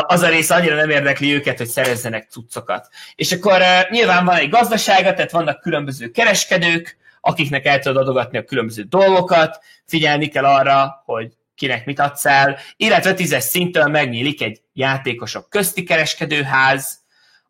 [0.00, 2.88] Az a rész annyira nem érdekli őket, hogy szerezzenek cuccokat.
[3.14, 8.44] És akkor nyilván van egy gazdasága, tehát vannak különböző kereskedők, akiknek el tudod adogatni a
[8.44, 14.60] különböző dolgokat, figyelni kell arra, hogy kinek mit adsz el, illetve tízes szintől megnyílik egy
[14.72, 16.98] játékosok közti kereskedőház,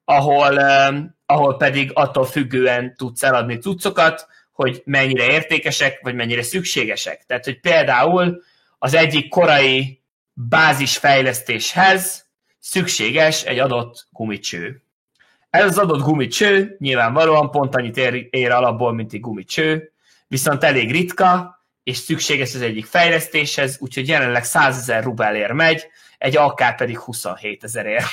[0.04, 0.58] ahol,
[1.26, 4.26] ahol pedig attól függően tudsz eladni cuccokat,
[4.58, 7.24] hogy mennyire értékesek, vagy mennyire szükségesek.
[7.26, 8.42] Tehát, hogy például
[8.78, 10.02] az egyik korai
[10.32, 12.26] bázisfejlesztéshez
[12.58, 14.82] szükséges egy adott gumicső.
[15.50, 19.92] Ez az adott gumicső nyilvánvalóan pont annyit ér, ér alapból, mint egy gumicső,
[20.28, 25.86] viszont elég ritka, és szükséges az egyik fejlesztéshez, úgyhogy jelenleg 100 ezer rubelért megy,
[26.18, 28.06] egy AK pedig 27 ezerért.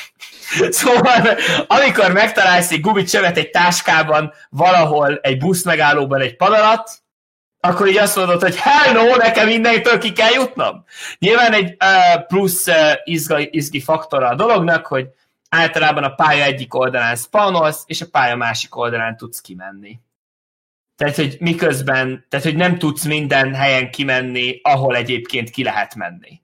[0.70, 1.38] szóval,
[1.68, 7.04] amikor megtalálsz egy gumicsevet egy táskában, valahol egy busz megállóban egy pad alatt,
[7.60, 10.84] akkor így azt mondod, hogy hell no, nekem mindenitől ki kell jutnom.
[11.20, 15.08] Nyilván egy uh, plusz uh, izgi, izgi faktora a dolognak, hogy
[15.50, 20.00] általában a pálya egyik oldalán spawnolsz, és a pálya másik oldalán tudsz kimenni.
[20.96, 26.42] Tehát, hogy miközben, tehát, hogy nem tudsz minden helyen kimenni, ahol egyébként ki lehet menni.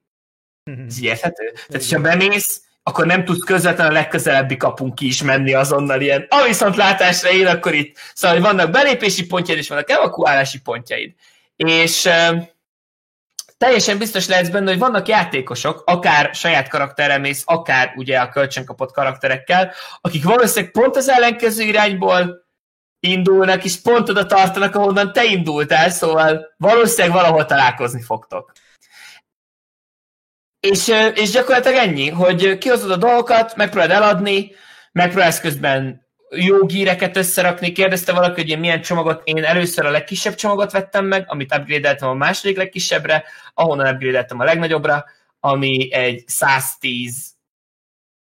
[0.64, 1.54] Ez így érthető?
[1.68, 6.26] Tehát, ha bemész, akkor nem tudsz közvetlenül a legközelebbi kapunk ki is menni azonnal ilyen.
[6.30, 7.98] A viszont látásra én akkor itt.
[8.14, 11.14] Szóval, hogy vannak belépési pontjaid, és vannak evakuálási pontjaid.
[11.56, 12.10] És
[13.58, 18.66] teljesen biztos lehetsz benne, hogy vannak játékosok, akár saját karakterrel mész, akár ugye a kölcsön
[18.66, 22.46] kapott karakterekkel, akik valószínűleg pont az ellenkező irányból
[23.00, 28.52] indulnak, és pont oda tartanak, ahonnan te indultál, szóval valószínűleg valahol találkozni fogtok.
[30.62, 34.52] És, és gyakorlatilag ennyi, hogy kihozod a dolgokat, megpróbálod eladni,
[34.92, 37.72] megpróbálsz közben jó gíreket összerakni.
[37.72, 41.90] Kérdezte valaki, hogy én milyen csomagot, én először a legkisebb csomagot vettem meg, amit upgrade
[41.90, 43.24] a második legkisebbre,
[43.54, 45.06] ahonnan upgrade a legnagyobbra,
[45.40, 47.34] ami egy 110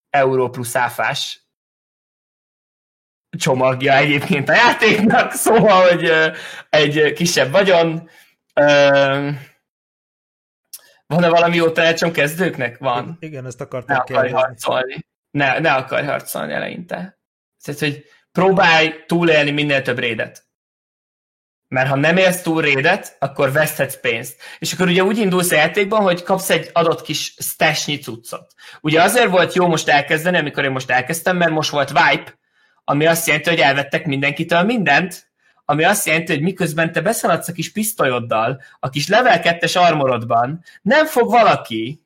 [0.09, 1.41] euró plusz áfás
[3.37, 6.11] csomagja egyébként a játéknak, szóval, hogy
[6.69, 8.09] egy kisebb vagyon.
[11.07, 12.77] Van-e valami jó tanácsom kezdőknek?
[12.77, 13.17] Van.
[13.19, 15.05] Igen, ezt akartam ne akarj harcolni.
[15.31, 17.19] Ne, ne akarj harcolni eleinte.
[17.63, 20.45] Tehát, hogy próbálj túlélni minél több rédet.
[21.67, 24.41] Mert ha nem élsz túl rédet, akkor veszthetsz pénzt.
[24.59, 28.53] És akkor ugye úgy indulsz a játékban, hogy kapsz egy adott kis stashnyi cuccot.
[28.81, 32.39] Ugye azért volt jó most elkezdeni, amikor én most elkezdtem, mert most volt Vipe,
[32.83, 35.26] ami azt jelenti, hogy elvettek mindenkitől mindent,
[35.69, 40.63] ami azt jelenti, hogy miközben te beszaladsz a kis pisztolyoddal, a kis level 2-es armorodban,
[40.81, 42.01] nem fog valaki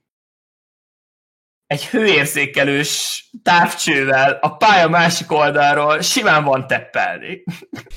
[1.68, 7.44] egy hőérzékelős távcsővel a pálya másik oldalról simán van teppelni.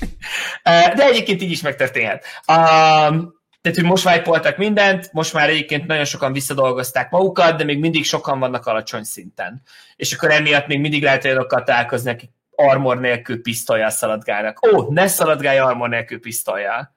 [0.95, 2.25] De egyébként így is megtörténhet.
[2.45, 8.05] tehát, hogy most vájpoltak mindent, most már egyébként nagyon sokan visszadolgozták magukat, de még mindig
[8.05, 9.61] sokan vannak alacsony szinten.
[9.95, 14.67] És akkor emiatt még mindig lehet olyanokkal találkozni, akik armor nélkül pisztolyjal szaladgálnak.
[14.67, 16.95] Ó, ne szaladgálj armor nélkül pisztolyjal.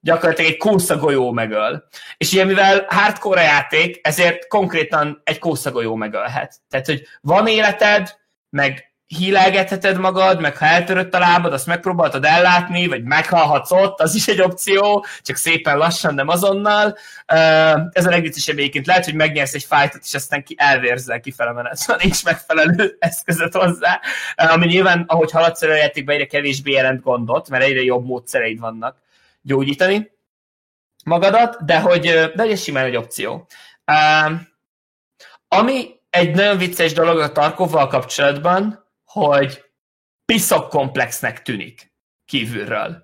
[0.00, 1.88] Gyakorlatilag egy kószagolyó megöl.
[2.16, 6.60] És ugye mivel hardcore játék, ezért konkrétan egy kószagolyó megölhet.
[6.68, 8.16] Tehát, hogy van életed,
[8.50, 14.14] meg hílelgetheted magad, meg ha eltörött a lábad, azt megpróbáltad ellátni, vagy meghalhatsz ott, az
[14.14, 16.96] is egy opció, csak szépen lassan, nem azonnal.
[17.92, 18.86] Ez a legviccesebb egyébként.
[18.86, 23.54] Lehet, hogy megnyersz egy fájtot, és aztán ki elvérzel kifele menet, szóval nincs megfelelő eszközött
[23.54, 24.00] hozzá.
[24.34, 28.96] Ami nyilván, ahogy haladsz a játékban, egyre kevésbé jelent gondot, mert egyre jobb módszereid vannak
[29.42, 30.12] gyógyítani
[31.04, 33.46] magadat, de hogy, de ez simán egy opció.
[35.48, 38.83] ami egy nagyon vicces dolog a Tarkovval kapcsolatban,
[39.14, 39.64] hogy
[40.24, 41.92] piszok komplexnek tűnik
[42.24, 43.02] kívülről.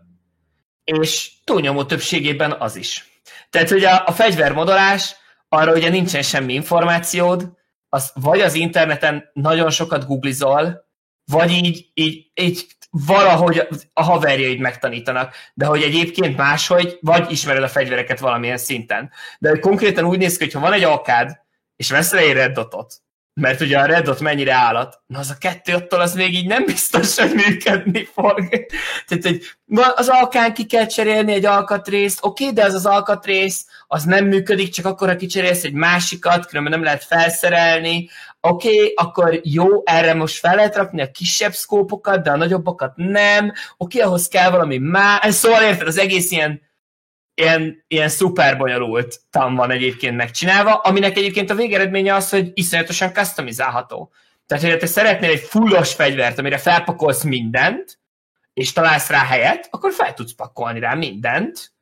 [0.84, 3.22] És túlnyomó többségében az is.
[3.50, 5.16] Tehát, hogy a, a fegyvermodolás,
[5.48, 7.52] arra ugye nincsen semmi információd,
[7.88, 10.88] az vagy az interneten nagyon sokat googlizol,
[11.24, 17.68] vagy így, így, így valahogy a haverjaid megtanítanak, de hogy egyébként máshogy, vagy ismered a
[17.68, 19.10] fegyvereket valamilyen szinten.
[19.38, 21.40] De hogy konkrétan úgy néz ki, hogy ha van egy alkád,
[21.76, 22.94] és veszel egy red dotot,
[23.35, 26.47] mert ugye a Red Dot mennyire állat, na az a kettő attól az még így
[26.47, 28.48] nem biztos, hogy működni fog.
[29.07, 29.43] Tehát, hogy
[29.94, 34.27] az alkán ki kell cserélni egy alkatrészt, oké, okay, de az az alkatrész, az nem
[34.27, 38.09] működik, csak akkor, ha kicserélsz egy másikat, különben nem lehet felszerelni,
[38.40, 43.44] oké, akkor jó, erre most fel lehet rakni a kisebb szkópokat, de a nagyobbakat nem,
[43.44, 46.69] oké, okay, ahhoz kell valami más, szóval érted, az egész ilyen
[47.40, 53.12] ilyen, ilyen szuper bonyolult tam van egyébként megcsinálva, aminek egyébként a végeredménye az, hogy iszonyatosan
[53.12, 54.12] customizálható.
[54.46, 57.98] Tehát, hogy te szeretnél egy fullos fegyvert, amire felpakolsz mindent,
[58.52, 61.72] és találsz rá helyet, akkor fel tudsz pakolni rá mindent.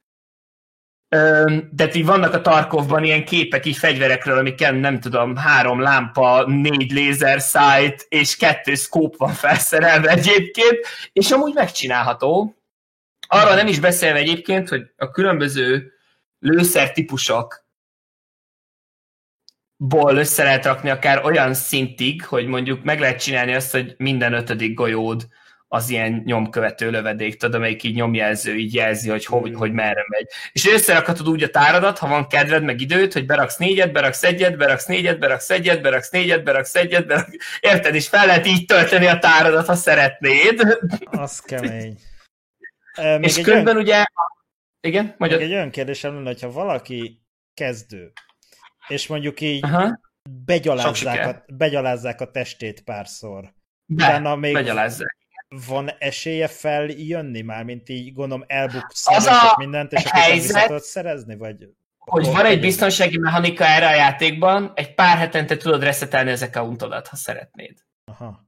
[1.70, 6.90] De így vannak a Tarkovban ilyen képek így fegyverekről, amiken nem tudom, három lámpa, négy
[6.90, 10.78] lézer szájt, és kettő szkóp van felszerelve egyébként,
[11.12, 12.57] és amúgy megcsinálható,
[13.28, 15.92] arra nem is beszélve egyébként, hogy a különböző
[16.38, 17.66] lőszer típusok
[19.76, 24.32] ból össze lehet rakni akár olyan szintig, hogy mondjuk meg lehet csinálni azt, hogy minden
[24.32, 25.28] ötödik golyód
[25.68, 30.26] az ilyen nyomkövető lövedék, tudod, amelyik így nyomjelző, így jelzi, hogy, hogy, hogy merre megy.
[30.52, 34.56] És összerakhatod úgy a táradat, ha van kedved, meg időt, hogy beraksz négyet, beraksz egyet,
[34.56, 37.30] beraksz négyet, beraksz egyet, beraksz négyet, beraksz egyet, beraksz...
[37.60, 40.78] érted, és fel lehet így tölteni a táradat, ha szeretnéd.
[41.04, 41.96] Az kemény.
[42.98, 44.04] Még és közben olyan, ugye...
[44.80, 45.40] Igen, magyar.
[45.40, 47.22] Egy olyan kérdésem lenne, hogyha valaki
[47.54, 48.12] kezdő,
[48.88, 50.00] és mondjuk így Aha.
[50.44, 53.54] begyalázzák a, begyalázzák a testét párszor.
[53.86, 55.16] Be, Utána még begyalázzák.
[55.66, 61.36] van esélye feljönni már, mint így gondolom elbuksz a mindent, és akkor helyzet, tudod szerezni,
[61.36, 61.68] vagy...
[61.98, 67.08] Hogy van egy biztonsági mechanika erre a játékban, egy pár hetente tudod reszetelni az accountodat,
[67.08, 67.78] ha szeretnéd.
[68.04, 68.46] Aha.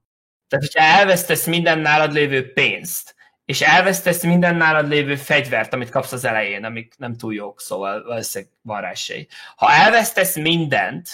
[0.49, 3.15] Tehát, hogyha elvesztesz minden nálad lévő pénzt,
[3.51, 8.03] és elvesztesz minden nálad lévő fegyvert, amit kapsz az elején, amik nem túl jók, szóval
[8.05, 9.27] valószínűleg van rá esély.
[9.57, 11.09] Ha elvesztesz mindent,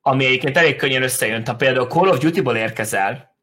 [0.00, 3.36] ami egyébként elég könnyen összejön, ha például Call of Duty-ból érkezel,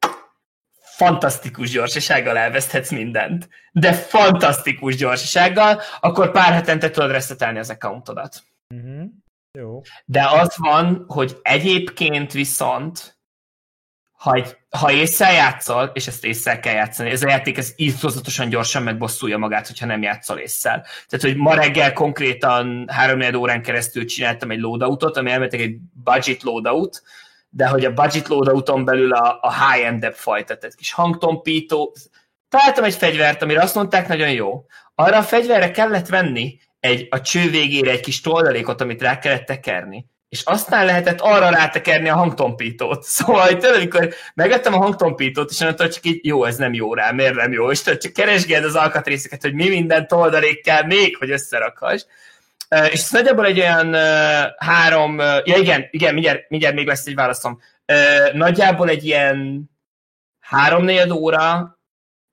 [0.82, 8.44] fantasztikus gyorsasággal elveszthetsz mindent, de fantasztikus gyorsasággal, akkor pár hetente tudod reszetelni az accountodat.
[8.74, 9.04] Uh-huh.
[9.52, 9.82] Jó.
[10.06, 13.15] De az van, hogy egyébként viszont
[14.26, 18.50] ha, egy, ha észre játszol, és ezt észre kell játszani, ez a játék ez írtózatosan
[18.50, 20.72] gyorsan megbosszulja magát, hogyha nem játszol észre.
[21.08, 26.44] Tehát, hogy ma reggel konkrétan 3 órán keresztül csináltam egy loadoutot, ami elméletileg egy budget
[26.44, 27.04] loadout,
[27.50, 31.96] de hogy a budget loadouton belül a, a high-end fajta, tehát kis hangtompító,
[32.50, 34.66] találtam egy fegyvert, amire azt mondták, nagyon jó.
[34.96, 39.46] Arra a fegyverre kellett venni egy, a cső végére egy kis toldalékot, amit rá kellett
[39.46, 43.04] tekerni és aztán lehetett arra rátekerni a hangtompítót.
[43.16, 47.12] Szóval, tőle, amikor megettem a hangtompítót, és mondtam, csak így, jó, ez nem jó rá,
[47.12, 51.18] miért nem jó, és tudod, csak keresgéld az alkatrészeket, hogy mi minden toldalék kell még,
[51.18, 52.04] hogy összerakhass.
[52.70, 53.94] És ez nagyjából egy olyan
[54.58, 57.60] három, ja igen, igen, mindjárt, mindjárt még lesz egy válaszom.
[58.34, 59.70] Nagyjából egy ilyen
[60.40, 61.78] három óra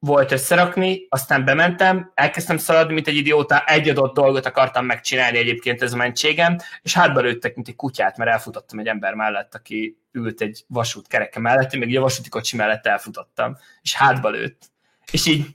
[0.05, 5.83] volt összerakni, aztán bementem, elkezdtem szaladni, mint egy idióta, egy adott dolgot akartam megcsinálni egyébként
[5.83, 9.99] ez a mentségem, és hátba lőttek, mint egy kutyát, mert elfutottam egy ember mellett, aki
[10.13, 14.63] ült egy vasút kereke mellett, én még egy vasúti kocsi mellett elfutottam, és hátba lőtt.
[15.11, 15.47] És így,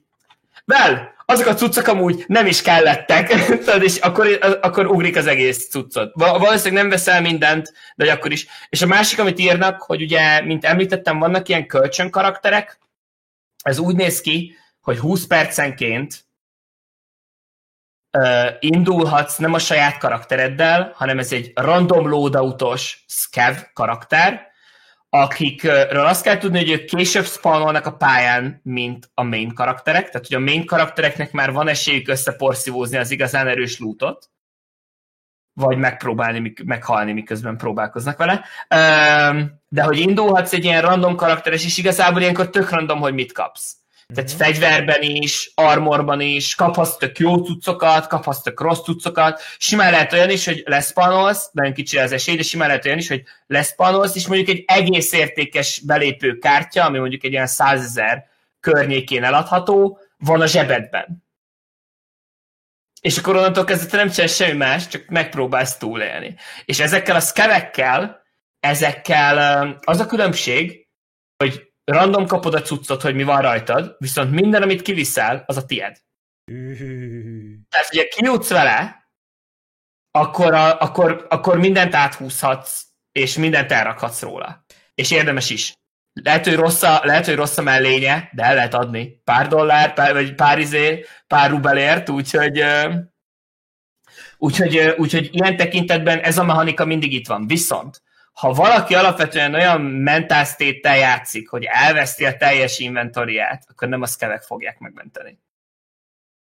[0.66, 3.34] well, azok a cuccok amúgy nem is kellettek,
[3.88, 6.12] és akkor, akkor ugrik az egész cuccot.
[6.14, 8.48] Valószínűleg nem veszel mindent, de akkor is.
[8.70, 12.80] És a másik, amit írnak, hogy ugye, mint említettem, vannak ilyen kölcsön karakterek,
[13.68, 16.26] ez úgy néz ki, hogy 20 percenként
[18.18, 24.48] uh, indulhatsz nem a saját karaktereddel, hanem ez egy random loadoutos scav karakter,
[25.10, 30.28] akikről azt kell tudni, hogy ők később spawnolnak a pályán, mint a main karakterek, tehát
[30.28, 34.30] hogy a main karaktereknek már van esélyük összeporszívózni az igazán erős lootot,
[35.58, 38.46] vagy megpróbálni, meghalni, miközben próbálkoznak vele.
[39.68, 43.76] De hogy indulhatsz egy ilyen random karakteres, és igazából ilyenkor tök random, hogy mit kapsz.
[44.14, 44.40] Tehát mm-hmm.
[44.40, 49.42] fegyverben is, armorban is, kaphatsz tök jó cuccokat, kaphatsz tök rossz cuccokat.
[49.58, 53.08] Simán lehet olyan is, hogy leszpanolsz, nagyon kicsi az esély, de simán lehet olyan is,
[53.08, 58.26] hogy leszpanolsz, és mondjuk egy egész értékes belépő kártya, ami mondjuk egy ilyen százezer
[58.60, 61.26] környékén eladható, van a zsebedben
[63.08, 66.36] és akkor onnantól kezdve te nem csinálsz semmi más, csak megpróbálsz túlélni.
[66.66, 68.24] És ezekkel a skevekkel,
[68.60, 70.88] ezekkel az a különbség,
[71.44, 75.66] hogy random kapod a cuccot, hogy mi van rajtad, viszont minden, amit kiviszel, az a
[75.66, 75.98] tied.
[77.70, 79.10] Tehát, ugye kijutsz vele,
[80.12, 84.66] akkor, a, akkor, akkor mindent áthúzhatsz, és mindent elrakhatsz róla.
[84.96, 85.74] És érdemes is.
[86.24, 89.22] Lehet, hogy rossz a, lehet, hogy rossz a mellénye, de el lehet adni.
[89.24, 92.64] Pár dollár, pár, vagy pár izé, pár rubelért, úgyhogy,
[94.38, 97.48] úgyhogy, úgyhogy ilyen tekintetben ez a mechanika mindig itt van.
[97.48, 98.02] Viszont,
[98.34, 104.42] ha valaki alapvetően olyan mentálsztéttel játszik, hogy elveszti a teljes inventoriát, akkor nem a skevek
[104.42, 105.40] fogják megmenteni.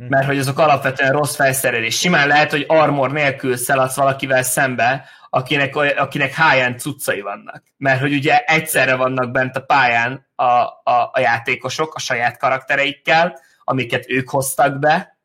[0.04, 0.10] Hm.
[0.10, 1.98] Mert hogy azok alapvetően rossz felszerelés.
[1.98, 7.64] Simán lehet, hogy armor nélkül szeladsz valakivel szembe, akinek, akinek high cuccai vannak.
[7.78, 13.40] Mert hogy ugye egyszerre vannak bent a pályán a, a, a játékosok a saját karaktereikkel,
[13.64, 15.18] amiket ők hoztak be,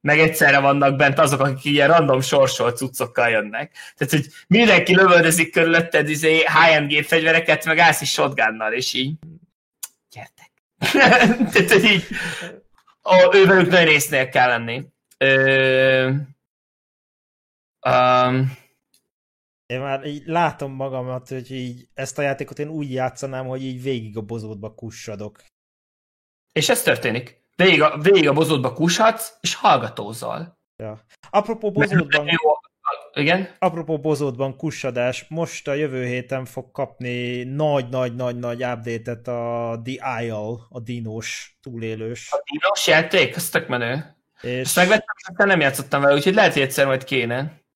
[0.00, 3.72] meg egyszerre vannak bent azok, akik ilyen random sorsolt cuccokkal jönnek.
[3.96, 9.14] Tehát, hogy mindenki lövöldözik körülötted izé, high-end gépfegyvereket, meg állsz is shotgunnal, és így
[10.10, 10.50] gyertek.
[11.52, 12.06] Tehát, hogy így
[13.04, 14.84] ó, ővelük nagy résznél kell lenni.
[15.18, 16.10] Ö,
[17.88, 18.57] um,
[19.68, 23.82] én már így látom magamat, hogy így ezt a játékot én úgy játszanám, hogy így
[23.82, 25.44] végig a bozótba kussadok.
[26.52, 27.46] És ez történik.
[27.56, 30.58] Végig a, végig a bozótba kushatsz, és hallgatózol.
[30.76, 31.04] Ja.
[31.30, 32.28] Apropó bozótban...
[33.12, 33.48] Igen?
[33.58, 40.80] Apropó bozótban kussadás, most a jövő héten fog kapni nagy-nagy-nagy-nagy update-et a The Isle, a
[40.80, 42.32] dinós túlélős.
[42.32, 43.36] A dinós játék?
[43.36, 44.16] Az tök menő.
[44.40, 44.60] És...
[44.60, 47.66] Ezt megvettem, aztán nem játszottam vele, úgyhogy lehet, hogy egyszer majd kéne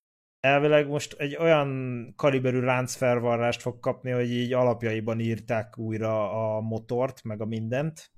[0.43, 7.23] elvileg most egy olyan kaliberű ráncfelvarrást fog kapni, hogy így alapjaiban írták újra a motort,
[7.23, 8.11] meg a mindent.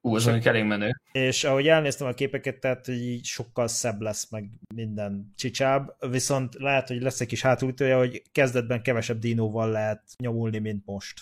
[0.00, 1.00] Ú, az mondjuk elég menő.
[1.12, 6.54] És ahogy elnéztem a képeket, tehát hogy így sokkal szebb lesz, meg minden csicsább, viszont
[6.54, 11.20] lehet, hogy lesz egy kis hátultója, hogy kezdetben kevesebb dinóval lehet nyomulni, mint most.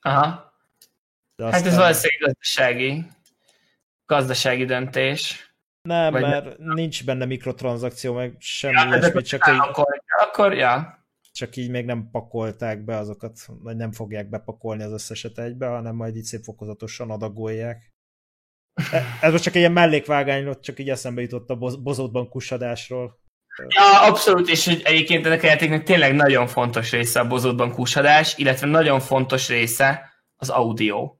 [0.00, 0.54] Aha.
[1.36, 1.62] De aztán...
[1.62, 3.04] Hát ez valószínűleg gazdasági,
[4.06, 5.49] gazdasági döntés.
[5.82, 6.74] Nem, Vagy mert nem.
[6.74, 9.86] nincs benne mikrotranszakció, meg semmi ja, ilyesmi, csak így, akkor,
[10.22, 11.04] akkor, ja.
[11.32, 15.94] csak így még nem pakolták be azokat, vagy nem fogják bepakolni az összeset egybe, hanem
[15.94, 17.90] majd így szép fokozatosan adagolják.
[18.92, 23.18] E, ez most csak egy ilyen mellékvágány, ott csak így eszembe jutott a bozótban kussadásról.
[23.68, 28.38] Ja, abszolút, és hogy egyébként ennek a játéknak tényleg nagyon fontos része a bozótban kussadás,
[28.38, 31.14] illetve nagyon fontos része az audio.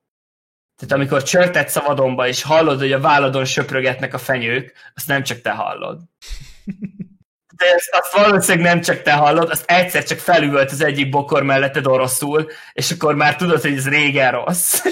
[0.81, 5.23] Tehát amikor csörtetsz a vadonba, és hallod, hogy a válladon söprögetnek a fenyők, azt nem
[5.23, 6.01] csak te hallod.
[7.57, 11.43] De ezt, azt valószínűleg nem csak te hallod, azt egyszer csak felüvölt az egyik bokor
[11.43, 14.83] melletted oroszul, és akkor már tudod, hogy ez régen rossz.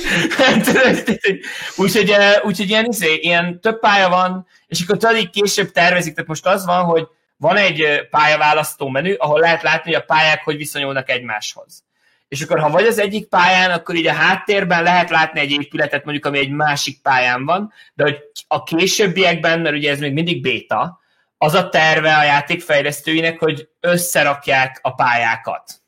[1.76, 2.12] úgyhogy,
[2.42, 6.64] úgyhogy ilyen, izé, ilyen több pálya van, és akkor tudod, később tervezik, tehát most az
[6.64, 11.86] van, hogy van egy pályaválasztó menü, ahol lehet látni, hogy a pályák hogy viszonyulnak egymáshoz
[12.28, 16.04] és akkor ha vagy az egyik pályán, akkor így a háttérben lehet látni egy épületet,
[16.04, 18.18] mondjuk ami egy másik pályán van, de hogy
[18.48, 21.00] a későbbiekben, mert ugye ez még mindig béta,
[21.38, 25.80] az a terve a játékfejlesztőinek, hogy összerakják a pályákat.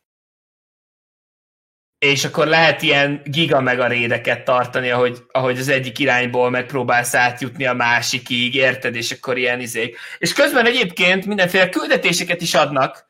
[1.98, 7.72] És akkor lehet ilyen giga rédeket tartani, ahogy, ahogy az egyik irányból megpróbálsz átjutni a
[7.72, 8.94] másikig, érted?
[8.94, 9.98] És akkor ilyen izék.
[10.18, 13.09] És közben egyébként mindenféle küldetéseket is adnak,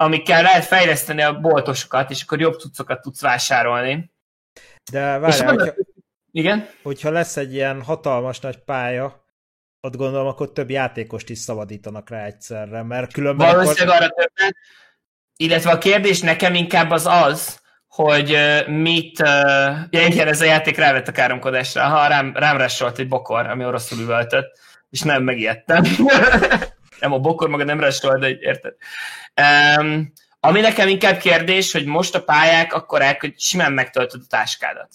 [0.00, 4.12] amikkel lehet fejleszteni a boltosokat, és akkor jobb cuccokat tudsz vásárolni.
[4.92, 5.74] De várjál, hogyha,
[6.30, 6.68] igen?
[6.82, 9.24] hogyha lesz egy ilyen hatalmas nagy pálya,
[9.80, 14.02] ott gondolom, akkor több játékost is szabadítanak rá egyszerre, mert különben Valószínűleg akkor...
[14.02, 14.56] arra többet.
[15.36, 18.36] Illetve a kérdés nekem inkább az az, hogy
[18.66, 19.18] mit...
[19.18, 21.82] Ja, igen, ez a játék rávett a káromkodásra.
[21.82, 22.60] Ha rám, rám
[22.96, 24.58] egy bokor, ami oroszul üvöltött,
[24.90, 25.82] és nem megijedtem.
[27.00, 28.74] nem a bokor maga nem resolt, de érted.
[29.78, 34.88] Um, ami nekem inkább kérdés, hogy most a pályák akkorák, hogy simán megtöltöd a táskádat.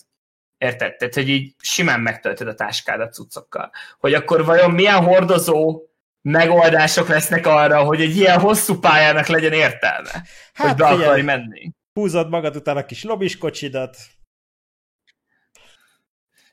[0.58, 0.96] Érted?
[0.96, 3.72] Tehát, hogy így simán megtöltöd a táskádat cuccokkal.
[4.00, 5.82] Hogy akkor vajon milyen hordozó
[6.22, 10.24] megoldások lesznek arra, hogy egy ilyen hosszú pályának legyen értelme,
[10.54, 11.72] hát, hogy be akarj menni.
[11.94, 13.98] Húzod magad után a kis lobiskocsidat,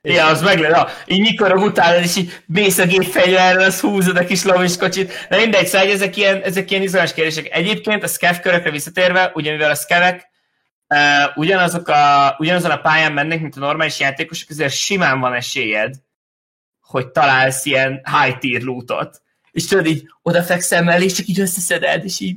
[0.02, 4.24] ja, az meg ja, így mikor utálod, és így mész a gépfegyverrel, az húzod a
[4.24, 5.26] kis loviskocsit.
[5.28, 7.56] De mindegy, szóval ezek ilyen, ezek ilyen izgalmas kérdések.
[7.56, 10.30] Egyébként a skev körökre visszatérve, ugye mivel a skevek
[10.88, 15.94] uh, ugyanazok a, ugyanazon a pályán mennek, mint a normális játékosok, ezért simán van esélyed,
[16.80, 19.22] hogy találsz ilyen high tier lootot.
[19.50, 22.36] És tudod, így odafekszel mellé, és csak így összeszeded, és így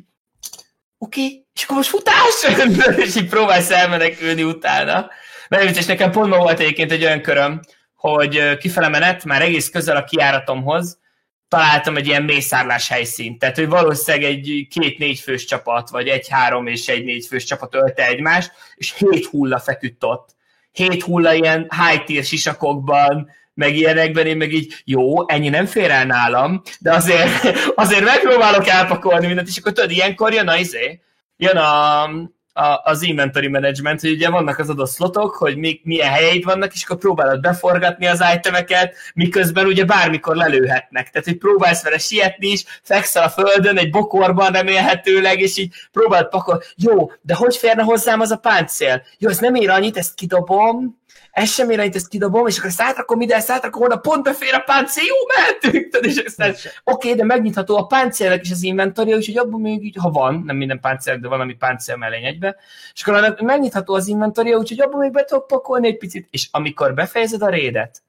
[0.98, 2.58] oké, okay, és akkor most futás!
[3.06, 5.10] és így próbálsz elmenekülni utána.
[5.50, 7.60] Mert és nekem pont ma volt egyébként egy olyan köröm,
[7.96, 11.00] hogy kifele menet, már egész közel a kiáratomhoz,
[11.48, 13.40] találtam egy ilyen mészárlás helyszínt.
[13.40, 18.08] Tehát, hogy valószínűleg egy két-négy fős csapat, vagy egy-három és egy négy fős csapat ölte
[18.08, 20.30] egymást, és hét hulla feküdt ott.
[20.72, 25.92] Hét hulla ilyen high tier sisakokban, meg ilyenekben, én meg így, jó, ennyi nem fér
[25.92, 31.02] el nálam, de azért, azért megpróbálok elpakolni mindent, és akkor tudod, ilyenkor jön a izé,
[31.38, 32.10] jön a,
[32.58, 36.74] a, az inventory management, hogy ugye vannak az adott slotok, hogy mi, milyen helyeid vannak,
[36.74, 41.10] és akkor próbálod beforgatni az itemeket, miközben ugye bármikor lelőhetnek.
[41.10, 46.30] Tehát, hogy próbálsz vele sietni is, fekszel a földön, egy bokorban remélhetőleg, és így próbálod
[46.30, 46.64] pakol.
[46.76, 49.04] Jó, de hogy férne hozzám az a páncél?
[49.18, 51.04] Jó, ez nem ér annyit, ezt kidobom,
[51.36, 54.54] ez sem ér ezt kidobom, és akkor ezt átrakom ide, ezt átrakom oda, pont befér
[54.54, 55.96] a páncél, jó, mehetünk!
[56.06, 59.96] És aztán, oké, okay, de megnyitható a páncélek is az inventory, úgyhogy abban még így,
[60.00, 62.56] ha van, nem minden páncél, de valami páncél mellény egybe,
[62.94, 66.94] és akkor megnyitható az inventory, úgyhogy abban még be tudok pakolni egy picit, és amikor
[66.94, 68.04] befejezed a rédet,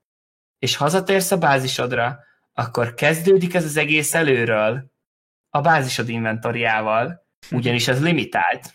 [0.58, 2.18] és hazatérsz a bázisodra,
[2.54, 4.84] akkor kezdődik ez az egész előről,
[5.50, 8.74] a bázisod inventoriával, ugyanis ez limitált.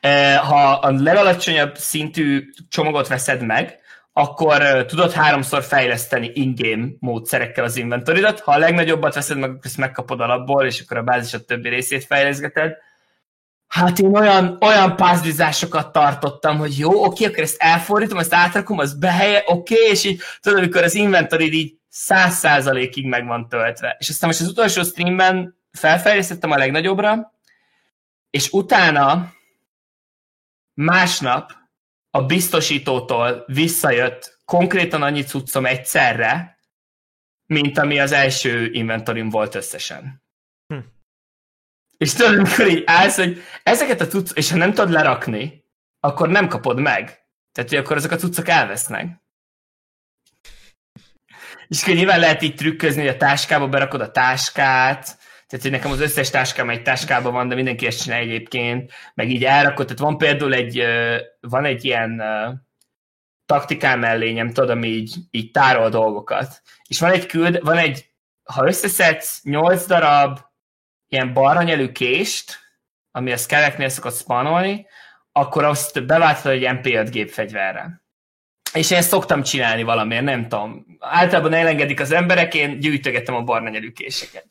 [0.00, 3.78] Eh, ha a legalacsonyabb szintű csomagot veszed meg,
[4.12, 8.40] akkor eh, tudod háromszor fejleszteni in-game módszerekkel az inventoridat.
[8.40, 12.04] Ha a legnagyobbat veszed meg, akkor ezt megkapod alapból, és akkor a bázisod többi részét
[12.04, 12.76] fejleszgeted.
[13.68, 18.98] Hát én olyan, olyan pázlizásokat tartottam, hogy jó, oké, akkor ezt elfordítom, ezt átrakom, az
[18.98, 23.96] behelye, oké, és így tudod, amikor az inventory így száz százalékig meg van töltve.
[23.98, 27.32] És aztán most az utolsó streamben felfejlesztettem a legnagyobbra,
[28.30, 29.32] és utána
[30.78, 31.52] másnap
[32.10, 36.58] a biztosítótól visszajött konkrétan annyi cuccom egyszerre,
[37.46, 40.22] mint ami az első inventorim volt összesen.
[40.66, 40.78] Hm.
[41.96, 45.64] És tudod, amikor így állsz, hogy ezeket a cuccok, és ha nem tudod lerakni,
[46.00, 47.04] akkor nem kapod meg.
[47.52, 49.22] Tehát, hogy akkor ezek a cuccok elvesznek.
[51.68, 55.18] És akkor nyilván lehet így trükközni, hogy a táskába berakod a táskát,
[55.48, 59.30] tehát, hogy nekem az összes táskám egy táskában van, de mindenki ezt csinál egyébként, meg
[59.30, 59.86] így elrakott.
[59.86, 60.84] Tehát van például egy,
[61.40, 62.22] van egy ilyen
[63.46, 66.62] taktikám mellényem, tudod, ami így, így tárol dolgokat.
[66.88, 68.10] És van egy küld, van egy,
[68.42, 70.38] ha összeszedsz 8 darab
[71.08, 72.58] ilyen baranyelű kést,
[73.10, 74.86] ami a skeleknél szokott spanolni,
[75.32, 78.02] akkor azt beváltod egy MP5 gépfegyverre.
[78.72, 80.86] És én ezt szoktam csinálni valamiért, nem tudom.
[80.98, 84.46] Általában elengedik az emberek, én gyűjtögetem a barna késeket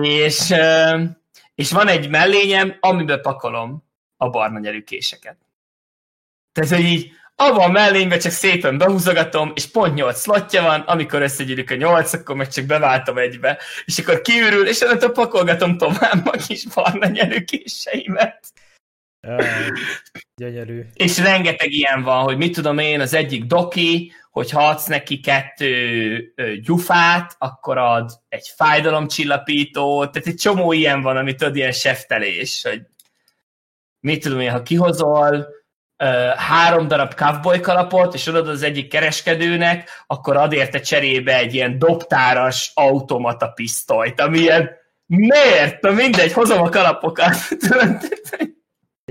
[0.00, 0.54] és,
[1.54, 3.84] és van egy mellényem, amiben pakolom
[4.16, 5.36] a barna nyerükéseket.
[6.52, 11.22] Tehát, hogy így abban a mellényben csak szépen behúzogatom, és pont 8 slotja van, amikor
[11.22, 16.26] összegyűlik a 8, akkor meg csak beváltom egybe, és akkor kiürül, és onnantól pakolgatom tovább
[16.26, 17.06] a kis barna
[20.36, 20.82] gyönyörű.
[20.94, 26.34] És rengeteg ilyen van, hogy mit tudom én, az egyik doki, hogyha adsz neki kettő
[26.62, 32.80] gyufát, akkor ad egy fájdalomcsillapítót, tehát egy csomó ilyen van, amit ad ilyen seftelés, hogy
[34.00, 35.46] mit tudom én, ha kihozol
[36.36, 41.78] három darab cowboy kalapot, és adod az egyik kereskedőnek, akkor ad érte cserébe egy ilyen
[41.78, 44.70] dobtáras automata pisztolyt, ami ilyen
[45.06, 45.80] miért?
[45.80, 47.36] Na mindegy, hozom a kalapokat.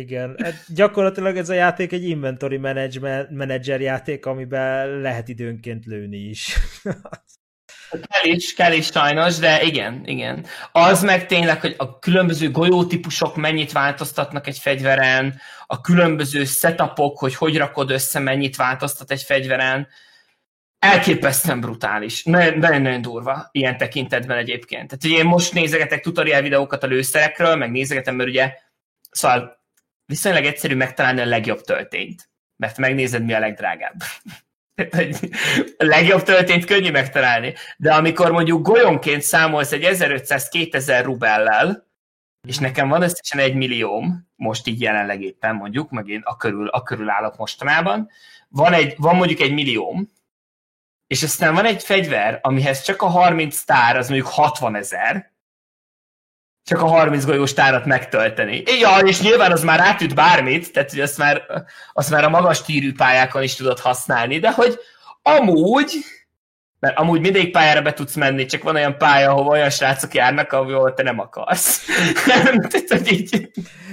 [0.02, 2.58] Igen, hát gyakorlatilag ez a játék egy inventory
[3.30, 6.58] manager játék, amiben lehet időnként lőni is.
[7.90, 10.46] kell is, kell is sajnos, de igen, igen.
[10.72, 17.36] Az meg tényleg, hogy a különböző golyótípusok mennyit változtatnak egy fegyveren, a különböző setupok, hogy
[17.36, 19.88] hogy rakod össze, mennyit változtat egy fegyveren,
[20.80, 22.24] elképesztően brutális.
[22.24, 24.88] Nagyon-nagyon durva ilyen tekintetben egyébként.
[24.88, 28.54] Tehát ugye én most nézegetek tutorial videókat a lőszerekről, meg nézegetem, mert ugye
[29.12, 29.64] szóval
[30.06, 33.96] viszonylag egyszerű megtalálni a legjobb töltényt, mert megnézed, mi a legdrágább.
[35.78, 41.88] a legjobb töltényt könnyű megtalálni, de amikor mondjuk golyonként számolsz egy 1500-2000 rubellel,
[42.48, 46.68] és nekem van összesen egy millióm, most így jelenleg éppen mondjuk, meg én a körül,
[46.68, 48.10] a körül állok mostanában,
[48.48, 50.14] van, egy, van mondjuk egy millióm,
[51.08, 55.34] és aztán van egy fegyver, amihez csak a 30 sztár, az mondjuk 60 ezer,
[56.66, 58.64] csak a 30 golyós tárat megtölteni.
[58.80, 61.46] Ja, és nyilván az már átüt bármit, tehát hogy azt már,
[61.94, 64.80] azt már a magas tírű pályákon is tudod használni, de hogy
[65.22, 65.94] amúgy,
[66.80, 70.52] mert amúgy mindig pályára be tudsz menni, csak van olyan pálya, ahol olyan srácok járnak,
[70.52, 71.86] ahol te nem akarsz.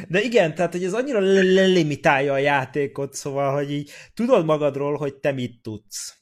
[0.09, 5.15] De igen, tehát hogy ez annyira limitálja a játékot, szóval, hogy így tudod magadról, hogy
[5.15, 6.17] te mit tudsz.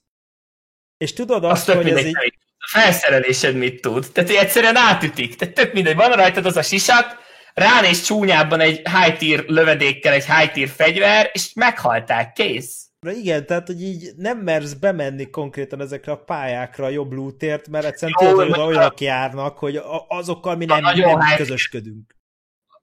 [0.96, 2.39] És tudod azt, azt hogy ez így
[2.70, 4.06] felszerelésed mit tud.
[4.12, 5.36] Tehát, egyszerűen átütik.
[5.36, 7.18] Tehát tök mindegy, van rajtad az a sisak,
[7.54, 12.88] ránéz csúnyában egy high tier lövedékkel egy high tier fegyver, és meghalták, kész.
[13.00, 17.68] Na igen, tehát, hogy így nem mersz bemenni konkrétan ezekre a pályákra a jobb lootért,
[17.68, 22.18] mert egyszerűen tudod, hogy olyanok járnak, hogy azokkal mi nem, nem közösködünk.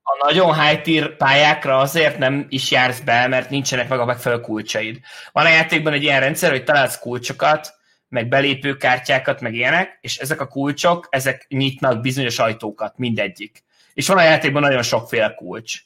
[0.04, 4.42] A nagyon high tier pályákra azért nem is jársz be, mert nincsenek meg a megfelelő
[4.42, 5.00] kulcsaid.
[5.32, 7.77] Van a játékban egy ilyen rendszer, hogy találsz kulcsokat,
[8.10, 13.64] meg belépőkártyákat, meg ilyenek, és ezek a kulcsok, ezek nyitnak bizonyos ajtókat, mindegyik.
[13.94, 15.82] És van a játékban nagyon sokféle kulcs.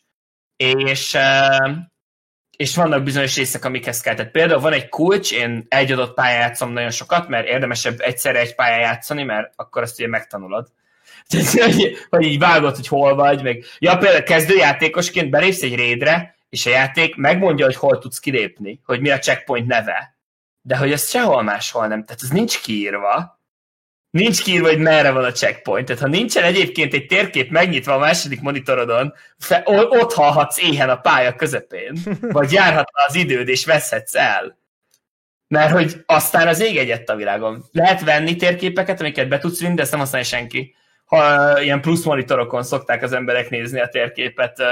[0.56, 1.18] És
[2.61, 4.15] és vannak bizonyos részek, amikhez kell.
[4.15, 8.39] Tehát például van egy kulcs, én egy adott pályán játszom nagyon sokat, mert érdemesebb egyszerre
[8.39, 10.68] egy pályán játszani, mert akkor azt ugye megtanulod.
[11.30, 11.73] Tehát,
[12.10, 13.64] hogy, így vágod, hogy hol vagy, meg...
[13.80, 18.99] Ja, például kezdőjátékosként belépsz egy rédre, és a játék megmondja, hogy hol tudsz kilépni, hogy
[18.99, 20.15] mi a checkpoint neve.
[20.62, 23.40] De hogy ez sehol máshol nem, tehát ez nincs kiírva
[24.12, 25.86] nincs kiírva, hogy merre van a checkpoint.
[25.86, 30.96] Tehát ha nincsen egyébként egy térkép megnyitva a második monitorodon, fe, ott hallhatsz éhen a
[30.96, 34.60] pálya közepén, vagy járhat az időd, és veszhetsz el.
[35.48, 37.64] Mert hogy aztán az ég egyet a világon.
[37.72, 40.76] Lehet venni térképeket, amiket be tudsz vinni, de ezt nem használja senki.
[41.06, 44.64] Ha ilyen plusz monitorokon szokták az emberek nézni a térképet,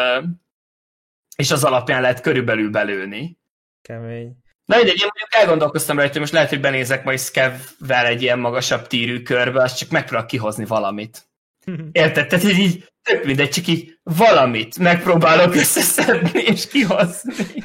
[1.36, 3.38] és az alapján lehet körülbelül belőni.
[3.82, 4.38] Kemény.
[4.70, 8.40] Na mindegy, én mondjuk elgondolkoztam rajta, hogy most lehet, hogy benézek majd Skevvel egy ilyen
[8.40, 11.30] magasabb tírű körbe, azt csak megpróbál kihozni valamit.
[11.91, 12.28] Érted?
[12.28, 17.64] Tehát így, tök mindegy, csak így valamit megpróbálok összeszedni és kihozni.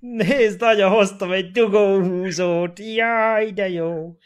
[0.00, 4.16] Nézd, anya, hoztam egy dugóhúzót, jaj, de jó.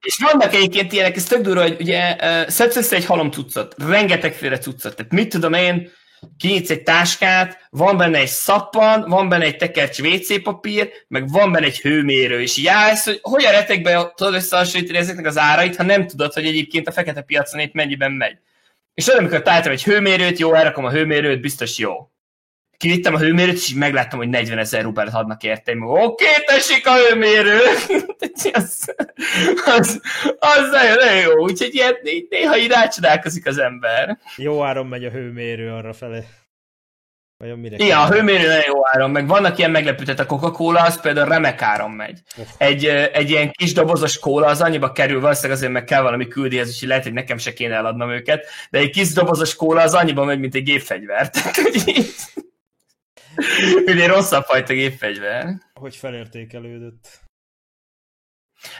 [0.00, 2.16] És vannak egyébként ilyenek, ez tök durva, hogy ugye
[2.48, 5.90] szedsz össze egy halom cuccot, rengetegféle cuccot, tehát mit tudom én,
[6.38, 11.52] kinyitsz egy táskát, van benne egy szappan, van benne egy tekercs WC papír, meg van
[11.52, 16.06] benne egy hőmérő, és jársz, hogy hogyan retekbe tudod összehasonlítani ezeknek az árait, ha nem
[16.06, 18.38] tudod, hogy egyébként a fekete piacon itt mennyiben megy.
[18.94, 22.12] És olyan, amikor találtam egy hőmérőt, jó, elrakom a hőmérőt, biztos jó
[22.82, 25.72] kivittem a hőmérőt, és így megláttam, hogy 40 ezer rubelt adnak érte.
[25.72, 27.58] Oké, okay, tessék a hőmérő!
[28.52, 28.94] az,
[29.64, 30.00] az,
[30.38, 31.96] az nagyon, jó, úgyhogy ilyen,
[32.30, 34.18] néha így rácsodálkozik az ember.
[34.36, 36.24] Jó áron megy a hőmérő arra fele.
[37.36, 40.80] Vajon mire Igen, a hőmérő nagyon jó áron, meg vannak ilyen meglepő, tehát a Coca-Cola
[40.80, 42.20] az például remek áron megy.
[42.58, 46.68] Egy, egy ilyen kis dobozos kóla az annyiba kerül, valószínűleg azért meg kell valami küldihez,
[46.68, 50.24] és lehet, hogy nekem se kéne eladnom őket, de egy kis dobozos kóla az annyiba
[50.24, 51.30] megy, mint egy gépfegyver.
[51.30, 52.12] Tehát, hogy
[53.86, 55.60] Ugye rosszabb fajta gépfegyver.
[55.74, 57.20] Hogy felértékelődött?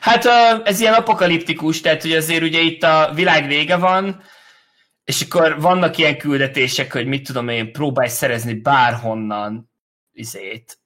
[0.01, 0.25] Hát
[0.65, 4.23] ez ilyen apokaliptikus, tehát hogy azért ugye itt a világ vége van,
[5.05, 9.71] és akkor vannak ilyen küldetések, hogy mit tudom én, próbálj szerezni bárhonnan
[10.13, 10.79] izét,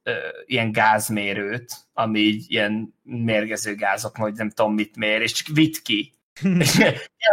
[0.44, 5.82] ilyen gázmérőt, ami így ilyen mérgező gázok, vagy nem tudom mit mér, és csak vitt
[5.82, 6.14] ki.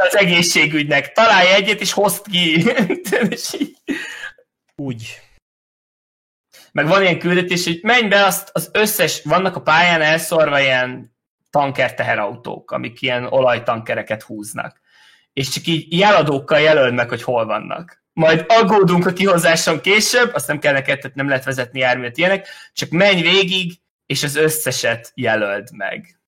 [0.08, 2.64] az egészségügynek, találj egyet, és hozd ki.
[4.76, 5.22] Úgy
[6.74, 11.16] meg van ilyen küldetés, hogy menj be, azt az összes, vannak a pályán elszorva ilyen
[11.50, 14.82] tanker teherautók, amik ilyen olajtankereket húznak.
[15.34, 18.04] És csak így jeladókkal jelöld meg, hogy hol vannak.
[18.14, 22.48] Majd aggódunk a kihozáson később, azt nem kell neked, tehát nem lehet vezetni járművet ilyenek,
[22.74, 23.74] csak menj végig,
[24.06, 26.23] és az összeset jelöld meg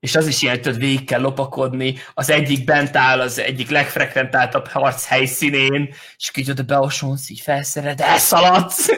[0.00, 4.66] és az is ilyen, hogy végig kell lopakodni, az egyik bent áll az egyik legfrekventáltabb
[4.66, 8.88] harc helyszínén, és így oda beosonsz, így felszered, elszaladsz.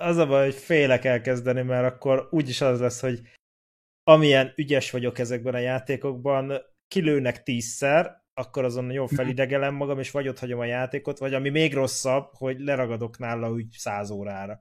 [0.00, 3.20] az a baj, hogy félek elkezdeni, mert akkor úgyis az lesz, hogy
[4.02, 6.52] amilyen ügyes vagyok ezekben a játékokban,
[6.88, 11.48] kilőnek tízszer, akkor azon jó felidegelem magam, és vagy ott hagyom a játékot, vagy ami
[11.48, 14.60] még rosszabb, hogy leragadok nála úgy száz órára.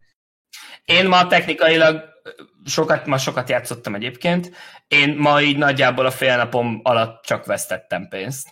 [0.86, 2.04] Én ma technikailag
[2.66, 4.52] sokat, ma sokat játszottam egyébként,
[4.88, 8.50] én ma így nagyjából a fél napom alatt csak vesztettem pénzt.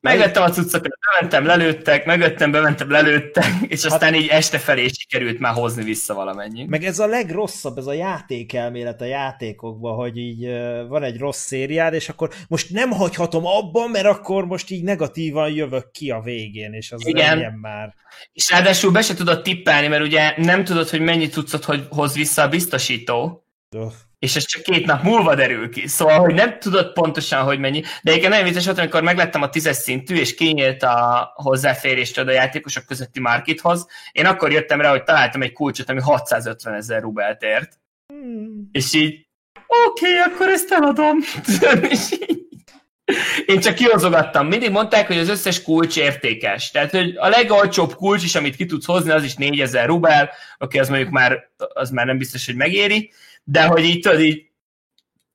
[0.00, 5.38] Megvettem a cuccokat, bementem, lelőttek, megvettem, bementem, lelőttek, és hát- aztán így este felé sikerült
[5.38, 6.64] már hozni vissza valamennyi.
[6.64, 10.46] Meg ez a legrosszabb, ez a játékelmélet a játékokban, hogy így
[10.88, 15.50] van egy rossz szériád, és akkor most nem hagyhatom abban, mert akkor most így negatívan
[15.50, 17.58] jövök ki a végén, és az Igen.
[17.60, 17.94] már.
[18.32, 22.14] És ráadásul be se tudod tippelni, mert ugye nem tudod, hogy mennyi cuccot hogy hoz
[22.14, 23.46] vissza a biztosító.
[23.70, 23.92] Öh
[24.22, 25.86] és ez csak két nap múlva derül ki.
[25.86, 27.80] Szóval, hogy nem tudod pontosan, hogy mennyi.
[27.80, 32.30] De egyébként nagyon vicces volt, amikor meglettem a tízes szintű, és kinyílt a hozzáférést a
[32.30, 37.42] játékosok közötti markethoz, én akkor jöttem rá, hogy találtam egy kulcsot, ami 650 ezer rubelt
[37.42, 37.78] ért.
[38.06, 38.68] Hmm.
[38.72, 39.26] És így,
[39.86, 41.18] oké, okay, akkor ezt eladom.
[41.90, 42.46] és így,
[43.46, 44.46] én csak kihozogattam.
[44.46, 46.70] Mindig mondták, hogy az összes kulcs értékes.
[46.70, 50.78] Tehát, hogy a legalcsóbb kulcs is, amit ki tudsz hozni, az is 4000 rubel, oké,
[50.78, 53.12] az mondjuk már, az már nem biztos, hogy megéri,
[53.44, 54.50] de hogy így tudod, így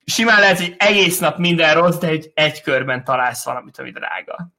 [0.06, 4.56] simán lehet, hogy egész nap minden rossz, de egy, egy körben találsz valamit, ami drága.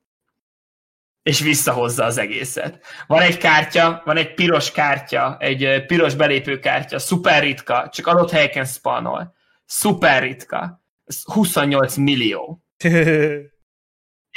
[1.23, 2.85] és visszahozza az egészet.
[3.07, 8.65] Van egy kártya, van egy piros kártya, egy piros belépőkártya, szuper ritka, csak adott helyeken
[8.65, 9.35] spanol.
[9.65, 10.83] Szuper ritka.
[11.25, 12.65] 28 millió.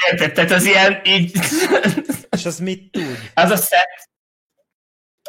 [0.10, 0.34] Érted?
[0.34, 1.38] Tehát az ilyen így...
[2.38, 3.32] És az mit tud?
[3.34, 4.10] Az a set.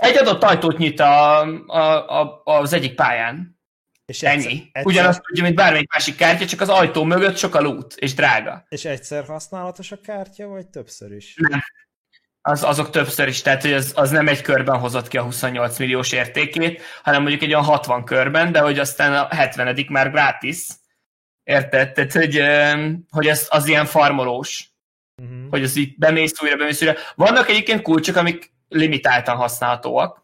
[0.00, 3.60] Egy adott ajtót nyit a, a, a, az egyik pályán.
[4.04, 4.60] És egyszer, Ennyi.
[4.72, 4.86] Egyszer...
[4.86, 8.64] Ugyanazt tudja, mint bármelyik másik kártya, csak az ajtó mögött sok a loot, és drága.
[8.68, 11.34] És egyszer használatos a kártya, vagy többször is?
[11.36, 11.60] Nem.
[12.44, 15.78] Az, azok többször is, tehát hogy az, az nem egy körben hozott ki a 28
[15.78, 20.66] milliós értékét, hanem mondjuk egy olyan 60 körben, de hogy aztán a 70 már gratis.
[21.42, 21.92] Érted?
[21.92, 22.42] Tehát, hogy,
[23.10, 24.70] hogy ez az ilyen farmolós.
[25.22, 25.48] Uh-huh.
[25.50, 26.94] Hogy az így bemész újra, bemész újra.
[27.14, 30.21] Vannak egyébként kulcsok, amik limitáltan használhatóak,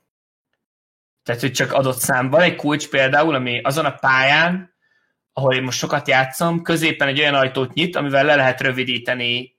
[1.28, 2.30] tehát, hogy csak adott szám.
[2.30, 4.74] Van egy kulcs például, ami azon a pályán,
[5.32, 9.58] ahol én most sokat játszom, középen egy olyan ajtót nyit, amivel le lehet rövidíteni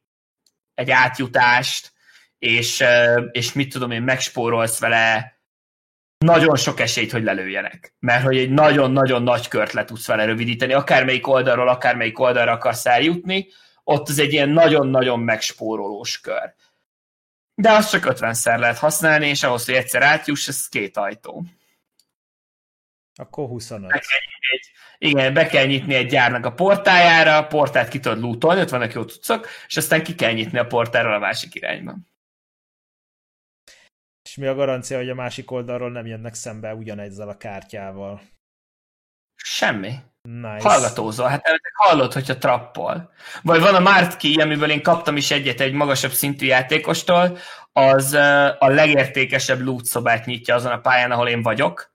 [0.73, 1.91] egy átjutást,
[2.39, 2.83] és,
[3.31, 5.39] és mit tudom én, megspórolsz vele
[6.17, 7.95] nagyon sok esélyt, hogy lelőjenek.
[7.99, 12.85] Mert hogy egy nagyon-nagyon nagy kört le tudsz vele rövidíteni, akármelyik oldalról, akármelyik oldalra akarsz
[12.85, 13.47] eljutni,
[13.83, 16.53] ott az egy ilyen nagyon-nagyon megspórolós kör.
[17.55, 21.45] De azt csak 50-szer lehet használni, és ahhoz, hogy egyszer átjuss, ez két ajtó.
[23.19, 23.91] Akkor 25.
[23.91, 24.19] Be kell
[24.51, 28.69] egy, igen, be kell nyitni egy gyárnak a portájára, a portát ki tudod lootolni, ott
[28.69, 31.95] vannak jó cuccok, és aztán ki kell nyitni a portáról a másik irányba.
[34.23, 38.21] És mi a garancia, hogy a másik oldalról nem jönnek szembe ugyanezzel a kártyával?
[39.35, 39.93] Semmi.
[40.21, 40.69] Nice.
[40.69, 43.11] Hallgatózol, hát hallod, hogyha trappol.
[43.41, 47.37] Vagy van a Martki, amiből én kaptam is egyet egy magasabb szintű játékostól,
[47.71, 48.13] az
[48.59, 51.88] a legértékesebb loot szobát nyitja azon a pályán, ahol én vagyok,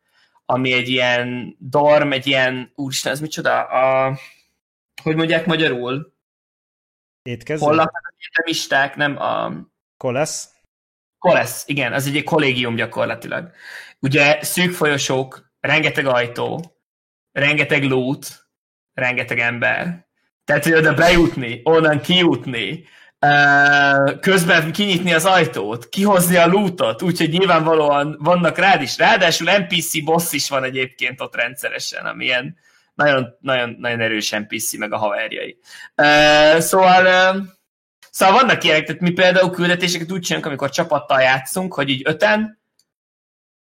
[0.46, 3.62] ami egy ilyen dorm, egy ilyen, úristen, ez micsoda?
[3.62, 4.18] A,
[5.02, 6.14] hogy mondják magyarul?
[7.22, 7.64] Étkező?
[7.64, 9.52] Hol laknak egyetemisták, nem a...
[9.96, 10.52] Kolesz?
[11.18, 13.50] Kolesz, igen, az egy kollégium gyakorlatilag.
[14.00, 16.76] Ugye szűk folyosók, rengeteg ajtó,
[17.32, 18.26] rengeteg loot,
[18.94, 20.06] rengeteg ember.
[20.44, 22.84] Tehát, hogy oda bejutni, onnan kijutni,
[24.20, 28.98] közben kinyitni az ajtót, kihozni a lootot, úgyhogy nyilvánvalóan vannak rád is.
[28.98, 32.56] Ráadásul NPC boss is van egyébként ott rendszeresen, ami ilyen
[32.94, 35.58] nagyon, nagyon, nagyon erős NPC, meg a haverjai.
[36.58, 37.04] Szóval,
[38.10, 42.62] szóval vannak ilyenek, tehát mi például küldetéseket úgy csinálunk, amikor csapattal játszunk, hogy így öten,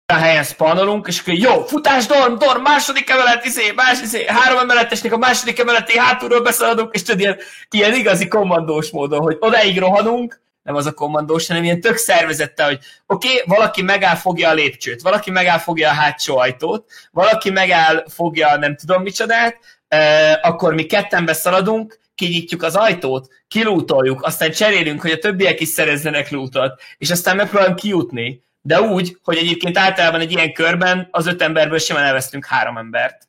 [0.10, 4.60] a helyen spanolonk, és akkor jó, futás, dorm, dorm, második emelet, izé, más, izé, három
[4.60, 7.38] emeletesnek a második emeleti hátulról beszaladunk, és tudod, ilyen,
[7.70, 12.64] ilyen igazi kommandós módon, hogy odáig rohanunk, nem az a kommandós, hanem ilyen tök szervezette,
[12.64, 17.50] hogy oké, okay, valaki megáll, fogja a lépcsőt, valaki megáll, fogja a hátsó ajtót, valaki
[17.50, 19.58] megáll, fogja nem tudom micsodát,
[19.88, 25.68] eh, akkor mi ketten beszaladunk, kinyitjuk az ajtót, kilútoljuk, aztán cserélünk, hogy a többiek is
[25.68, 31.28] szerezzenek lútot, és aztán megpróbálunk kijutni de úgy, hogy egyébként általában egy ilyen körben az
[31.28, 33.28] öt emberből simán elvesztünk három embert.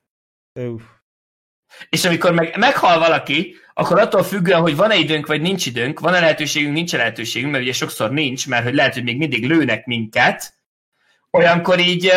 [0.54, 0.82] Uf.
[1.88, 6.20] És amikor meg, meghal valaki, akkor attól függően, hogy van-e időnk, vagy nincs időnk, van-e
[6.20, 9.86] lehetőségünk, nincs -e lehetőségünk, mert ugye sokszor nincs, mert hogy lehet, hogy még mindig lőnek
[9.86, 10.54] minket,
[11.30, 12.12] olyankor így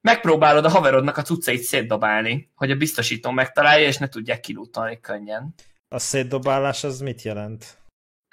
[0.00, 5.54] megpróbálod a haverodnak a cuccait szétdobálni, hogy a biztosító megtalálja, és ne tudják kilútolni könnyen.
[5.88, 7.78] A szétdobálás az mit jelent?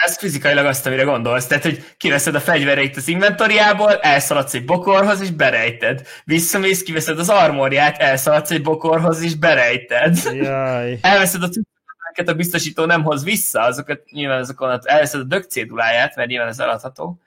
[0.04, 1.46] Ez fizikailag azt, amire gondolsz.
[1.48, 6.08] Tehát, hogy kiveszed a fegyvereit az inventoriából, elszaladsz egy bokorhoz, és berejted.
[6.24, 10.18] Visszamész, kiveszed az armorját, elszaladsz egy bokorhoz, és berejted.
[10.34, 10.98] Jaj.
[11.02, 16.16] Elveszed a cuccokat, a biztosító nem hoz vissza, azokat nyilván azokon elveszed a dög céduláját,
[16.16, 17.22] mert nyilván ez eladható.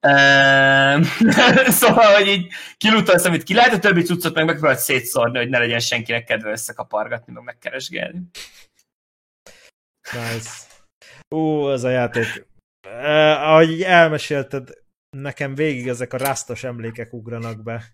[0.00, 1.02] Um,
[1.80, 5.58] szóval, hogy így kilutolsz, amit ki lehet, a többi cuccot meg megpróbálod szétszórni, hogy ne
[5.58, 8.20] legyen senkinek kedve összekapargatni, meg megkeresgélni.
[10.12, 10.65] Nice.
[11.28, 12.46] Ú, az a játék.
[12.80, 14.70] Eh, ahogy elmesélted,
[15.10, 17.84] nekem végig ezek a rásztos emlékek ugranak be.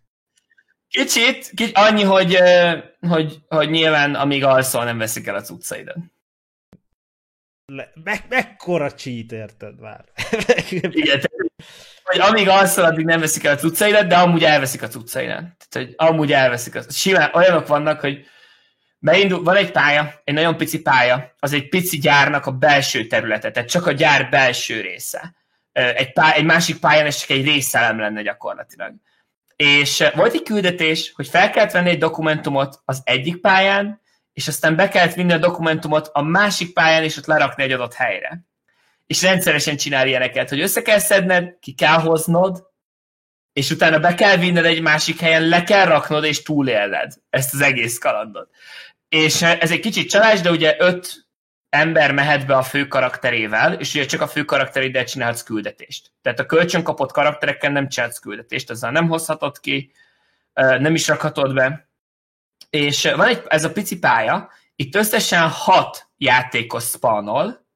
[0.88, 2.38] Kicsit, kicsit annyi, hogy,
[3.00, 5.96] hogy, hogy nyilván amíg alszol, nem veszik el a cuccaidat.
[7.64, 10.04] Le, me, mekkora cheat, érted már?
[10.70, 11.20] Igen,
[12.02, 15.38] hogy amíg alszol, addig nem veszik el a cuccaidat, de amúgy elveszik a cuccaidat.
[15.38, 16.74] Tehát, hogy amúgy elveszik.
[16.74, 16.82] A...
[16.88, 18.26] Simán olyanok vannak, hogy
[19.04, 23.50] Beindul, van egy pálya, egy nagyon pici pálya, az egy pici gyárnak a belső területe,
[23.50, 25.34] tehát csak a gyár belső része.
[25.72, 28.94] Egy, pálya, egy másik pályán ez csak egy részelem lenne gyakorlatilag.
[29.56, 34.00] És volt egy küldetés, hogy fel kellett venni egy dokumentumot az egyik pályán,
[34.32, 37.94] és aztán be kellett vinni a dokumentumot a másik pályán, és ott lerakni egy adott
[37.94, 38.44] helyre.
[39.06, 42.70] És rendszeresen csinál ilyeneket, hogy össze kell szedned, ki kell hoznod,
[43.52, 47.60] és utána be kell vinned egy másik helyen, le kell raknod, és túlélned ezt az
[47.60, 48.50] egész kalandot.
[49.12, 51.26] És ez egy kicsit csalás, de ugye öt
[51.68, 56.12] ember mehet be a fő karakterével, és ugye csak a fő karakteréddel csinálsz küldetést.
[56.22, 59.92] Tehát a kölcsön kapott karakterekkel nem csinálsz küldetést, azzal nem hozhatod ki,
[60.54, 61.88] nem is rakhatod be.
[62.70, 67.66] És van egy, ez a pici pálya, itt összesen hat játékos spawnol,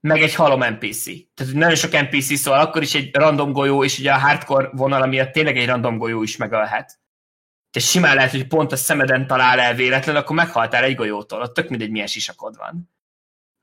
[0.00, 1.04] meg egy halom NPC.
[1.34, 5.06] Tehát nagyon sok NPC, szóval akkor is egy random golyó, és ugye a hardcore vonal
[5.06, 6.98] miatt tényleg egy random golyó is megölhet.
[7.76, 11.54] És simán lehet, hogy pont a szemeden talál el véletlen, akkor meghaltál egy golyótól, ott
[11.54, 12.90] tök mindegy milyen sisakod van.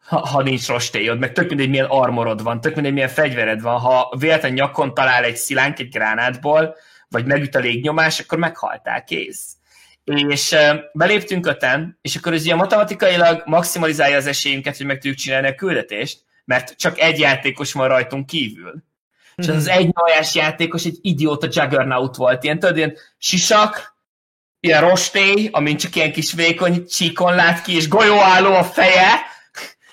[0.05, 3.79] Ha, ha nincs rostélyod, meg tök mindegy milyen armorod van, tök mindegy milyen fegyvered van,
[3.79, 6.75] ha véletlen nyakon talál egy szilánk egy gránátból,
[7.07, 9.55] vagy megüt a légnyomás, akkor meghaltál, kész.
[10.03, 10.55] És
[10.93, 15.55] beléptünk öten, és akkor ez ugye matematikailag maximalizálja az esélyünket, hogy meg tudjuk csinálni a
[15.55, 18.83] küldetést, mert csak egy játékos van rajtunk kívül.
[19.35, 19.77] És az, az mhm.
[19.77, 23.92] egy nyajás játékos egy idióta juggernaut volt, ilyen tudod, ilyen sisak,
[24.63, 29.21] ilyen rostély, amin csak ilyen kis vékony csíkon lát ki, és golyóálló a feje,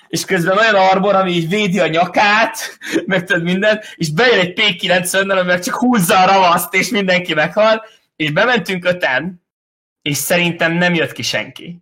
[0.07, 4.53] és közben olyan arbor, ami így védi a nyakát, meg tudod minden, és bejön egy
[4.55, 7.85] P90-nel, amivel csak húzza a ravaszt, és mindenki meghal,
[8.15, 9.43] és bementünk öten,
[10.01, 11.79] és szerintem nem jött ki senki.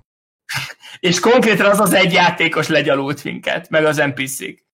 [1.00, 4.65] és konkrétan az az egy játékos legyalult minket, meg az NPC-k.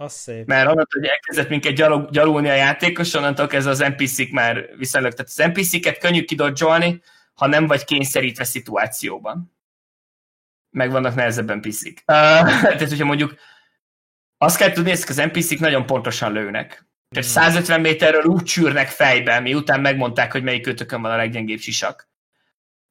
[0.00, 0.46] Az szép.
[0.46, 5.12] Mert onnantól, hogy elkezdett minket gyalog, gyalulni a játékos, onnantól ez az NPC-k már viszonylag,
[5.12, 7.02] tehát az NPC-ket könnyű kidodzsolni,
[7.34, 9.56] ha nem vagy kényszerítve szituációban.
[10.70, 11.98] Meg vannak nehezebben piszik.
[11.98, 13.34] Uh, tehát, hogyha mondjuk
[14.36, 16.86] azt kell tudni, hogy az NPC-k nagyon pontosan lőnek.
[17.08, 17.84] Tehát 150 hmm.
[17.84, 22.08] méterről úgy csűrnek fejbe, miután megmondták, hogy melyik kötökön van a leggyengébb sisak.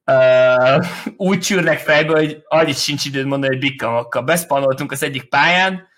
[0.04, 0.84] Uh,
[1.16, 4.22] úgy csűrnek fejbe, hogy annyit sincs időd mondani, hogy bikkamakkal.
[4.22, 5.88] Beszpanoltunk az egyik pályán,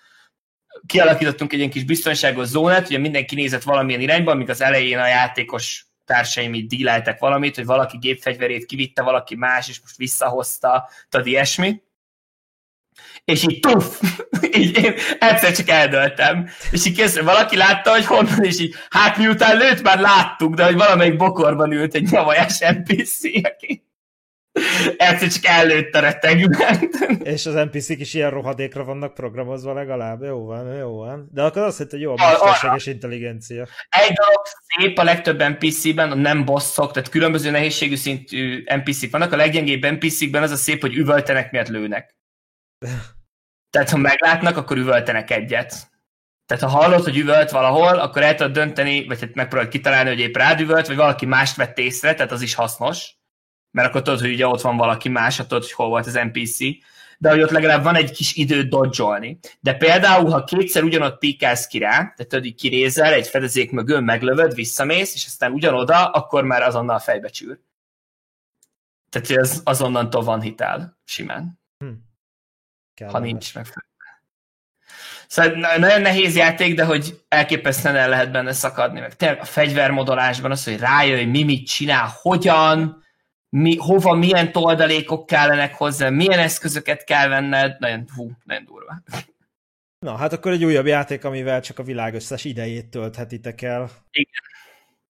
[0.85, 5.07] kialakítottunk egy ilyen kis biztonságos zónát, ugye mindenki nézett valamilyen irányba, amíg az elején a
[5.07, 11.27] játékos társaim így díleltek valamit, hogy valaki gépfegyverét kivitte, valaki más, és most visszahozta, tehát
[11.27, 11.81] ilyesmi.
[13.25, 14.01] És így tuff,
[14.59, 16.49] így én egyszer csak eldöltem.
[16.71, 20.65] És így kész, valaki látta, hogy honnan, és így, hát miután lőtt, már láttuk, de
[20.65, 23.83] hogy valamelyik bokorban ült egy nyavajás NPC, aki
[24.97, 26.89] Egyszer csak előtt a retegben.
[27.23, 30.23] És az NPC-k is ilyen rohadékra vannak programozva legalább.
[30.23, 31.29] Jó van, jó van.
[31.31, 33.67] De akkor azt hitt, hogy jó a mesterséges intelligencia.
[33.89, 39.31] Egy dolog szép a legtöbb NPC-ben, a nem bosszok, tehát különböző nehézségű szintű NPC-k vannak.
[39.31, 42.15] A leggyengébb NPC-kben az a szép, hogy üvöltenek, miért lőnek.
[43.69, 45.89] Tehát ha meglátnak, akkor üvöltenek egyet.
[46.45, 50.19] Tehát ha hallod, hogy üvölt valahol, akkor el tudod dönteni, vagy hát megpróbálod kitalálni, hogy
[50.19, 53.19] épp rád üvölt, vagy valaki mást vett észre, tehát az is hasznos
[53.71, 56.57] mert akkor tudod, hogy ugye ott van valaki más, tudod, hogy hol volt az NPC,
[57.17, 61.67] de hogy ott legalább van egy kis idő dodge De például, ha kétszer ugyanott píkálsz
[61.67, 66.43] ki rá, tehát tudod, hogy kirézel, egy fedezék mögül meglövöd, visszamész, és aztán ugyanoda, akkor
[66.43, 67.59] már azonnal fejbe csűr.
[69.09, 71.59] Tehát ez azonnantól van hitel, simán.
[71.77, 73.05] Hm.
[73.05, 73.65] ha nincs meg.
[75.27, 80.51] Szóval nagyon nehéz játék, de hogy elképesztően el lehet benne szakadni, meg tényleg a fegyvermodolásban
[80.51, 83.03] az, hogy rájöjj, mi mit csinál, hogyan,
[83.51, 89.01] mi, hova, milyen toldalékok kellenek hozzá, milyen eszközöket kell venned, nagyon, hú, nagyon durva.
[89.99, 93.89] Na, hát akkor egy újabb játék, amivel csak a világ összes idejét tölthetitek el.
[94.11, 94.41] Igen.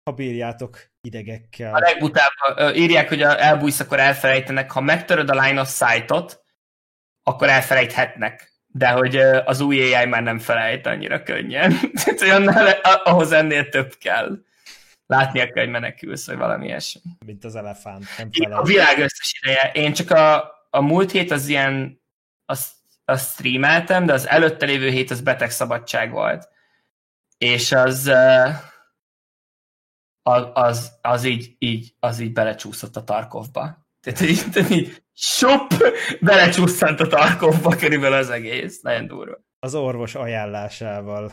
[0.04, 1.74] Ha bírjátok idegekkel.
[1.74, 2.30] A legbutább
[2.74, 4.70] írják, hogy elbújsz, akkor elfelejtenek.
[4.70, 6.44] Ha megtöröd a line of sight-ot,
[7.22, 8.52] akkor elfelejthetnek.
[8.66, 11.74] De hogy az új AI már nem felejt annyira könnyen.
[12.04, 12.48] Tehát olyan,
[13.04, 14.38] ahhoz ennél több kell
[15.07, 17.01] látnia kell, hogy menekülsz, vagy valami ilyesmi.
[17.27, 18.05] Mint az elefánt.
[18.16, 19.70] Nem a világ összes ideje.
[19.73, 22.03] Én csak a, a múlt hét az ilyen,
[22.45, 22.73] azt,
[23.05, 26.49] azt streameltem, de az előtte lévő hét az beteg szabadság volt.
[27.39, 28.11] És az,
[30.23, 33.87] az, az, az így, így, az így belecsúszott a Tarkovba.
[34.01, 35.73] Tehát így, így sop,
[36.20, 38.81] belecsúsztant a Tarkovba körülbelül az egész.
[38.81, 39.45] Nagyon durva.
[39.59, 41.33] Az orvos ajánlásával.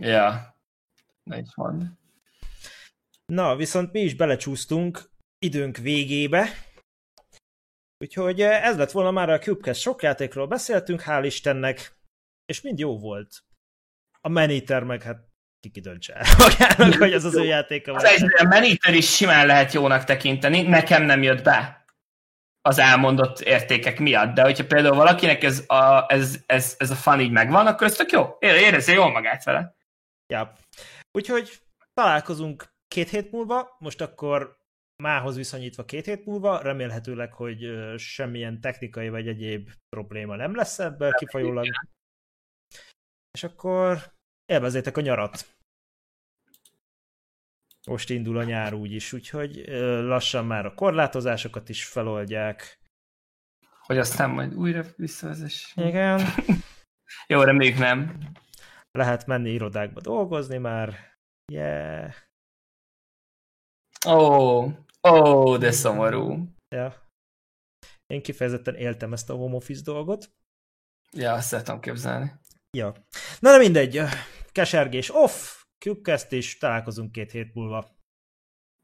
[0.00, 0.56] Ja,
[1.22, 1.48] ne is.
[3.30, 6.48] Na, viszont mi is belecsúsztunk időnk végébe,
[7.98, 11.96] úgyhogy eh, ez lett volna már a Cubecast sok játékról beszéltünk, hál' Istennek,
[12.44, 13.44] és mind jó volt.
[14.20, 15.28] A Maneater meg hát
[15.72, 17.92] ki döntse el magának, hogy ez az ő játéka.
[17.92, 21.84] Az egy, a Maneater is simán lehet jónak tekinteni, nekem nem jött be
[22.62, 27.20] az elmondott értékek miatt, de hogyha például valakinek ez a, ez, ez, ez a fan
[27.20, 28.36] így megvan, akkor ez tök jó.
[28.40, 29.74] Érezze jól magát vele.
[30.26, 30.52] Ja.
[31.12, 31.60] Úgyhogy
[31.94, 34.58] találkozunk két hét múlva, most akkor
[35.02, 41.12] mához viszonyítva két hét múlva, remélhetőleg, hogy semmilyen technikai vagy egyéb probléma nem lesz ebből
[41.12, 41.66] kifolyólag.
[43.30, 44.12] És akkor
[44.44, 45.58] élvezétek a nyarat.
[47.86, 49.64] Most indul a nyár úgyis, úgyhogy
[50.06, 52.78] lassan már a korlátozásokat is feloldják.
[53.80, 55.76] Hogy aztán majd újra visszavezess.
[55.76, 56.20] Igen.
[57.26, 58.18] Jó, reméljük nem.
[58.90, 61.18] Lehet menni irodákba dolgozni már.
[61.52, 62.14] Yeah.
[64.06, 64.72] Ó, oh,
[65.08, 66.54] ó, oh, de szomorú.
[66.74, 67.08] Ja.
[68.06, 70.32] Én kifejezetten éltem ezt a home office dolgot.
[71.16, 72.32] Ja, azt szeretem képzelni.
[72.76, 72.94] Ja.
[73.40, 74.00] Na de mindegy,
[74.52, 77.96] kesergés off, Cubecast is, találkozunk két hét múlva.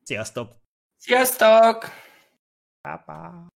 [0.05, 0.57] Sziasztok!
[0.97, 1.85] Sziasztok!
[2.81, 3.47] Pá, pá.